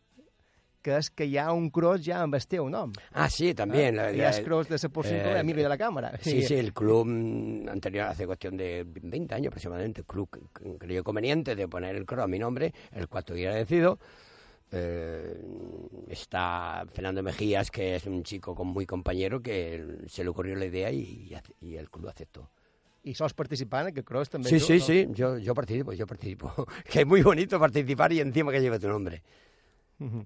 que 0.81 0.95
és 0.97 1.09
que 1.11 1.25
hi 1.29 1.37
ha 1.37 1.51
un 1.53 1.69
cross 1.69 2.01
ja 2.05 2.21
amb 2.23 2.35
el 2.35 2.45
teu 2.47 2.67
nom. 2.69 2.91
Ah, 3.13 3.29
sí, 3.29 3.53
también. 3.53 3.99
Ah, 3.99 4.09
la- 4.09 4.13
hi 4.13 4.21
ha 4.21 4.29
el 4.31 4.43
cross 4.43 4.67
de 4.69 4.77
la 4.81 4.89
porcina 4.89 5.17
eh, 5.31 5.35
eh, 5.37 5.39
Emilio 5.39 5.63
de 5.63 5.69
la 5.69 5.77
Cámara. 5.77 6.11
Sí, 6.21 6.41
sí, 6.43 6.55
el 6.55 6.73
club 6.79 7.07
anterior, 7.69 8.07
hace 8.07 8.25
cuestión 8.25 8.57
de 8.57 8.83
20 8.87 9.35
años 9.35 9.47
aproximadamente, 9.47 10.01
el 10.01 10.07
club 10.07 10.29
creyó 10.79 11.03
conveniente 11.03 11.55
de 11.55 11.67
poner 11.67 11.95
el 11.95 12.05
cross 12.05 12.23
a 12.23 12.27
mi 12.27 12.39
nombre, 12.39 12.73
el 12.93 13.07
cual 13.07 13.21
estoy 13.21 13.45
agradecido. 13.45 13.99
Eh, 14.73 15.35
está 16.07 16.85
Fernando 16.93 17.21
Mejías, 17.21 17.69
que 17.69 17.95
es 17.95 18.05
un 18.05 18.23
chico 18.23 18.55
con 18.55 18.67
muy 18.67 18.85
compañero, 18.85 19.41
que 19.41 19.97
se 20.07 20.23
le 20.23 20.29
ocurrió 20.29 20.55
la 20.55 20.65
idea 20.65 20.89
y, 20.91 21.31
y 21.61 21.75
el 21.75 21.89
club 21.89 22.07
aceptó. 22.09 22.49
I 23.03 23.15
sols 23.17 23.33
participant 23.33 23.87
en 23.87 23.95
aquest 23.95 24.05
cross 24.05 24.29
també 24.29 24.51
Sí, 24.51 24.59
tu, 24.61 24.65
sí, 24.67 24.75
no? 24.77 24.85
sí, 24.85 25.07
yo, 25.17 25.29
yo 25.39 25.55
participo, 25.57 25.91
yo 25.91 26.05
participo. 26.05 26.51
que 26.85 27.01
es 27.01 27.07
muy 27.07 27.23
bonito 27.23 27.59
participar 27.59 28.13
y 28.13 28.19
encima 28.19 28.51
que 28.51 28.61
lleva 28.61 28.77
tu 28.77 28.87
nombre. 28.87 29.23
Mhm. 29.97 30.25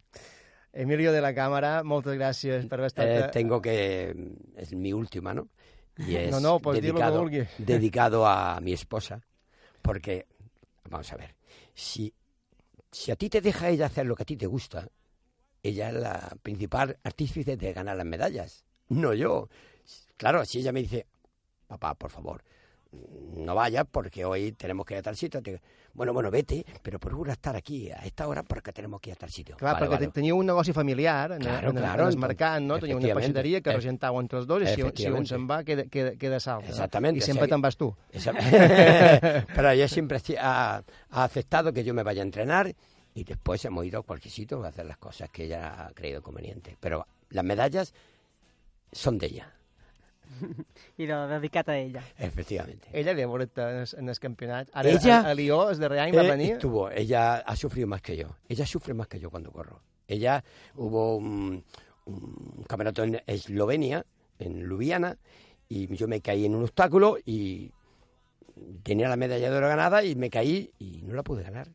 Emilio 0.75 1.11
de 1.13 1.21
la 1.21 1.33
Cámara, 1.33 1.83
moltes 1.87 2.17
gràcies 2.19 2.65
per 2.67 2.79
haver 2.81 2.91
estat... 2.91 3.07
Eh, 3.07 3.29
tengo 3.31 3.61
que... 3.61 4.13
Es 4.57 4.73
mi 4.73 4.91
última, 4.91 5.33
¿no? 5.33 5.47
Y 5.97 6.15
es 6.19 6.31
No, 6.31 6.39
no, 6.39 6.59
pues 6.59 6.81
di 6.81 6.87
lo 6.89 6.93
que 6.93 7.03
dedicado, 7.03 7.29
dedicado 7.57 8.27
a 8.27 8.59
mi 8.59 8.73
esposa, 8.73 9.21
porque, 9.81 10.25
vamos 10.89 11.11
a 11.13 11.15
ver, 11.15 11.35
si, 11.73 12.13
si 12.91 13.11
a 13.11 13.15
ti 13.15 13.29
te 13.29 13.39
deja 13.39 13.69
ella 13.69 13.85
hacer 13.85 14.05
lo 14.05 14.15
que 14.15 14.23
a 14.23 14.25
ti 14.25 14.35
te 14.35 14.47
gusta, 14.47 14.89
ella 15.63 15.89
es 15.89 15.95
la 15.95 16.37
principal 16.43 16.97
artífice 17.03 17.55
de 17.55 17.73
ganar 17.73 17.95
las 17.95 18.05
medallas, 18.05 18.65
no 18.89 19.13
yo. 19.13 19.47
Claro, 20.17 20.43
si 20.45 20.59
ella 20.59 20.71
me 20.73 20.81
dice, 20.81 21.05
papá, 21.67 21.95
por 21.95 22.11
favor, 22.11 22.43
no 22.91 23.55
vayas 23.55 23.85
porque 23.89 24.25
hoy 24.25 24.51
tenemos 24.51 24.85
que 24.85 24.95
ir 24.95 24.99
a 24.99 25.03
tal 25.03 25.15
sitio. 25.15 25.41
te- 25.41 25.61
Bueno, 25.95 26.11
bueno, 26.11 26.29
vete, 26.29 26.65
pero 26.83 26.99
procura 26.99 27.31
estar 27.33 27.55
aquí 27.55 27.89
a 27.89 28.03
esta 28.03 28.27
hora 28.27 28.43
porque 28.43 28.73
tenemos 28.73 28.99
que 28.99 29.11
ir 29.11 29.13
a 29.15 29.19
tal 29.19 29.29
sitio. 29.31 29.55
Clar, 29.55 29.75
Vale, 29.75 29.85
perquè 29.85 29.95
vale. 29.95 30.07
te- 30.07 30.11
teniu 30.19 30.35
un 30.35 30.45
negoci 30.45 30.73
familiar 30.73 31.31
en, 31.31 31.39
Claro, 31.39 31.69
en, 31.69 31.75
claro, 31.77 32.03
en 32.03 32.07
el 32.07 32.13
entonces, 32.13 32.19
mercat, 32.19 32.61
no? 32.61 32.77
Teniu 32.79 32.97
una 32.97 33.13
peixateria 33.15 33.61
que 33.61 33.69
Eh, 33.71 33.77
regentau 33.77 34.19
entre 34.19 34.39
els 34.39 34.47
dos 34.47 34.61
i 34.63 34.67
si, 34.67 34.83
si 34.95 35.07
un 35.09 35.25
se'n 35.25 35.47
va 35.49 35.63
queda, 35.63 35.85
queda, 35.87 36.11
queda 36.19 36.39
salt. 36.41 36.63
no? 36.65 36.69
Exactamente, 36.69 37.19
I 37.19 37.21
sempre 37.21 37.47
te'n 37.47 37.61
vas 37.61 37.77
tu. 37.77 37.95
Pero 39.55 39.69
ella 39.71 39.87
siempre 39.87 40.19
ha, 40.39 40.83
ha 41.11 41.23
aceptado 41.23 41.71
que 41.71 41.83
yo 41.83 41.93
me 41.93 42.03
vaya 42.03 42.21
a 42.21 42.25
entrenar 42.25 42.75
y 43.13 43.23
después 43.23 43.63
hemos 43.63 43.85
ido 43.85 43.99
a 43.99 44.03
cualquier 44.03 44.33
sitio 44.33 44.63
a 44.63 44.67
hacer 44.67 44.85
las 44.85 44.97
cosas 44.97 45.29
que 45.29 45.45
ella 45.45 45.85
ha 45.87 45.93
creído 45.93 46.21
conveniente. 46.21 46.75
Pero 46.79 47.07
las 47.29 47.45
medallas 47.45 47.93
son 48.91 49.17
de 49.17 49.27
ella, 49.27 49.53
I 50.97 51.05
de, 51.05 51.27
dedicat 51.27 51.69
a 51.69 51.77
ella. 51.77 52.03
efectivamente. 52.17 52.87
Ella 52.93 53.13
de 53.13 53.25
veure't 53.25 53.57
en 53.97 54.09
el, 54.09 54.19
campionat. 54.19 54.69
Ara, 54.73 54.89
Ella- 54.89 55.21
a, 55.21 55.29
a 55.31 55.33
Lió, 55.33 55.69
el 55.69 55.79
darrer 55.79 55.99
any, 55.99 56.11
va 56.15 56.23
Eh, 56.23 56.29
venir... 56.29 56.51
estuvo, 56.53 56.89
ella 56.89 57.37
ha 57.37 57.55
sufrido 57.55 57.87
más 57.87 58.01
que 58.01 58.15
yo. 58.17 58.35
Ella 58.49 58.65
sufre 58.65 58.93
más 58.93 59.07
que 59.07 59.19
yo 59.19 59.29
cuando 59.29 59.51
corro. 59.51 59.81
Ella 60.07 60.43
hubo 60.75 61.15
un, 61.17 61.63
un 62.05 62.63
campeonato 62.67 63.03
en 63.03 63.21
Eslovenia, 63.25 64.05
en 64.39 64.67
Ljubljana, 64.67 65.17
y 65.67 65.93
yo 65.95 66.07
me 66.07 66.21
caí 66.21 66.45
en 66.45 66.55
un 66.55 66.63
obstáculo 66.63 67.17
y 67.25 67.71
tenía 68.83 69.09
la 69.09 69.15
medalla 69.15 69.49
de 69.49 69.57
oro 69.57 69.67
ganada 69.67 70.03
y 70.03 70.15
me 70.15 70.29
caí 70.29 70.71
y 70.79 71.01
no 71.03 71.13
la 71.15 71.23
pude 71.23 71.43
ganar. 71.43 71.69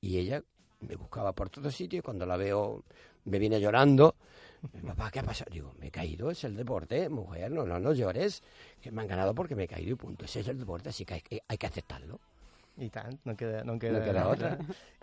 Y 0.00 0.18
ella 0.18 0.42
me 0.80 0.96
buscaba 0.96 1.32
por 1.32 1.48
todo 1.48 1.70
sitio 1.70 1.98
y 1.98 2.02
cuando 2.02 2.26
la 2.26 2.36
veo 2.36 2.84
me 3.24 3.38
viene 3.38 3.60
llorando. 3.60 4.14
Papá, 4.86 5.10
¿qué 5.10 5.20
ha 5.20 5.22
pasado? 5.22 5.50
Digo, 5.52 5.74
me 5.78 5.88
he 5.88 5.90
caído, 5.90 6.30
es 6.30 6.42
el 6.44 6.56
deporte, 6.56 7.08
mujer, 7.08 7.50
no, 7.50 7.64
no, 7.64 7.78
no 7.78 7.92
llores, 7.92 8.42
que 8.80 8.90
me 8.90 9.02
han 9.02 9.08
ganado 9.08 9.34
porque 9.34 9.54
me 9.54 9.64
he 9.64 9.68
caído 9.68 9.92
y 9.92 9.94
punto. 9.94 10.24
Ese 10.24 10.40
es 10.40 10.48
el 10.48 10.58
deporte, 10.58 10.88
así 10.88 11.04
que 11.04 11.14
hay, 11.14 11.20
que- 11.20 11.42
hay 11.46 11.58
que 11.58 11.66
aceptarlo. 11.66 12.20
I 12.76 12.88
tant, 12.90 13.20
no 13.24 13.36
queda, 13.36 13.62
no 13.62 13.74
en 13.74 13.78
queda, 13.78 13.98
No 14.00 14.04
queda 14.04 14.26
otra. 14.28 14.58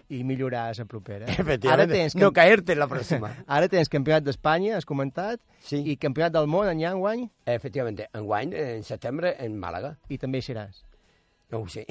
I 0.09 0.26
millorar 0.26 0.72
a 0.72 0.78
la 0.78 0.86
propera. 0.86 1.26
Efectivamente, 1.39 2.09
no 2.16 2.34
caerte 2.34 2.74
en 2.74 2.80
la 2.80 2.88
próxima. 2.88 3.34
Ara 3.47 3.70
tens 3.70 3.88
campionat 3.88 4.24
d'Espanya, 4.26 4.76
has 4.76 4.86
comentat, 4.86 5.39
Sí. 5.64 5.80
i 5.88 5.95
campionat 5.95 6.34
del 6.34 6.47
món 6.51 6.68
enllà 6.68 6.91
enguany, 6.91 7.30
Efectivamente, 7.45 8.09
en 8.14 8.26
Wine, 8.28 8.76
en 8.76 8.84
septiembre, 8.84 9.36
en 9.39 9.55
Málaga. 9.57 9.95
i 10.09 10.18
també 10.18 10.39
hi 10.39 10.41
seràs. 10.49 10.84
No 11.51 11.59
ho 11.59 11.67
sé. 11.67 11.85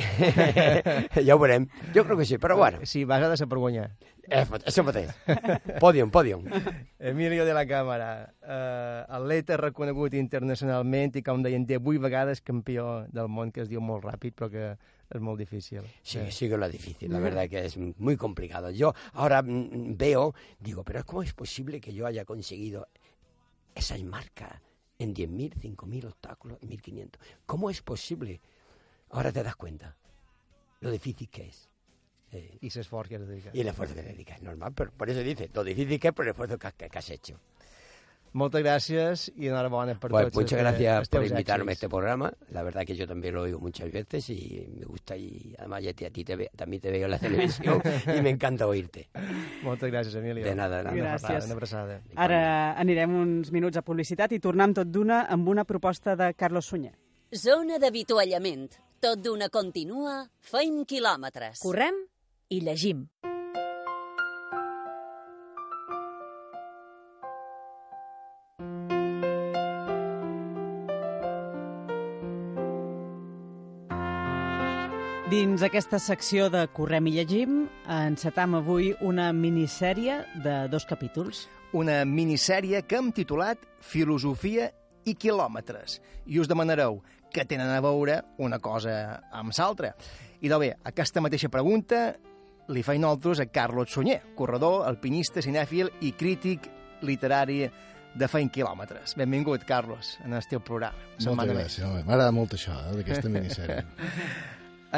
ja 1.26 1.34
ho 1.34 1.38
veurem. 1.38 1.66
Jo 1.94 2.06
crec 2.08 2.22
que 2.22 2.28
sí, 2.28 2.38
però 2.42 2.56
bueno. 2.56 2.80
Sí, 2.88 3.04
vas 3.04 3.22
a 3.22 3.28
de 3.28 3.36
ser 3.36 3.48
per 3.48 3.58
guanyar. 3.61 3.90
Eh, 4.30 4.44
Això 4.64 4.84
mateix. 4.86 5.11
Pòdium, 5.82 6.11
pòdium. 6.14 6.46
Emilio 6.98 7.44
de 7.44 7.54
la 7.56 7.66
Cámara, 7.68 8.11
eh, 8.40 9.04
atleta 9.08 9.58
reconegut 9.58 10.14
internacionalment 10.14 11.18
i, 11.18 11.24
com 11.26 11.42
deien, 11.44 11.66
18 11.68 12.00
vegades 12.00 12.40
campió 12.40 13.04
del 13.12 13.28
món, 13.28 13.50
que 13.52 13.64
es 13.64 13.68
diu 13.68 13.82
molt 13.84 14.06
ràpid, 14.06 14.36
però 14.38 14.48
que 14.52 14.64
és 15.11 15.20
molt 15.20 15.40
difícil. 15.42 15.82
Sí, 16.02 16.22
sí 16.30 16.48
que 16.48 16.56
lo 16.56 16.68
difícil, 16.70 17.12
la 17.12 17.18
verdad 17.18 17.48
que 17.50 17.64
es 17.66 17.76
muy 17.76 18.16
complicado. 18.16 18.70
Yo 18.70 18.94
ahora 19.12 19.42
mm, 19.42 19.96
veo, 19.98 20.34
digo, 20.61 20.84
pero 20.84 21.04
¿cómo 21.04 21.22
es 21.22 21.34
posible 21.34 21.80
que 21.80 21.92
yo 21.92 22.06
haya 22.06 22.24
conseguido 22.24 22.86
esas 23.74 24.02
marcas 24.04 24.62
en 24.98 25.14
10.000, 25.14 25.54
5.000 25.76 26.04
obstáculos, 26.06 26.61
1.500? 26.61 27.18
¿Cómo 27.46 27.68
es 27.70 27.82
posible? 27.82 28.40
Ahora 29.11 29.32
te 29.32 29.42
das 29.42 29.56
cuenta 29.56 29.96
lo 30.80 30.90
difícil 30.90 31.28
que 31.28 31.48
es. 31.48 31.68
Eh, 32.32 32.58
I 32.62 32.70
l'esforç 32.70 33.08
que 33.08 33.16
has 33.16 33.26
dedicat. 33.26 33.54
y 33.54 33.61
el 33.61 33.68
esfuerzo 33.68 33.94
que 33.96 34.02
dedicas, 34.02 34.36
es 34.36 34.42
normal, 34.44 34.72
pero 34.72 34.92
por 34.92 35.11
eso 35.11 35.20
dice, 35.20 35.50
lo 35.52 35.64
difícil 35.64 35.98
que 35.98 36.08
es 36.08 36.14
por 36.14 36.24
el 36.24 36.30
esfuerzo 36.30 36.58
que, 36.58 36.70
que- 36.76 36.88
que 36.88 36.98
has 36.98 37.11
hecho. 37.11 37.40
Moltes 38.32 38.62
gràcies 38.62 39.32
i 39.34 39.48
enhorabona 39.48 39.96
per 39.98 40.08
Pues 40.12 40.26
tots 40.26 40.36
muchas 40.36 40.61
gracias 40.61 41.08
por 41.08 41.24
invitarme 41.26 41.72
a 41.72 41.74
este 41.74 41.88
programa. 41.88 42.32
La 42.52 42.62
verdad 42.62 42.84
que 42.86 42.94
yo 42.94 43.04
también 43.08 43.34
lo 43.34 43.42
oigo 43.42 43.58
muchas 43.58 43.90
veces 43.90 44.30
y 44.30 44.68
me 44.78 44.86
gusta 44.86 45.16
y 45.16 45.52
además 45.58 45.82
ya 45.82 45.92
te- 45.92 46.06
a 46.06 46.11
ti 46.11 46.22
te 46.24 46.36
ve- 46.36 46.50
también 46.54 46.80
te 46.80 46.92
veo 46.92 47.06
en 47.06 47.11
la 47.11 47.18
televisión 47.18 47.82
y 48.16 48.22
me 48.22 48.30
encanta 48.30 48.68
oírte. 48.68 49.08
Moltes 49.64 49.90
gràcies, 49.92 50.14
Emilio. 50.14 50.44
De 50.44 50.54
nada, 50.54 50.78
de 50.78 50.84
nada. 50.84 50.96
Gràcies. 50.96 51.11
abraçada, 51.11 51.44
Una 51.44 51.52
abraçada. 51.54 52.00
Ara 52.14 52.78
anirem 52.78 53.11
uns 53.16 53.50
minuts 53.50 53.76
a 53.76 53.82
publicitat 53.82 54.30
i 54.30 54.38
tornem 54.38 54.72
tot 54.72 54.86
d'una 54.86 55.24
amb 55.28 55.48
una 55.48 55.64
proposta 55.64 56.14
de 56.14 56.32
Carlos 56.34 56.66
Sunyer. 56.66 56.94
Zona 57.31 57.76
d'avituallament. 57.78 58.72
Tot 58.99 59.20
d'una 59.22 59.47
continua, 59.55 60.24
feim 60.43 60.81
quilòmetres. 60.83 61.61
Correm 61.62 61.95
i 62.51 62.59
llegim. 62.59 63.05
Dins 75.31 75.62
aquesta 75.62 76.03
secció 76.03 76.51
de 76.51 76.64
Correm 76.74 77.07
i 77.07 77.14
llegim, 77.14 77.62
encetam 77.87 78.59
avui 78.59 78.91
una 79.07 79.31
minissèrie 79.31 80.18
de 80.43 80.66
dos 80.66 80.83
capítols. 80.83 81.47
Una 81.78 82.03
minissèrie 82.03 82.83
que 82.83 82.99
hem 82.99 83.14
titulat 83.14 83.62
Filosofia 83.78 84.72
i 85.07 85.14
quilòmetres. 85.14 86.01
I 86.26 86.43
us 86.43 86.51
demanareu 86.51 86.99
què 87.33 87.47
tenen 87.49 87.70
a 87.70 87.81
veure 87.85 88.20
una 88.39 88.59
cosa 88.59 89.20
amb 89.33 89.55
l'altra. 89.57 89.95
I 90.41 90.49
doncs 90.49 90.66
bé, 90.66 90.74
aquesta 90.91 91.20
mateixa 91.20 91.51
pregunta 91.53 92.11
li 92.70 92.83
fa 92.87 92.95
nosaltres 92.95 93.41
a 93.43 93.47
Carlos 93.51 93.91
Sunyer, 93.91 94.20
corredor, 94.37 94.85
alpinista, 94.87 95.43
cinèfil 95.43 95.91
i 96.07 96.12
crític 96.12 96.68
literari 97.03 97.64
de 98.14 98.28
Feint 98.28 98.51
Quilòmetres. 98.51 99.14
Benvingut, 99.18 99.64
Carlos, 99.66 100.16
en 100.24 100.35
el 100.35 100.47
teu 100.51 100.62
programa. 100.62 100.99
Moltes 101.24 101.53
gràcies, 101.55 101.85
home. 101.87 102.03
M'agrada 102.07 102.33
molt 102.35 102.57
això, 102.57 102.74
eh, 102.74 102.97
d'aquesta 102.99 103.31
minissèrie. 103.37 103.83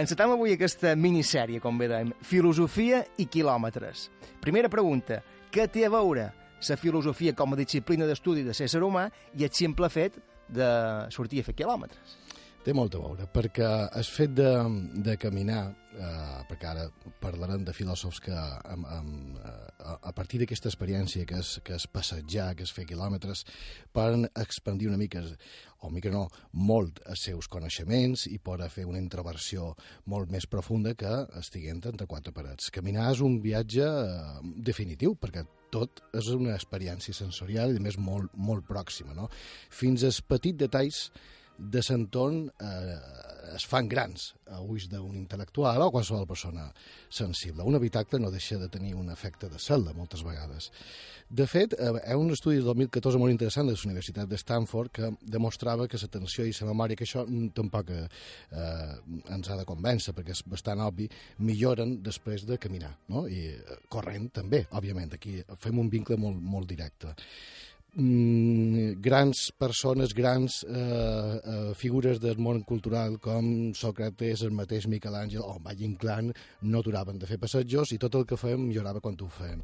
Encetem 0.00 0.32
avui 0.32 0.54
aquesta 0.54 0.94
minissèrie, 0.96 1.60
com 1.60 1.76
bé 1.76 1.90
dèiem, 1.90 2.14
filosofia 2.24 3.02
i 3.20 3.26
quilòmetres. 3.28 4.06
Primera 4.40 4.70
pregunta, 4.72 5.20
què 5.52 5.66
té 5.68 5.84
a 5.84 5.92
veure 5.92 6.30
la 6.62 6.76
filosofia 6.80 7.34
com 7.36 7.52
a 7.52 7.58
disciplina 7.58 8.06
d'estudi 8.08 8.44
de 8.46 8.54
l'ésser 8.54 8.80
humà 8.80 9.08
i 9.36 9.44
el 9.44 9.52
simple 9.52 9.90
fet 9.92 10.16
de 10.48 10.68
sortir 11.12 11.42
a 11.42 11.48
fer 11.48 11.56
quilòmetres? 11.58 12.16
Té 12.62 12.70
molt 12.70 12.94
a 12.94 13.00
veure, 13.02 13.24
perquè 13.34 13.68
el 13.98 14.04
fet 14.06 14.36
de, 14.38 14.50
de 15.02 15.16
caminar, 15.18 15.62
eh, 15.98 16.42
perquè 16.46 16.68
ara 16.70 16.84
parlarem 17.18 17.64
de 17.66 17.72
filòsofs 17.74 18.20
que 18.22 18.36
amb, 18.36 18.86
amb, 18.86 19.40
eh, 19.40 19.54
a, 19.82 19.96
a 20.10 20.12
partir 20.14 20.38
d'aquesta 20.38 20.70
experiència 20.70 21.26
que 21.26 21.40
és, 21.42 21.50
que 21.66 21.74
és 21.74 21.86
passejar, 21.90 22.52
que 22.54 22.62
és 22.62 22.70
fer 22.76 22.84
quilòmetres, 22.86 23.42
poden 23.90 24.28
expandir 24.44 24.92
una 24.92 25.00
mica, 25.00 25.24
o 25.82 25.90
mica 25.90 26.14
no, 26.14 26.28
molt 26.54 27.02
els 27.10 27.26
seus 27.26 27.50
coneixements 27.50 28.28
i 28.30 28.38
poden 28.38 28.70
fer 28.70 28.86
una 28.86 29.02
introversió 29.02 29.72
molt 30.14 30.30
més 30.30 30.46
profunda 30.46 30.94
que 30.94 31.16
estiguent 31.42 31.82
entre 31.90 32.06
quatre 32.06 32.30
parets. 32.30 32.70
Caminar 32.70 33.10
és 33.10 33.26
un 33.26 33.40
viatge 33.42 33.90
eh, 33.90 34.40
definitiu, 34.70 35.18
perquè 35.18 35.48
tot 35.74 36.06
és 36.14 36.30
una 36.30 36.54
experiència 36.54 37.18
sensorial 37.24 37.74
i, 37.74 37.82
a 37.82 37.88
més, 37.90 37.98
molt, 37.98 38.30
molt 38.38 38.70
pròxima. 38.70 39.18
No? 39.18 39.32
Fins 39.82 40.06
als 40.06 40.22
petits 40.22 40.62
detalls 40.62 41.08
de 41.58 41.82
l'entorn 41.88 42.46
eh, 42.60 42.96
es 43.54 43.64
fan 43.68 43.88
grans 43.88 44.32
a 44.52 44.60
ulls 44.62 44.88
d'un 44.90 45.14
intel·lectual 45.16 45.82
o 45.84 45.90
qualsevol 45.92 46.26
persona 46.28 46.68
sensible. 47.12 47.64
Un 47.66 47.76
habitacle 47.76 48.20
no 48.20 48.30
deixa 48.32 48.58
de 48.60 48.68
tenir 48.72 48.94
un 48.96 49.10
efecte 49.12 49.48
de 49.52 49.60
celda 49.60 49.94
moltes 49.96 50.24
vegades. 50.24 50.70
De 51.28 51.46
fet, 51.48 51.74
eh, 51.78 51.92
hi 51.92 52.12
ha 52.12 52.18
un 52.20 52.32
estudi 52.32 52.58
del 52.60 52.68
2014 52.72 53.20
molt 53.20 53.32
interessant 53.32 53.68
de 53.68 53.76
la 53.76 53.86
Universitat 53.88 54.28
de 54.28 54.38
Stanford 54.40 54.92
que 54.92 55.12
demostrava 55.22 55.88
que 55.88 56.00
l'atenció 56.00 56.44
i 56.44 56.52
la 56.60 56.68
memòria, 56.72 56.96
que 56.96 57.06
això 57.08 57.24
mm, 57.26 57.54
tampoc 57.56 57.90
eh, 57.90 58.04
eh, 58.50 58.92
ens 59.36 59.48
ha 59.48 59.56
de 59.56 59.68
convèncer, 59.68 60.14
perquè 60.16 60.36
és 60.36 60.44
bastant 60.46 60.84
obvi, 60.84 61.08
milloren 61.38 61.98
després 62.02 62.46
de 62.48 62.58
caminar, 62.58 62.94
no? 63.08 63.26
i 63.28 63.46
eh, 63.52 63.80
corrent 63.88 64.30
també, 64.32 64.66
òbviament. 64.70 65.16
Aquí 65.16 65.40
fem 65.58 65.78
un 65.78 65.90
vincle 65.92 66.20
molt, 66.20 66.40
molt 66.40 66.68
directe 66.68 67.16
mm, 67.94 69.00
grans 69.00 69.52
persones, 69.58 70.14
grans 70.14 70.62
eh, 70.68 70.72
eh, 70.72 71.74
figures 71.78 72.20
del 72.22 72.38
món 72.38 72.62
cultural 72.68 73.18
com 73.22 73.72
Sòcrates, 73.76 74.42
el 74.46 74.54
mateix 74.56 74.86
Miquel 74.90 75.14
Àngel 75.18 75.42
o 75.44 75.58
Valle 75.62 75.84
Inclán 75.86 76.32
no 76.62 76.80
aturaven 76.80 77.18
de 77.20 77.26
fer 77.28 77.38
passejos 77.42 77.92
i 77.92 77.98
tot 78.02 78.14
el 78.18 78.26
que 78.26 78.38
feien 78.40 78.62
millorava 78.64 79.00
quan 79.04 79.16
ho 79.20 79.28
feien. 79.28 79.62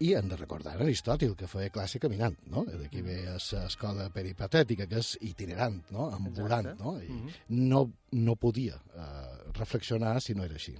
I 0.00 0.12
hem 0.14 0.28
de 0.30 0.36
recordar 0.38 0.76
Aristòtil, 0.78 1.32
que 1.34 1.48
feia 1.50 1.72
classe 1.74 1.98
caminant, 1.98 2.36
no? 2.46 2.62
D'aquí 2.68 3.00
ve 3.02 3.16
l'escola 3.34 4.06
peripatètica, 4.14 4.86
que 4.86 5.00
és 5.02 5.16
itinerant, 5.26 5.80
no? 5.90 6.06
Ambulant, 6.14 6.68
no? 6.78 7.00
I 7.02 7.08
Mhm. 7.08 7.32
no, 7.68 7.80
no 8.12 8.36
podia 8.36 8.76
eh, 8.94 9.50
reflexionar 9.58 10.20
si 10.22 10.34
no 10.34 10.44
era 10.44 10.54
així. 10.54 10.76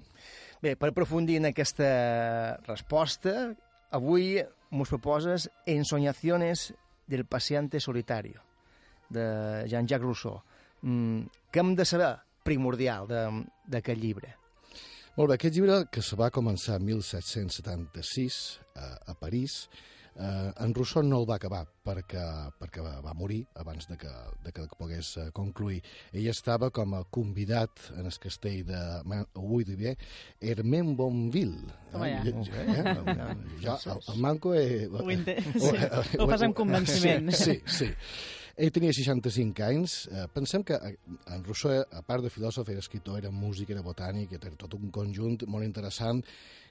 Bé, 0.62 0.76
per 0.76 0.90
aprofundir 0.90 1.36
en 1.38 1.46
aquesta 1.46 2.58
resposta, 2.66 3.54
avui 3.90 4.38
ens 4.70 4.88
proposes 4.88 5.48
Ensoñaciones 5.66 6.74
del 7.06 7.24
paciente 7.24 7.80
solitario, 7.80 8.42
de 9.08 9.64
Jean-Jacques 9.66 10.04
Rousseau. 10.04 10.42
Mm, 10.82 11.30
què 11.50 11.62
hem 11.62 11.74
de 11.74 11.86
saber 11.88 12.12
primordial 12.44 13.08
d'aquest 13.08 14.00
llibre? 14.00 14.34
Molt 15.16 15.32
bé, 15.32 15.38
aquest 15.38 15.56
llibre, 15.56 15.80
que 15.90 16.02
se 16.04 16.16
va 16.16 16.30
començar 16.30 16.76
en 16.78 16.84
1776 16.86 18.36
a, 18.76 18.90
a 19.10 19.14
París, 19.18 19.64
eh, 20.18 20.52
en 20.64 20.74
Rousseau 20.74 21.02
no 21.06 21.20
el 21.22 21.28
va 21.28 21.36
acabar 21.38 21.62
perquè, 21.86 22.22
perquè 22.60 22.82
va, 22.84 22.96
va 23.04 23.14
morir 23.16 23.40
abans 23.62 23.88
de 23.88 23.96
que, 24.00 24.12
de 24.44 24.52
que 24.54 24.66
pogués 24.78 25.14
eh, 25.22 25.28
concluir. 25.36 25.80
Ell 26.12 26.28
estava 26.32 26.70
com 26.74 26.96
a 26.98 27.04
convidat 27.14 27.90
en 27.96 28.10
el 28.10 28.18
castell 28.20 28.64
de 28.68 28.80
Ouidiver, 29.38 29.94
Hermenbonville. 30.40 31.76
Toma 31.92 32.10
ja. 32.10 32.24
Jo, 32.26 32.42
jo, 32.48 32.64
eh? 32.64 32.96
jo, 33.62 33.78
el, 33.78 34.02
el 34.14 34.20
manco... 34.24 34.54
Eh, 34.54 34.88
Ho 34.88 35.06
sí, 35.68 36.18
ho 36.18 36.28
fas 36.28 36.44
amb 36.44 36.56
convenciment. 36.56 37.32
Sí, 37.32 37.60
sí, 37.64 37.78
sí. 37.78 37.94
Ell 38.58 38.72
tenia 38.74 38.90
65 38.90 39.62
anys. 39.62 39.92
Eh, 40.10 40.24
pensem 40.34 40.64
que 40.66 40.74
eh, 40.74 40.96
en 41.30 41.44
Rousseau, 41.46 41.84
a 41.94 42.02
part 42.02 42.24
de 42.26 42.32
filòsof, 42.34 42.66
era 42.72 42.82
escriptor, 42.82 43.20
era 43.20 43.30
músic, 43.30 43.70
era 43.70 43.84
botànic, 43.86 44.34
era 44.34 44.50
tot 44.58 44.74
un 44.74 44.90
conjunt 44.94 45.44
molt 45.46 45.66
interessant 45.66 46.24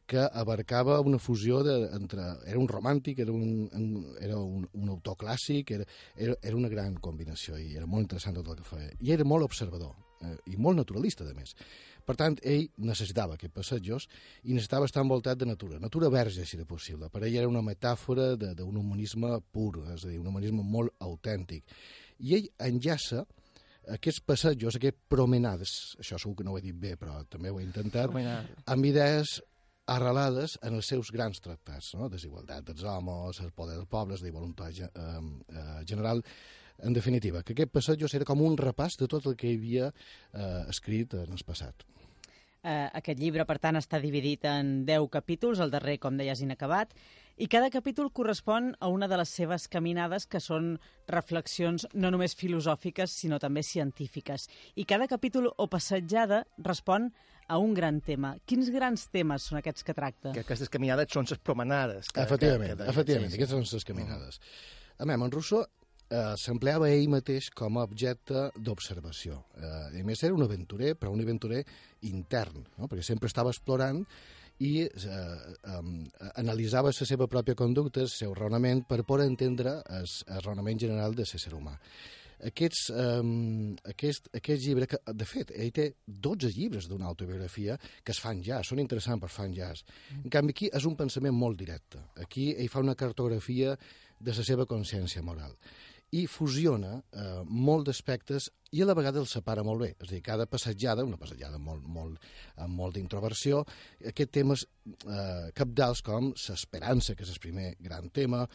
que 0.07 0.23
abarcava 0.23 0.99
una 1.03 1.19
fusió 1.19 1.61
de, 1.67 1.75
entre... 1.97 2.23
Era 2.47 2.57
un 2.59 2.67
romàntic, 2.71 3.19
era 3.19 3.31
un, 3.35 3.67
un, 3.75 4.15
era 4.23 4.37
un, 4.39 4.65
un 4.73 4.89
autor 4.89 5.17
clàssic, 5.19 5.71
era, 5.75 5.85
era, 6.15 6.35
era 6.41 6.55
una 6.55 6.69
gran 6.71 6.95
combinació 7.03 7.57
i 7.59 7.75
era 7.75 7.85
molt 7.85 8.07
interessant 8.07 8.35
tot 8.39 8.47
el 8.53 8.61
que 8.61 8.67
feia. 8.69 8.91
I 9.03 9.11
era 9.17 9.25
molt 9.27 9.43
observador 9.45 9.93
eh, 10.23 10.37
i 10.53 10.55
molt 10.57 10.79
naturalista, 10.79 11.27
a 11.27 11.35
més 11.37 11.53
Per 12.07 12.15
tant, 12.15 12.37
ell 12.47 12.69
necessitava 12.79 13.35
aquests 13.35 13.51
passejos 13.53 14.05
i 14.47 14.53
necessitava 14.55 14.87
estar 14.87 15.01
envoltat 15.03 15.41
de 15.41 15.45
natura, 15.49 15.75
natura 15.83 16.07
verge, 16.07 16.45
si 16.47 16.55
era 16.55 16.63
possible. 16.65 17.09
Per 17.11 17.19
ell 17.27 17.35
era 17.35 17.49
una 17.51 17.59
metàfora 17.61 18.29
de- 18.39 18.53
d'un 18.55 18.77
humanisme 18.79 19.33
pur, 19.51 19.81
és 19.91 20.05
a 20.05 20.07
dir, 20.07 20.21
un 20.21 20.29
humanisme 20.31 20.63
molt 20.63 20.93
autèntic. 21.03 21.65
I 22.23 22.37
ell 22.37 22.47
enllaça 22.63 23.25
aquests 23.91 24.21
passejos, 24.23 24.79
aquests 24.79 25.03
promenades, 25.11 25.97
això 25.99 26.15
segur 26.19 26.37
que 26.39 26.47
no 26.47 26.55
ho 26.55 26.57
he 26.61 26.63
dit 26.63 26.79
bé, 26.79 26.95
però 26.95 27.19
també 27.27 27.51
ho 27.51 27.59
he 27.59 27.65
intentat, 27.67 28.07
Promenades. 28.07 28.63
amb 28.71 28.87
idees 28.87 29.35
arrelades 29.87 30.57
en 30.61 30.75
els 30.75 30.85
seus 30.91 31.11
grans 31.15 31.39
tractats, 31.41 31.93
no? 31.95 32.09
desigualtat 32.11 32.65
dels 32.67 32.83
homes, 32.83 33.39
el 33.41 33.51
poder 33.55 33.77
dels 33.79 33.89
pobles, 33.89 34.21
la 34.21 34.31
voluntat 34.35 34.73
ge- 34.75 34.91
eh, 34.93 35.83
general, 35.87 36.23
en 36.83 36.93
definitiva, 36.93 37.41
que 37.43 37.55
aquest 37.55 37.71
passeig 37.73 38.03
era 38.13 38.25
com 38.27 38.41
un 38.45 38.57
repàs 38.59 38.99
de 38.99 39.07
tot 39.07 39.25
el 39.25 39.35
que 39.39 39.53
havia 39.55 39.87
eh, 39.89 40.63
escrit 40.69 41.15
en 41.17 41.31
el 41.33 41.45
passat. 41.47 41.87
Eh, 42.67 42.89
aquest 42.99 43.19
llibre, 43.21 43.45
per 43.47 43.59
tant, 43.63 43.77
està 43.79 43.99
dividit 44.03 44.43
en 44.49 44.83
10 44.85 45.07
capítols, 45.13 45.59
el 45.63 45.71
darrer, 45.71 45.99
com 46.03 46.17
deies, 46.19 46.41
inacabat, 46.43 46.91
i 47.37 47.45
cada 47.47 47.69
capítol 47.69 48.09
correspon 48.11 48.71
a 48.81 48.87
una 48.89 49.07
de 49.07 49.15
les 49.21 49.29
seves 49.29 49.67
caminades, 49.69 50.25
que 50.25 50.41
són 50.41 50.73
reflexions 51.07 51.85
no 51.93 52.09
només 52.11 52.35
filosòfiques, 52.35 53.13
sinó 53.13 53.37
també 53.39 53.61
científiques. 53.63 54.49
I 54.75 54.85
cada 54.89 55.07
capítol 55.07 55.51
o 55.55 55.67
passejada 55.69 56.43
respon 56.57 57.11
a 57.47 57.57
un 57.57 57.73
gran 57.73 58.01
tema. 58.03 58.35
Quins 58.45 58.69
grans 58.73 59.07
temes 59.13 59.47
són 59.49 59.61
aquests 59.61 59.85
que 59.87 59.95
tracta? 59.97 60.33
Que 60.35 60.43
aquestes 60.43 60.71
caminades 60.71 61.11
són 61.13 61.27
les 61.29 61.39
promenades. 61.39 62.11
Que, 62.11 62.25
efectivament, 62.27 62.75
que, 62.75 62.83
que, 62.83 62.93
efectivament, 62.93 63.31
sí, 63.31 63.37
sí. 63.37 63.41
aquestes 63.41 63.57
són 63.71 63.79
les 63.79 63.87
caminades. 63.87 64.39
A 64.97 65.07
més, 65.07 65.21
en 65.27 65.33
Rousseau 65.33 65.63
eh, 65.63 66.33
s'empleava 66.39 66.89
ell 66.93 67.09
mateix 67.13 67.49
com 67.55 67.77
a 67.77 67.85
objecte 67.87 68.47
d'observació. 68.55 69.43
Eh, 69.57 70.01
a 70.01 70.07
més, 70.07 70.23
era 70.23 70.35
un 70.35 70.43
aventurer, 70.45 70.95
però 70.99 71.13
un 71.13 71.23
aventurer 71.23 71.63
intern, 72.09 72.65
no? 72.77 72.89
perquè 72.89 73.05
sempre 73.05 73.31
estava 73.31 73.53
explorant 73.55 74.03
i 74.63 74.73
eh, 74.83 74.89
eh, 74.89 75.81
analitzava 76.41 76.91
la 76.93 77.07
seva 77.07 77.27
pròpia 77.29 77.57
conducta, 77.57 78.01
el 78.01 78.11
seu 78.11 78.33
raonament, 78.35 78.83
per 78.89 79.03
poder 79.05 79.27
entendre 79.29 79.79
el, 79.99 80.07
el 80.27 80.45
raonament 80.45 80.81
general 80.87 81.15
de 81.15 81.27
l'ésser 81.27 81.53
humà. 81.53 81.77
Aquests, 82.45 82.91
um, 82.93 83.73
aquest, 83.89 84.29
aquest 84.37 84.61
llibre, 84.61 84.85
que 84.89 84.99
de 85.09 85.25
fet, 85.25 85.51
ell 85.57 85.71
té 85.73 85.87
12 86.05 86.53
llibres 86.53 86.87
d'una 86.89 87.09
autobiografia 87.09 87.77
que 88.03 88.13
es 88.13 88.21
fan 88.21 88.43
ja, 88.45 88.61
són 88.63 88.81
interessants 88.83 89.23
per 89.23 89.31
fan 89.33 89.55
ja. 89.57 89.71
En 90.21 90.29
canvi, 90.33 90.53
aquí 90.53 90.69
és 90.69 90.85
un 90.85 90.95
pensament 90.99 91.33
molt 91.33 91.57
directe. 91.57 92.03
Aquí 92.21 92.51
ell 92.53 92.69
fa 92.69 92.83
una 92.85 92.95
cartografia 92.95 93.73
de 94.19 94.33
la 94.33 94.45
seva 94.45 94.65
consciència 94.69 95.25
moral 95.25 95.57
i 96.15 96.23
fusiona 96.31 96.93
eh, 96.95 97.41
molt 97.43 97.89
d'aspectes 97.89 98.47
i 98.71 98.81
a 98.83 98.87
la 98.87 98.95
vegada 98.95 99.19
els 99.19 99.33
separa 99.35 99.63
molt 99.63 99.81
bé. 99.83 99.89
És 99.97 100.07
a 100.07 100.13
dir, 100.13 100.21
cada 100.23 100.45
passejada, 100.47 101.03
una 101.07 101.19
passejada 101.19 101.59
molt, 101.59 101.83
molt, 101.83 102.23
amb 102.63 102.79
molt 102.79 102.95
d'introversió, 102.95 103.63
aquest 104.11 104.31
temes 104.39 104.63
eh, 104.87 105.49
capdals 105.55 106.03
com 106.07 106.31
l'esperança, 106.31 107.15
que 107.15 107.27
és 107.27 107.33
el 107.33 107.43
primer 107.43 107.73
gran 107.83 108.07
tema, 108.15 108.45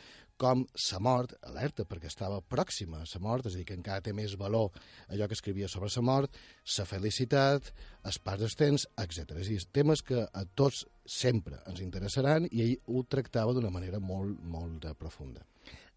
com 0.42 0.64
la 0.66 1.00
mort, 1.04 1.36
alerta, 1.46 1.86
perquè 1.86 2.10
estava 2.10 2.40
pròxima 2.42 3.02
a 3.02 3.06
la 3.06 3.20
mort, 3.22 3.46
és 3.46 3.54
a 3.54 3.60
dir, 3.60 3.66
que 3.68 3.76
encara 3.78 4.02
té 4.02 4.14
més 4.16 4.34
valor 4.40 4.72
allò 5.08 5.28
que 5.28 5.38
escrivia 5.38 5.68
sobre 5.70 5.90
la 5.94 6.02
mort, 6.08 6.40
la 6.78 6.86
felicitat, 6.88 7.70
els 8.08 8.18
dels 8.42 8.58
temps, 8.58 8.88
etc. 8.98 9.38
És 9.38 9.46
a 9.46 9.52
dir, 9.52 9.60
temes 9.78 10.02
que 10.02 10.26
a 10.26 10.44
tots 10.58 10.84
sempre 11.06 11.60
ens 11.70 11.80
interessaran 11.80 12.48
i 12.50 12.62
ell 12.64 12.76
ho 12.86 13.04
tractava 13.04 13.54
d'una 13.54 13.70
manera 13.70 14.00
molt, 14.00 14.38
molt 14.42 14.84
eh, 14.84 14.94
profunda 14.98 15.46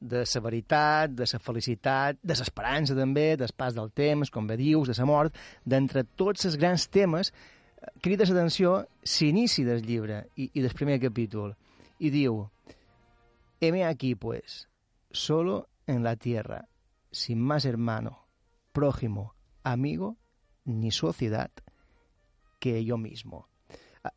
de 0.05 0.21
la 0.21 0.41
veritat, 0.43 1.13
de 1.15 1.25
la 1.25 1.39
felicitat, 1.39 2.17
de 2.21 2.35
l'esperança 2.35 2.93
també, 2.93 3.35
del 3.39 3.53
pas 3.57 3.73
del 3.73 3.89
temps, 3.95 4.29
com 4.29 4.45
bé 4.45 4.57
dius, 4.59 4.89
de 4.91 4.95
la 4.99 5.07
mort, 5.07 5.37
d'entre 5.65 6.03
tots 6.19 6.45
els 6.45 6.57
grans 6.61 6.85
temes, 6.91 7.31
crida 8.03 8.27
l'atenció 8.27 8.83
l'inici 9.05 9.63
del 9.65 9.81
llibre 9.81 10.25
i, 10.35 10.51
i 10.53 10.61
del 10.61 10.75
primer 10.75 10.99
capítol, 11.01 11.55
i 11.99 12.11
diu 12.11 12.43
Heme 13.59 13.85
aquí, 13.85 14.15
pues, 14.15 14.69
solo 15.11 15.69
en 15.87 16.03
la 16.03 16.15
tierra, 16.15 16.67
sin 17.11 17.39
más 17.39 17.65
hermano, 17.65 18.27
prójimo, 18.71 19.35
amigo, 19.63 20.17
ni 20.65 20.91
sociedad 20.91 21.51
que 22.59 22.83
yo 22.83 22.97
mismo. 22.97 23.47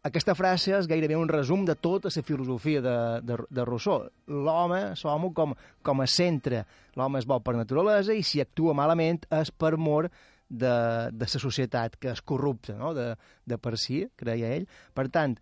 Aquesta 0.05 0.34
frase 0.36 0.74
és 0.76 0.86
gairebé 0.89 1.16
un 1.16 1.30
resum 1.30 1.62
de 1.64 1.74
tota 1.74 2.11
la 2.12 2.22
filosofia 2.22 2.82
de, 2.84 2.97
de, 3.24 3.36
de 3.49 3.64
Rousseau. 3.64 4.09
L'home, 4.28 4.80
l'home 5.03 5.30
com, 5.32 5.55
com 5.82 6.03
a 6.03 6.07
centre, 6.07 6.64
l'home 6.97 7.22
és 7.22 7.28
bo 7.28 7.39
per 7.41 7.55
naturalesa 7.57 8.12
i 8.12 8.22
si 8.22 8.43
actua 8.43 8.74
malament 8.76 9.24
és 9.32 9.51
per 9.51 9.76
mor 9.78 10.11
de, 10.49 10.74
de 11.12 11.28
la 11.32 11.41
societat, 11.41 11.97
que 11.97 12.12
és 12.12 12.20
corrupta, 12.20 12.76
no? 12.76 12.93
de, 12.97 13.14
de 13.49 13.59
per 13.61 13.76
si, 13.80 14.03
creia 14.16 14.53
ell. 14.57 14.68
Per 14.93 15.09
tant, 15.12 15.39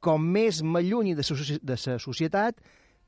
com 0.00 0.24
més 0.36 0.62
m'allunyi 0.62 1.14
de 1.14 1.24
de 1.24 1.76
la 1.86 1.98
societat, 1.98 2.60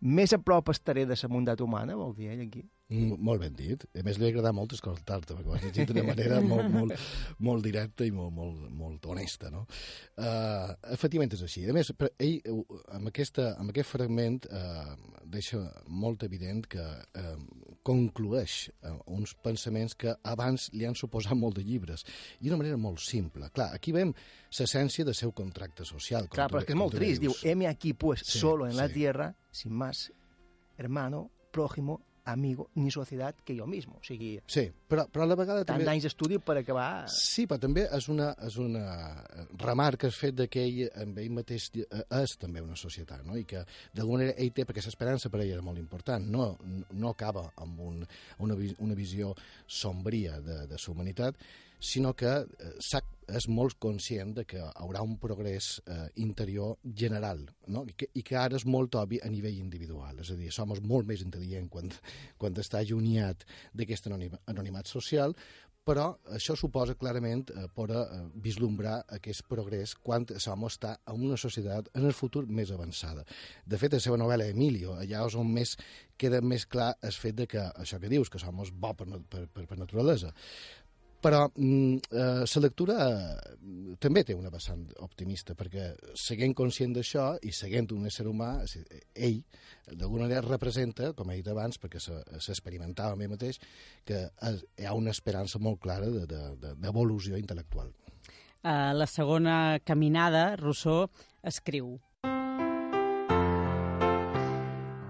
més 0.02 0.32
a 0.34 0.38
prop 0.42 0.68
estaré 0.72 1.04
de 1.06 1.14
la 1.14 1.28
mundat 1.30 1.60
humana, 1.60 1.94
vol 1.96 2.14
dir 2.14 2.32
ell 2.32 2.40
aquí. 2.46 2.64
Mm, 2.92 3.16
molt 3.24 3.40
ben 3.40 3.54
dit. 3.56 3.84
A 3.96 4.02
més, 4.04 4.18
li 4.18 4.26
ha 4.26 4.30
agradat 4.32 4.52
molt 4.52 4.74
escoltar-te, 4.76 5.32
perquè 5.32 5.48
ho 5.48 5.54
has 5.56 5.62
llegit 5.64 5.88
d'una 5.88 6.02
manera 6.04 6.40
molt, 6.52 6.68
molt, 6.74 7.04
molt 7.38 7.64
directa 7.64 8.04
i 8.04 8.10
molt, 8.12 8.34
molt, 8.36 8.66
molt 8.76 9.06
honesta, 9.08 9.48
no? 9.54 9.62
Uh, 10.18 10.74
efectivament 10.92 11.32
és 11.32 11.44
així. 11.46 11.64
A 11.70 11.76
més, 11.76 11.92
per- 11.96 12.10
ell, 12.18 12.40
eh, 12.42 12.82
amb, 12.98 13.08
aquesta, 13.08 13.52
amb 13.62 13.72
aquest 13.72 13.88
fragment, 13.94 14.42
uh, 14.50 15.22
deixa 15.32 15.62
molt 15.88 16.26
evident 16.26 16.66
que 16.68 16.82
uh, 16.82 17.32
conclueix 17.82 18.70
uh, 18.86 18.96
uns 19.10 19.34
pensaments 19.42 19.96
que 19.98 20.14
abans 20.22 20.68
li 20.72 20.86
han 20.86 20.96
suposat 20.98 21.36
molt 21.38 21.58
de 21.58 21.64
llibres, 21.66 22.06
i 22.40 22.46
d'una 22.46 22.60
manera 22.60 22.78
molt 22.78 23.02
simple. 23.02 23.50
Clar, 23.54 23.72
aquí 23.74 23.94
veiem 23.94 24.14
l'essència 24.58 25.06
del 25.08 25.18
seu 25.18 25.34
contracte 25.34 25.86
social. 25.88 26.28
Clar, 26.32 26.48
però 26.52 26.62
és 26.62 26.68
que 26.68 26.76
és 26.76 26.78
molt 26.78 26.94
trist. 26.96 27.20
Diu, 27.22 27.34
dius. 27.34 27.44
heme 27.44 27.66
aquí, 27.70 27.92
pues, 27.92 28.22
Sí, 28.24 28.38
solo 28.38 28.66
en 28.66 28.76
la 28.76 28.88
sí. 28.88 28.94
tierra, 29.00 29.34
sin 29.50 29.72
más 29.72 30.12
hermano, 30.78 31.30
prójimo, 31.50 32.00
amigo, 32.24 32.70
ni 32.74 32.90
sociedad 32.90 33.34
que 33.44 33.56
jo 33.58 33.66
mismo. 33.66 33.98
O 34.00 34.04
sigui, 34.04 34.40
Sí, 34.46 34.68
però, 34.88 35.06
però 35.10 35.24
a 35.24 35.30
la 35.30 35.36
vegada 35.38 35.64
tant 35.64 35.78
també... 35.78 35.88
d'anys 35.88 36.06
d'estudi 36.06 36.38
per 36.38 36.56
acabar... 36.60 37.08
Sí, 37.10 37.46
però 37.50 37.60
també 37.62 37.86
és 37.98 38.08
una, 38.12 38.32
és 38.46 38.58
una 38.62 38.84
remarca 39.58 40.06
el 40.06 40.14
fet 40.14 40.44
que 40.52 40.62
ell, 40.62 40.84
amb 41.02 41.18
ell 41.22 41.32
mateix 41.34 41.70
eh, 41.82 42.04
és 42.22 42.36
també 42.38 42.62
una 42.62 42.78
societat, 42.78 43.24
no? 43.26 43.36
i 43.38 43.44
que 43.48 43.64
d'alguna 43.92 44.22
manera 44.22 44.38
ell 44.38 44.52
té, 44.54 44.66
perquè 44.68 44.84
l'esperança 44.84 45.30
per 45.32 45.42
ell 45.42 45.56
era 45.56 45.66
molt 45.66 45.80
important, 45.82 46.28
no, 46.30 46.52
no 46.90 47.10
acaba 47.10 47.48
amb 47.56 47.80
un, 47.80 48.00
una, 48.38 48.58
una 48.78 48.98
visió 48.98 49.34
sombria 49.66 50.38
de, 50.40 50.62
de 50.70 50.78
la 50.78 50.92
humanitat, 50.92 51.38
sinó 51.82 52.14
que 52.14 52.30
eh, 52.30 52.70
sap, 52.80 53.08
és 53.32 53.46
molt 53.48 53.78
conscient 53.82 54.34
de 54.36 54.44
que 54.48 54.60
haurà 54.60 55.02
un 55.02 55.16
progrés 55.22 55.74
eh, 55.86 56.06
interior 56.22 56.76
general, 56.84 57.42
no? 57.72 57.84
I, 57.88 57.96
que, 57.98 58.08
i 58.18 58.22
que 58.26 58.38
ara 58.38 58.58
és 58.58 58.66
molt 58.68 58.98
obvi 59.00 59.20
a 59.22 59.30
nivell 59.32 59.58
individual, 59.58 60.20
és 60.22 60.30
a 60.32 60.38
dir, 60.38 60.52
som 60.54 60.72
molt 60.72 61.08
més 61.08 61.24
intel·ligent 61.24 61.68
quan, 61.72 61.90
quan 62.38 62.56
està 62.62 62.82
allunyat 62.82 63.46
d'aquest 63.74 64.10
anonim, 64.10 64.38
anonimat 64.52 64.90
social, 64.90 65.36
però 65.82 66.12
això 66.30 66.54
suposa 66.54 66.94
clarament 66.94 67.48
eh, 67.50 67.66
poder 67.74 68.02
eh, 68.04 68.20
vislumbrar 68.44 69.00
aquest 69.16 69.48
progrés 69.50 69.96
quan 69.98 70.26
som 70.38 70.62
està 70.68 70.94
en 71.10 71.24
una 71.26 71.38
societat 71.40 71.90
en 71.98 72.06
el 72.06 72.14
futur 72.14 72.44
més 72.46 72.70
avançada. 72.70 73.24
De 73.66 73.80
fet, 73.80 73.96
la 73.96 74.02
seva 74.02 74.20
novel·la 74.20 74.46
Emilio, 74.52 74.94
allà 74.94 75.24
és 75.26 75.38
on 75.38 75.50
més 75.50 75.74
queda 76.22 76.38
més 76.44 76.68
clar 76.70 76.92
el 77.02 77.14
fet 77.16 77.34
de 77.40 77.48
que 77.50 77.64
això 77.82 77.98
que 77.98 78.10
dius, 78.12 78.30
que 78.30 78.38
som 78.38 78.62
bo 78.62 78.94
per, 78.94 79.08
per, 79.28 79.46
per, 79.50 79.66
per 79.66 79.78
naturalesa. 79.80 80.30
Però 81.22 81.44
mm, 81.54 81.96
eh, 82.10 82.44
la 82.50 82.60
lectura 82.64 82.96
eh, 83.06 83.94
també 84.02 84.24
té 84.26 84.34
una 84.34 84.50
vessant 84.50 84.82
optimista, 85.06 85.54
perquè 85.54 85.92
seguint 86.18 86.54
conscient 86.58 86.96
d'això 86.96 87.36
i 87.46 87.52
seguint 87.54 87.86
un 87.94 88.08
ésser 88.10 88.26
humà, 88.26 88.56
ell 89.14 89.38
d'alguna 89.86 90.26
manera 90.26 90.42
representa, 90.48 91.12
com 91.14 91.30
he 91.30 91.36
dit 91.38 91.48
abans, 91.52 91.78
perquè 91.78 92.00
se- 92.02 92.24
s'experimentava 92.42 93.12
a 93.14 93.16
mi 93.20 93.28
mateix, 93.30 93.60
que 94.04 94.24
hi 94.78 94.84
ha 94.86 94.94
una 94.98 95.14
esperança 95.14 95.60
molt 95.62 95.78
clara 95.80 96.10
de- 96.10 96.26
de- 96.26 96.56
de- 96.58 96.74
d'evolució 96.74 97.38
intel·lectual. 97.38 97.92
A 98.64 98.92
la 98.94 99.06
segona 99.06 99.78
caminada, 99.84 100.56
Rousseau 100.56 101.08
escriu 101.42 102.00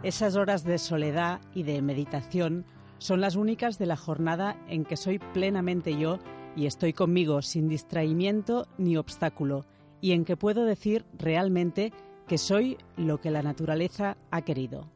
Esas 0.02 0.34
horas 0.34 0.64
de 0.64 0.78
soledad 0.78 1.40
y 1.54 1.62
de 1.62 1.80
meditación 1.80 2.64
son 3.02 3.20
las 3.20 3.34
únicas 3.34 3.78
de 3.78 3.86
la 3.86 3.96
jornada 3.96 4.56
en 4.68 4.84
que 4.84 4.96
soy 4.96 5.18
plenamente 5.18 5.98
yo 5.98 6.20
y 6.54 6.66
estoy 6.66 6.92
conmigo 6.92 7.42
sin 7.42 7.68
distraimiento 7.68 8.68
ni 8.78 8.96
obstáculo, 8.96 9.66
y 10.00 10.12
en 10.12 10.24
que 10.24 10.36
puedo 10.36 10.64
decir 10.64 11.04
realmente 11.18 11.92
que 12.28 12.38
soy 12.38 12.78
lo 12.96 13.20
que 13.20 13.32
la 13.32 13.42
naturaleza 13.42 14.16
ha 14.30 14.42
querido. 14.42 14.91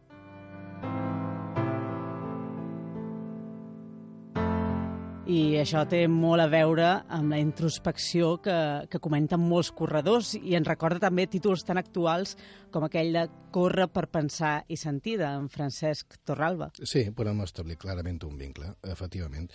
I 5.27 5.57
això 5.59 5.81
té 5.91 6.05
molt 6.07 6.39
a 6.39 6.47
veure 6.47 6.85
amb 7.11 7.33
la 7.35 7.41
introspecció 7.43 8.37
que, 8.39 8.55
que 8.87 9.01
comenten 9.03 9.43
molts 9.43 9.73
corredors 9.75 10.37
i 10.39 10.55
ens 10.55 10.69
recorda 10.71 11.03
també 11.03 11.25
títols 11.27 11.65
tan 11.67 11.81
actuals 11.81 12.37
com 12.71 12.87
aquell 12.87 13.11
de 13.17 13.25
Corre 13.51 13.89
per 13.91 14.05
pensar 14.13 14.61
i 14.71 14.79
sentir, 14.79 15.17
d'en 15.19 15.49
Francesc 15.51 16.21
Torralba. 16.23 16.71
Sí, 16.79 17.09
podem 17.11 17.43
establir 17.43 17.75
clarament 17.83 18.23
un 18.29 18.39
vincle, 18.39 18.71
efectivament. 18.87 19.51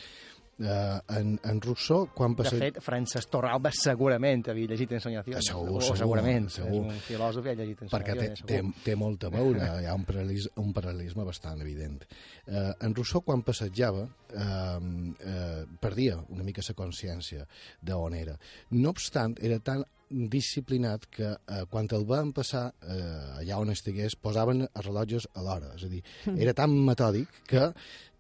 Uh, 0.62 0.99
en, 1.18 1.32
en 1.49 1.59
Rousseau, 1.64 2.03
quan 2.14 2.36
De 2.36 2.43
passa... 2.43 2.57
fet, 2.62 2.76
Francesc 2.86 3.32
Torralba 3.34 3.72
segurament 3.74 4.43
havia 4.51 4.70
llegit 4.70 4.91
Ensoñaciones. 4.93 5.47
Segur, 5.47 5.80
o 5.80 5.82
segur, 5.82 5.97
segurament. 6.03 6.49
segur. 6.53 6.84
És 6.86 6.91
un 6.93 6.99
filòsof 7.07 7.47
i 7.47 7.49
ha 7.49 7.55
llegit 7.57 7.82
perquè 7.89 8.14
té, 8.20 8.28
té, 8.45 8.59
té 8.86 8.95
molt 8.99 9.26
a 9.26 9.32
veure, 9.34 9.70
hi 9.82 9.88
ha 9.89 9.95
un 9.97 10.03
paral·lelisme, 10.05 10.53
un 10.62 10.70
paral·lelisme 10.78 11.26
bastant 11.26 11.64
evident. 11.66 12.03
Eh, 12.45 12.68
en 12.86 12.93
Rousseau, 12.93 13.24
quan 13.26 13.41
passejava, 13.47 14.03
eh, 14.05 14.43
eh, 14.45 15.64
perdia 15.82 16.20
una 16.30 16.45
mica 16.45 16.62
la 16.68 16.78
consciència 16.78 17.47
d'on 17.82 18.14
era. 18.20 18.38
No 18.78 18.93
obstant, 18.93 19.34
era 19.41 19.57
tan 19.66 19.82
disciplinat 20.12 21.05
que 21.09 21.30
eh, 21.32 21.64
quan 21.72 21.88
el 21.95 22.03
van 22.05 22.34
passar 22.36 22.66
eh, 22.84 23.39
allà 23.41 23.59
on 23.64 23.72
estigués 23.74 24.18
posaven 24.20 24.66
els 24.68 24.86
rellotges 24.86 25.28
a 25.34 25.41
l'hora, 25.45 25.74
és 25.78 25.86
a 25.88 25.91
dir, 25.91 26.03
Mm. 26.28 26.38
era 26.43 26.53
tan 26.53 26.74
metòdic 26.86 27.28
que 27.47 27.72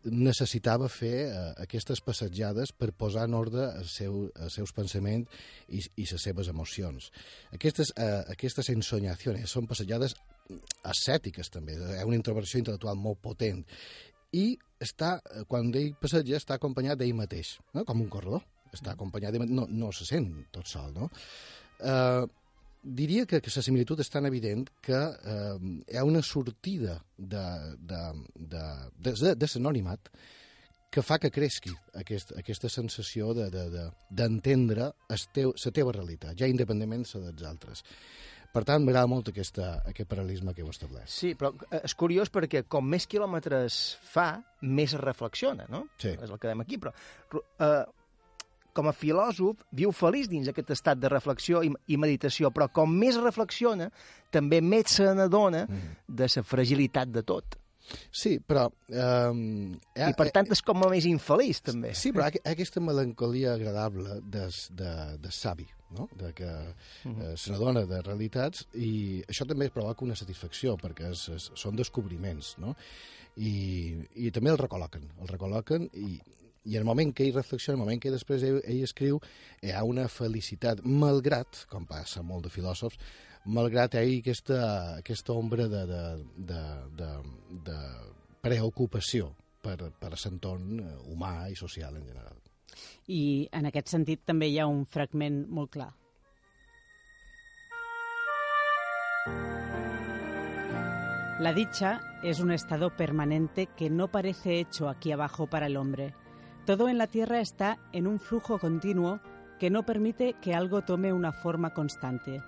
necessitava 0.05 0.89
fer 0.89 1.15
eh, 1.27 1.41
aquestes 1.63 2.01
passejades 2.01 2.71
per 2.73 2.91
posar 2.97 3.27
en 3.29 3.35
ordre 3.37 3.67
els, 3.77 3.95
seu, 4.01 4.23
els 4.35 4.57
seus 4.57 4.73
pensaments 4.73 5.29
i, 5.69 5.81
i 6.01 6.07
les 6.09 6.27
seves 6.27 6.49
emocions. 6.51 7.11
Aquestes, 7.53 7.93
eh, 7.97 8.23
aquestes 8.33 8.71
ensoñacions 8.73 9.49
són 9.49 9.69
passejades 9.69 10.17
ascètiques 10.83 11.51
també, 11.53 11.77
ha 11.77 12.05
una 12.07 12.17
introversió 12.17 12.59
intel·lectual 12.59 12.97
molt 12.99 13.21
potent 13.23 13.61
i 14.35 14.57
està, 14.81 15.17
eh, 15.19 15.45
quan 15.47 15.71
ell 15.75 15.93
passeja 16.01 16.39
està 16.39 16.57
acompanyat 16.57 16.99
d'ell 16.99 17.15
mateix, 17.15 17.57
no? 17.75 17.85
com 17.85 18.01
un 18.03 18.09
corredor 18.11 18.43
està 18.71 18.93
acompanyat 18.95 19.35
no, 19.51 19.67
no 19.67 19.91
se 19.91 20.07
sent 20.07 20.29
tot 20.55 20.69
sol 20.71 20.93
no? 20.95 21.09
Eh, 21.79 22.23
diria 22.81 23.25
que, 23.25 23.41
que 23.41 23.53
la 23.55 23.63
similitud 23.63 23.99
és 24.01 24.09
tan 24.09 24.25
evident 24.25 24.67
que 24.81 24.97
eh, 24.97 25.55
hi 25.87 25.97
ha 25.97 26.05
una 26.07 26.21
sortida 26.25 26.99
de, 27.17 27.45
de, 27.77 28.03
de, 28.35 28.63
de, 28.97 29.13
de, 29.13 29.35
de 29.35 29.49
l'anonimat 29.55 30.11
que 30.91 31.03
fa 31.05 31.17
que 31.23 31.31
cresqui 31.31 31.71
aquest, 31.95 32.33
aquesta 32.35 32.69
sensació 32.69 33.31
d'entendre 33.37 34.89
de, 34.91 35.21
de, 35.31 35.45
de 35.47 35.47
la 35.47 35.71
teva 35.71 35.93
realitat, 35.95 36.35
ja 36.35 36.49
independentment 36.51 37.07
de 37.07 37.23
dels 37.29 37.47
altres. 37.47 37.85
Per 38.51 38.65
tant, 38.67 38.83
m'agrada 38.83 39.07
molt 39.07 39.29
aquesta, 39.31 39.77
aquest 39.87 40.09
paral·lelisme 40.11 40.51
que 40.51 40.59
heu 40.65 40.71
establert. 40.73 41.07
Sí, 41.07 41.31
però 41.39 41.53
eh, 41.69 41.85
és 41.87 41.95
curiós 41.95 42.27
perquè 42.33 42.65
com 42.67 42.83
més 42.83 43.07
quilòmetres 43.07 43.77
fa, 44.03 44.41
més 44.67 44.97
reflexiona, 44.99 45.69
no? 45.71 45.85
Sí. 46.01 46.11
És 46.17 46.27
el 46.27 46.35
que 46.35 46.49
dèiem 46.49 46.65
aquí, 46.65 46.81
però 46.81 46.91
eh, 47.31 47.85
com 48.73 48.89
a 48.89 48.95
filòsof 48.95 49.63
viu 49.77 49.93
feliç 49.95 50.29
dins 50.31 50.49
aquest 50.51 50.71
estat 50.75 50.99
de 51.01 51.11
reflexió 51.11 51.63
i, 51.65 51.71
i 51.91 51.97
meditació, 52.01 52.51
però 52.55 52.69
com 52.73 52.93
més 52.93 53.19
reflexiona, 53.21 53.89
també 54.31 54.61
més 54.61 54.97
se 54.97 55.09
n'adona 55.15 55.65
mm. 55.67 55.97
de 56.07 56.29
la 56.35 56.45
fragilitat 56.47 57.11
de 57.11 57.25
tot. 57.27 57.57
Sí, 58.13 58.37
però... 58.39 58.67
Um, 58.87 59.73
I 59.97 60.13
per 60.15 60.29
tant 60.31 60.47
és 60.53 60.61
com 60.63 60.85
a 60.85 60.89
més 60.91 61.07
infeliç, 61.09 61.63
també. 61.65 61.93
Sí, 61.97 62.13
però 62.15 62.29
aquesta 62.29 62.83
melancolia 62.83 63.55
agradable 63.57 64.21
de, 64.21 64.47
de, 64.77 64.91
de 65.19 65.31
savi, 65.35 65.67
no? 65.97 66.07
de 66.15 66.31
que 66.33 66.49
eh, 66.49 67.33
se 67.35 67.51
n'adona 67.51 67.83
de 67.89 68.01
realitats 68.05 68.65
i 68.79 69.21
això 69.27 69.47
també 69.47 69.69
provoca 69.73 70.05
una 70.05 70.15
satisfacció 70.15 70.77
perquè 70.79 71.11
és, 71.11 71.25
és, 71.35 71.47
són 71.59 71.75
descobriments 71.75 72.53
no? 72.63 72.75
I, 73.35 73.51
i 74.15 74.31
també 74.31 74.53
el 74.53 74.59
recol·loquen 74.61 75.09
el 75.19 75.31
recol·loquen 75.31 75.89
i, 75.91 76.15
i 76.65 76.77
el 76.77 76.85
moment 76.85 77.13
que 77.13 77.25
ell 77.25 77.35
reflexiona, 77.35 77.77
el 77.79 77.83
moment 77.83 78.01
que 78.01 78.13
després 78.13 78.43
ell, 78.45 78.61
ell 78.69 78.83
escriu, 78.85 79.19
hi 79.61 79.73
ha 79.73 79.83
una 79.87 80.07
felicitat, 80.11 80.83
malgrat, 80.85 81.65
com 81.71 81.87
passa 81.89 82.21
molt 82.25 82.45
de 82.45 82.53
filòsofs, 82.53 82.99
malgrat 83.45 83.97
ell 83.97 84.19
aquesta, 84.19 84.59
aquesta 85.01 85.33
ombra 85.33 85.67
de, 85.71 85.85
de, 85.89 86.03
de, 86.51 86.61
de, 86.99 87.09
de 87.69 87.79
preocupació 88.41 89.31
per, 89.61 89.77
per 89.97 90.13
l'entorn 90.13 90.83
humà 91.09 91.49
i 91.49 91.57
social 91.57 91.97
en 91.97 92.05
general. 92.05 92.37
I 93.11 93.49
en 93.51 93.67
aquest 93.67 93.89
sentit 93.91 94.21
també 94.25 94.47
hi 94.49 94.61
ha 94.61 94.69
un 94.69 94.85
fragment 94.85 95.43
molt 95.49 95.73
clar. 95.73 95.91
La 101.41 101.53
dicha 101.53 101.99
es 102.23 102.39
un 102.39 102.51
estado 102.51 102.95
permanente 102.95 103.65
que 103.65 103.89
no 103.89 104.11
parece 104.11 104.59
hecho 104.59 104.87
aquí 104.87 105.11
abajo 105.11 105.47
para 105.47 105.65
el 105.65 105.75
hombre. 105.75 106.13
Todo 106.65 106.89
en 106.89 106.97
la 106.97 107.07
tierra 107.07 107.39
está 107.39 107.79
en 107.91 108.05
un 108.05 108.19
flujo 108.19 108.59
continuo 108.59 109.19
que 109.59 109.71
no 109.71 109.83
permite 109.83 110.33
que 110.41 110.53
algo 110.53 110.83
tome 110.83 111.11
una 111.11 111.31
forma 111.31 111.73
constante. 111.73 112.41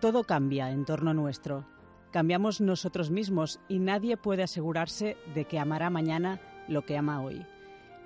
Todo 0.00 0.24
cambia 0.24 0.70
en 0.70 0.84
torno 0.84 1.14
nuestro. 1.14 1.64
Cambiamos 2.12 2.60
nosotros 2.60 3.10
mismos 3.10 3.60
y 3.68 3.80
nadie 3.80 4.16
puede 4.16 4.44
asegurarse 4.44 5.16
de 5.34 5.46
que 5.46 5.58
amará 5.58 5.90
mañana 5.90 6.40
lo 6.68 6.84
que 6.84 6.96
ama 6.96 7.20
hoy. 7.20 7.44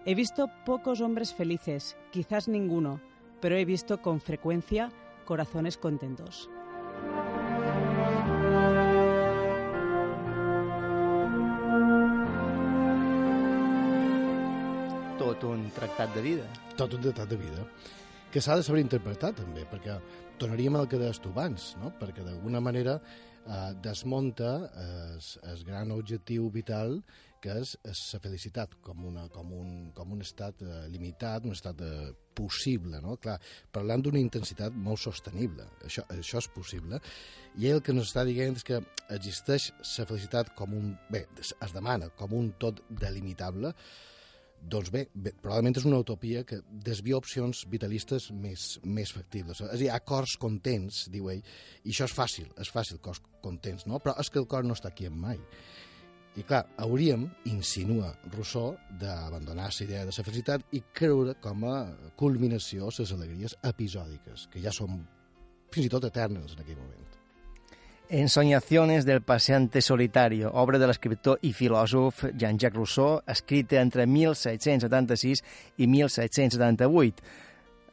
He 0.06 0.14
visto 0.14 0.48
pocos 0.64 1.02
hombres 1.02 1.34
felices, 1.34 1.96
quizás 2.10 2.48
ninguno, 2.48 3.00
pero 3.40 3.56
he 3.56 3.64
visto 3.66 4.00
con 4.00 4.20
frecuencia 4.20 4.90
corazones 5.26 5.76
contentos. 5.76 6.48
Tractat 15.76 16.14
de 16.14 16.22
vida. 16.24 16.46
Tot 16.76 16.94
un 16.96 17.02
tractat 17.04 17.32
de 17.32 17.40
vida 17.40 17.66
que 18.30 18.42
s'ha 18.42 18.56
de 18.56 18.62
saber 18.62 18.84
interpretar 18.84 19.32
també, 19.34 19.64
perquè 19.66 19.96
tornaríem 20.38 20.76
al 20.78 20.86
que 20.88 21.00
deies 21.00 21.18
tu 21.18 21.32
abans, 21.34 21.72
no? 21.82 21.90
perquè 21.98 22.22
d'alguna 22.22 22.60
manera 22.62 23.00
eh, 23.00 23.72
desmunta 23.82 24.52
el 25.50 25.64
gran 25.66 25.90
objectiu 25.96 26.46
vital 26.54 27.00
que 27.40 27.54
és 27.56 27.74
la 28.12 28.20
felicitat 28.20 28.76
com, 28.84 29.04
una, 29.08 29.24
com, 29.32 29.52
un, 29.56 29.70
com 29.96 30.12
un 30.12 30.20
estat 30.24 30.60
eh, 30.62 30.82
limitat, 30.92 31.46
un 31.48 31.56
estat 31.56 31.80
eh, 31.84 32.10
possible, 32.36 33.00
no? 33.02 33.16
Clar, 33.22 33.38
parlant 33.72 34.04
d'una 34.04 34.20
intensitat 34.20 34.76
molt 34.76 35.00
sostenible, 35.00 35.64
això, 35.86 36.04
això 36.12 36.40
és 36.42 36.50
possible, 36.52 37.00
i 37.56 37.72
el 37.72 37.80
que 37.84 37.94
ens 37.96 38.04
està 38.04 38.26
dient 38.28 38.60
és 38.60 38.66
que 38.66 38.82
existeix 39.16 39.70
la 39.80 40.08
felicitat 40.12 40.52
com 40.58 40.76
un... 40.76 40.92
bé, 41.10 41.24
es 41.40 41.74
demana 41.76 42.12
com 42.20 42.36
un 42.36 42.52
tot 42.60 42.84
delimitable, 42.90 43.72
doncs 44.60 44.90
bé, 44.92 45.06
bé, 45.14 45.32
probablement 45.40 45.78
és 45.80 45.86
una 45.88 46.00
utopia 46.02 46.42
que 46.44 46.60
desvia 46.84 47.18
opcions 47.18 47.64
vitalistes 47.72 48.30
més, 48.32 48.78
més 48.84 49.12
factibles. 49.14 49.60
És 49.60 49.68
a 49.68 49.76
dir, 49.76 49.88
hi 49.88 49.92
ha 49.92 50.00
cors 50.04 50.36
contents, 50.40 51.06
diu 51.12 51.30
ell, 51.32 51.42
i 51.84 51.94
això 51.94 52.08
és 52.08 52.16
fàcil, 52.16 52.50
és 52.60 52.72
fàcil, 52.72 53.00
cors 53.02 53.22
contents, 53.44 53.86
no? 53.88 54.00
Però 54.04 54.16
és 54.20 54.30
que 54.30 54.40
el 54.42 54.48
cor 54.50 54.66
no 54.66 54.76
està 54.76 54.92
aquí 54.92 55.08
en 55.08 55.16
mai. 55.20 55.40
I 56.38 56.44
clar, 56.46 56.62
hauríem, 56.78 57.24
insinua 57.50 58.12
Rousseau, 58.30 58.76
d'abandonar 59.00 59.70
la 59.72 59.86
idea 59.86 60.04
de 60.06 60.14
la 60.14 60.26
felicitat 60.26 60.76
i 60.76 60.82
creure 60.94 61.34
com 61.42 61.64
a 61.66 61.78
culminació 62.20 62.92
les 62.98 63.14
alegries 63.16 63.56
episòdiques, 63.72 64.46
que 64.52 64.62
ja 64.62 64.74
són 64.74 65.00
fins 65.74 65.86
i 65.86 65.90
tot 65.90 66.06
eternes 66.06 66.54
en 66.54 66.62
aquell 66.62 66.78
moment. 66.78 67.19
Ensoñaciones 68.12 69.04
del 69.04 69.22
paseante 69.22 69.80
solitario, 69.80 70.50
obra 70.52 70.80
de 70.82 70.86
l'escriptor 70.90 71.38
i 71.46 71.52
filòsof 71.54 72.24
Jean-Jacques 72.34 72.74
Rousseau, 72.74 73.20
escrita 73.30 73.78
entre 73.78 74.02
1776 74.10 75.44
i 75.78 75.86
1778. 75.86 77.22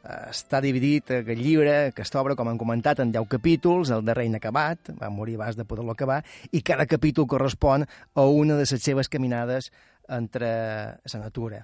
Està 0.02 0.58
dividit 0.64 1.12
aquest 1.20 1.38
llibre, 1.38 1.76
aquesta 1.92 2.18
obra, 2.18 2.34
com 2.34 2.50
han 2.50 2.58
comentat, 2.58 2.98
en 2.98 3.12
10 3.14 3.30
capítols, 3.30 3.92
el 3.94 4.02
darrer 4.08 4.26
inacabat, 4.26 4.90
va 4.98 5.12
morir 5.14 5.36
abans 5.38 5.54
de 5.54 5.68
poder-lo 5.70 5.94
acabar, 5.94 6.24
i 6.50 6.64
cada 6.66 6.88
capítol 6.90 7.30
correspon 7.30 7.86
a 7.86 8.26
una 8.26 8.58
de 8.58 8.66
les 8.66 8.82
seves 8.82 9.06
caminades 9.06 9.70
entre 10.08 10.50
la 10.98 11.22
natura. 11.22 11.62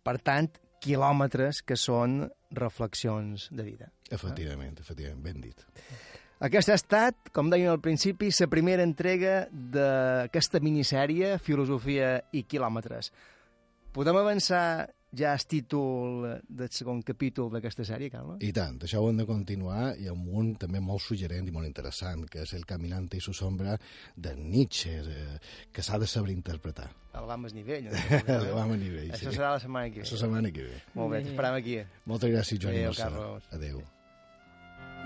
Per 0.00 0.16
tant, 0.24 0.48
quilòmetres 0.80 1.60
que 1.60 1.76
són 1.76 2.22
reflexions 2.56 3.50
de 3.52 3.68
vida. 3.68 3.92
Efectivament, 4.08 4.80
efectivament, 4.80 5.20
ben 5.28 5.44
dit. 5.44 5.68
Aquesta 6.42 6.74
ha 6.74 6.78
estat, 6.80 7.28
com 7.30 7.52
deien 7.52 7.70
al 7.70 7.78
principi, 7.78 8.32
la 8.34 8.48
primera 8.50 8.82
entrega 8.82 9.44
d'aquesta 9.52 10.58
minissèrie 10.58 11.36
Filosofia 11.38 12.16
i 12.34 12.42
quilòmetres. 12.50 13.12
Podem 13.94 14.18
avançar 14.18 14.88
ja 15.14 15.34
el 15.36 15.44
títol 15.46 16.24
del 16.48 16.70
segon 16.74 17.04
capítol 17.06 17.52
d'aquesta 17.52 17.86
sèrie, 17.86 18.10
Carles? 18.10 18.40
I 18.42 18.50
tant, 18.56 18.80
això 18.82 19.04
ho 19.04 19.12
hem 19.12 19.20
de 19.20 19.28
continuar 19.28 19.92
i 20.00 20.10
amb 20.10 20.34
un 20.34 20.50
també 20.58 20.82
molt 20.82 21.04
suggerent 21.04 21.46
i 21.46 21.54
molt 21.54 21.68
interessant, 21.68 22.26
que 22.26 22.42
és 22.42 22.56
El 22.58 22.66
caminante 22.66 23.20
i 23.20 23.22
su 23.22 23.36
sombra 23.36 23.78
de 24.16 24.34
Nietzsche, 24.34 24.98
eh, 24.98 25.38
que 25.70 25.86
s'ha 25.86 26.00
de 26.02 26.10
saber 26.10 26.34
interpretar. 26.34 26.90
El 27.14 27.28
vam 27.30 27.46
a 27.46 27.54
nivell. 27.54 27.86
El 28.40 28.50
vam 28.56 28.72
a 28.74 28.82
nivell, 28.82 29.12
Això 29.12 29.28
sí. 29.28 29.38
serà 29.38 29.54
la 29.54 29.62
setmana 29.62 29.92
que 29.92 30.02
ve. 30.02 30.10
La 30.10 30.22
setmana 30.26 30.50
que 30.50 30.70
ve. 30.72 30.84
Molt 30.98 31.14
bé, 31.14 31.26
t'esperem 31.28 31.62
aquí. 31.62 31.82
Moltes 32.08 32.34
gràcies, 32.34 32.58
Joan 32.58 32.80
i 32.80 32.86
Adéu, 32.86 32.94
Marcel. 32.96 33.20
Carlos. 33.20 33.52
Adéu. 33.52 33.84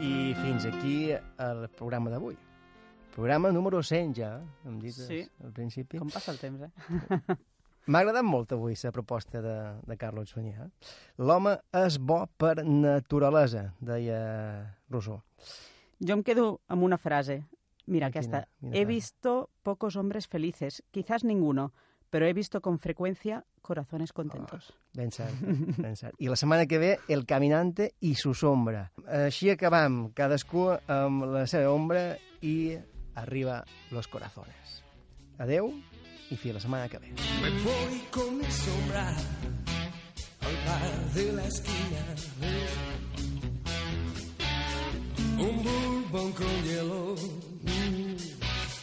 I 0.01 0.35
fins 0.37 0.67
aquí 0.69 1.11
el 1.13 1.69
programa 1.77 2.11
d'avui. 2.13 2.37
Programa 3.15 3.49
número 3.53 3.81
100 3.83 4.13
ja, 4.19 4.31
hem 4.67 4.79
dit 4.83 4.93
Sí. 4.93 5.23
al 5.43 5.53
principi. 5.53 5.99
Com 5.99 6.11
passa 6.13 6.33
el 6.35 6.39
temps, 6.39 6.61
eh? 6.61 6.71
M'ha 7.87 8.01
agradat 8.03 8.25
molt 8.27 8.51
avui 8.53 8.75
la 8.83 8.91
proposta 8.93 9.41
de, 9.41 9.55
de 9.87 9.97
Carlos 9.97 10.31
Sunyer. 10.35 10.67
L'home 11.19 11.55
és 11.73 11.97
bo 11.99 12.27
per 12.37 12.65
naturalesa, 12.65 13.73
deia 13.81 14.19
Rousseau. 14.91 15.23
Jo 16.03 16.17
em 16.19 16.23
quedo 16.27 16.61
amb 16.69 16.83
una 16.83 16.99
frase. 16.99 17.45
Mira, 17.87 18.11
Quina? 18.11 18.11
aquesta. 18.11 18.41
Quina 18.59 18.73
He 18.75 18.83
frase? 18.83 18.87
visto 18.91 19.51
pocos 19.63 19.97
hombres 19.97 20.27
felices, 20.27 20.83
quizás 20.91 21.23
ninguno, 21.25 21.73
pero 22.11 22.27
he 22.27 22.33
visto 22.33 22.61
con 22.61 22.79
frecuencia 22.79 23.45
corazones 23.63 24.13
contentos. 24.13 24.73
Ben 24.95 25.11
cert, 25.11 25.35
ben 25.77 25.97
cert. 25.97 26.15
I 26.19 26.29
la 26.29 26.37
setmana 26.37 26.67
que 26.67 26.79
ve, 26.79 26.99
El 27.09 27.27
Caminante 27.27 27.95
i 28.01 28.15
su 28.15 28.35
sombra. 28.35 28.93
Així 29.07 29.51
acabam, 29.51 30.13
cadascú 30.15 30.69
amb 30.87 31.27
la 31.35 31.47
seva 31.51 31.73
ombra 31.75 32.17
i 32.41 32.77
arriba 33.17 33.65
los 33.91 34.09
corazones. 34.09 34.81
Adeu 35.39 35.73
i 36.31 36.37
fins 36.37 36.55
la 36.55 36.63
setmana 36.63 36.89
que 36.89 36.99
ve. 37.03 37.13
Me 37.43 37.51
voy 37.65 38.01
con 38.11 38.39
mi 38.39 38.51
sombra 38.51 39.09
al 40.41 40.57
bar 40.67 41.13
de 41.15 41.33
la 41.33 41.45
esquina. 41.45 42.03
Un 45.37 45.63
bourbon 45.63 46.33
con 46.33 46.63
hielo 46.65 47.15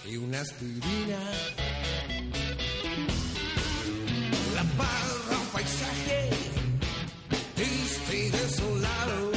y 0.06 0.18
una 0.18 0.42
aspirina. 0.42 1.20
Un 4.76 5.46
paisaje 5.54 6.30
triste 7.56 8.18
y 8.18 8.30
desolado. 8.32 9.32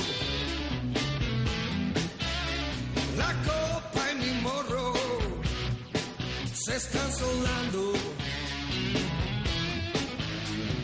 La 3.18 3.32
copa 3.44 4.12
y 4.12 4.14
mi 4.14 4.40
morro 4.40 4.94
se 6.54 6.76
están 6.76 7.12
solando. 7.12 7.92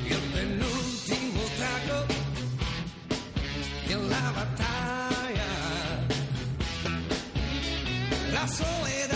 Y 0.06 0.12
el 0.12 0.20
penúltimo 0.36 1.42
trago 1.56 2.04
en 3.88 4.10
la 4.10 4.30
batalla. 4.32 5.50
La 8.32 8.46
soledad 8.48 9.11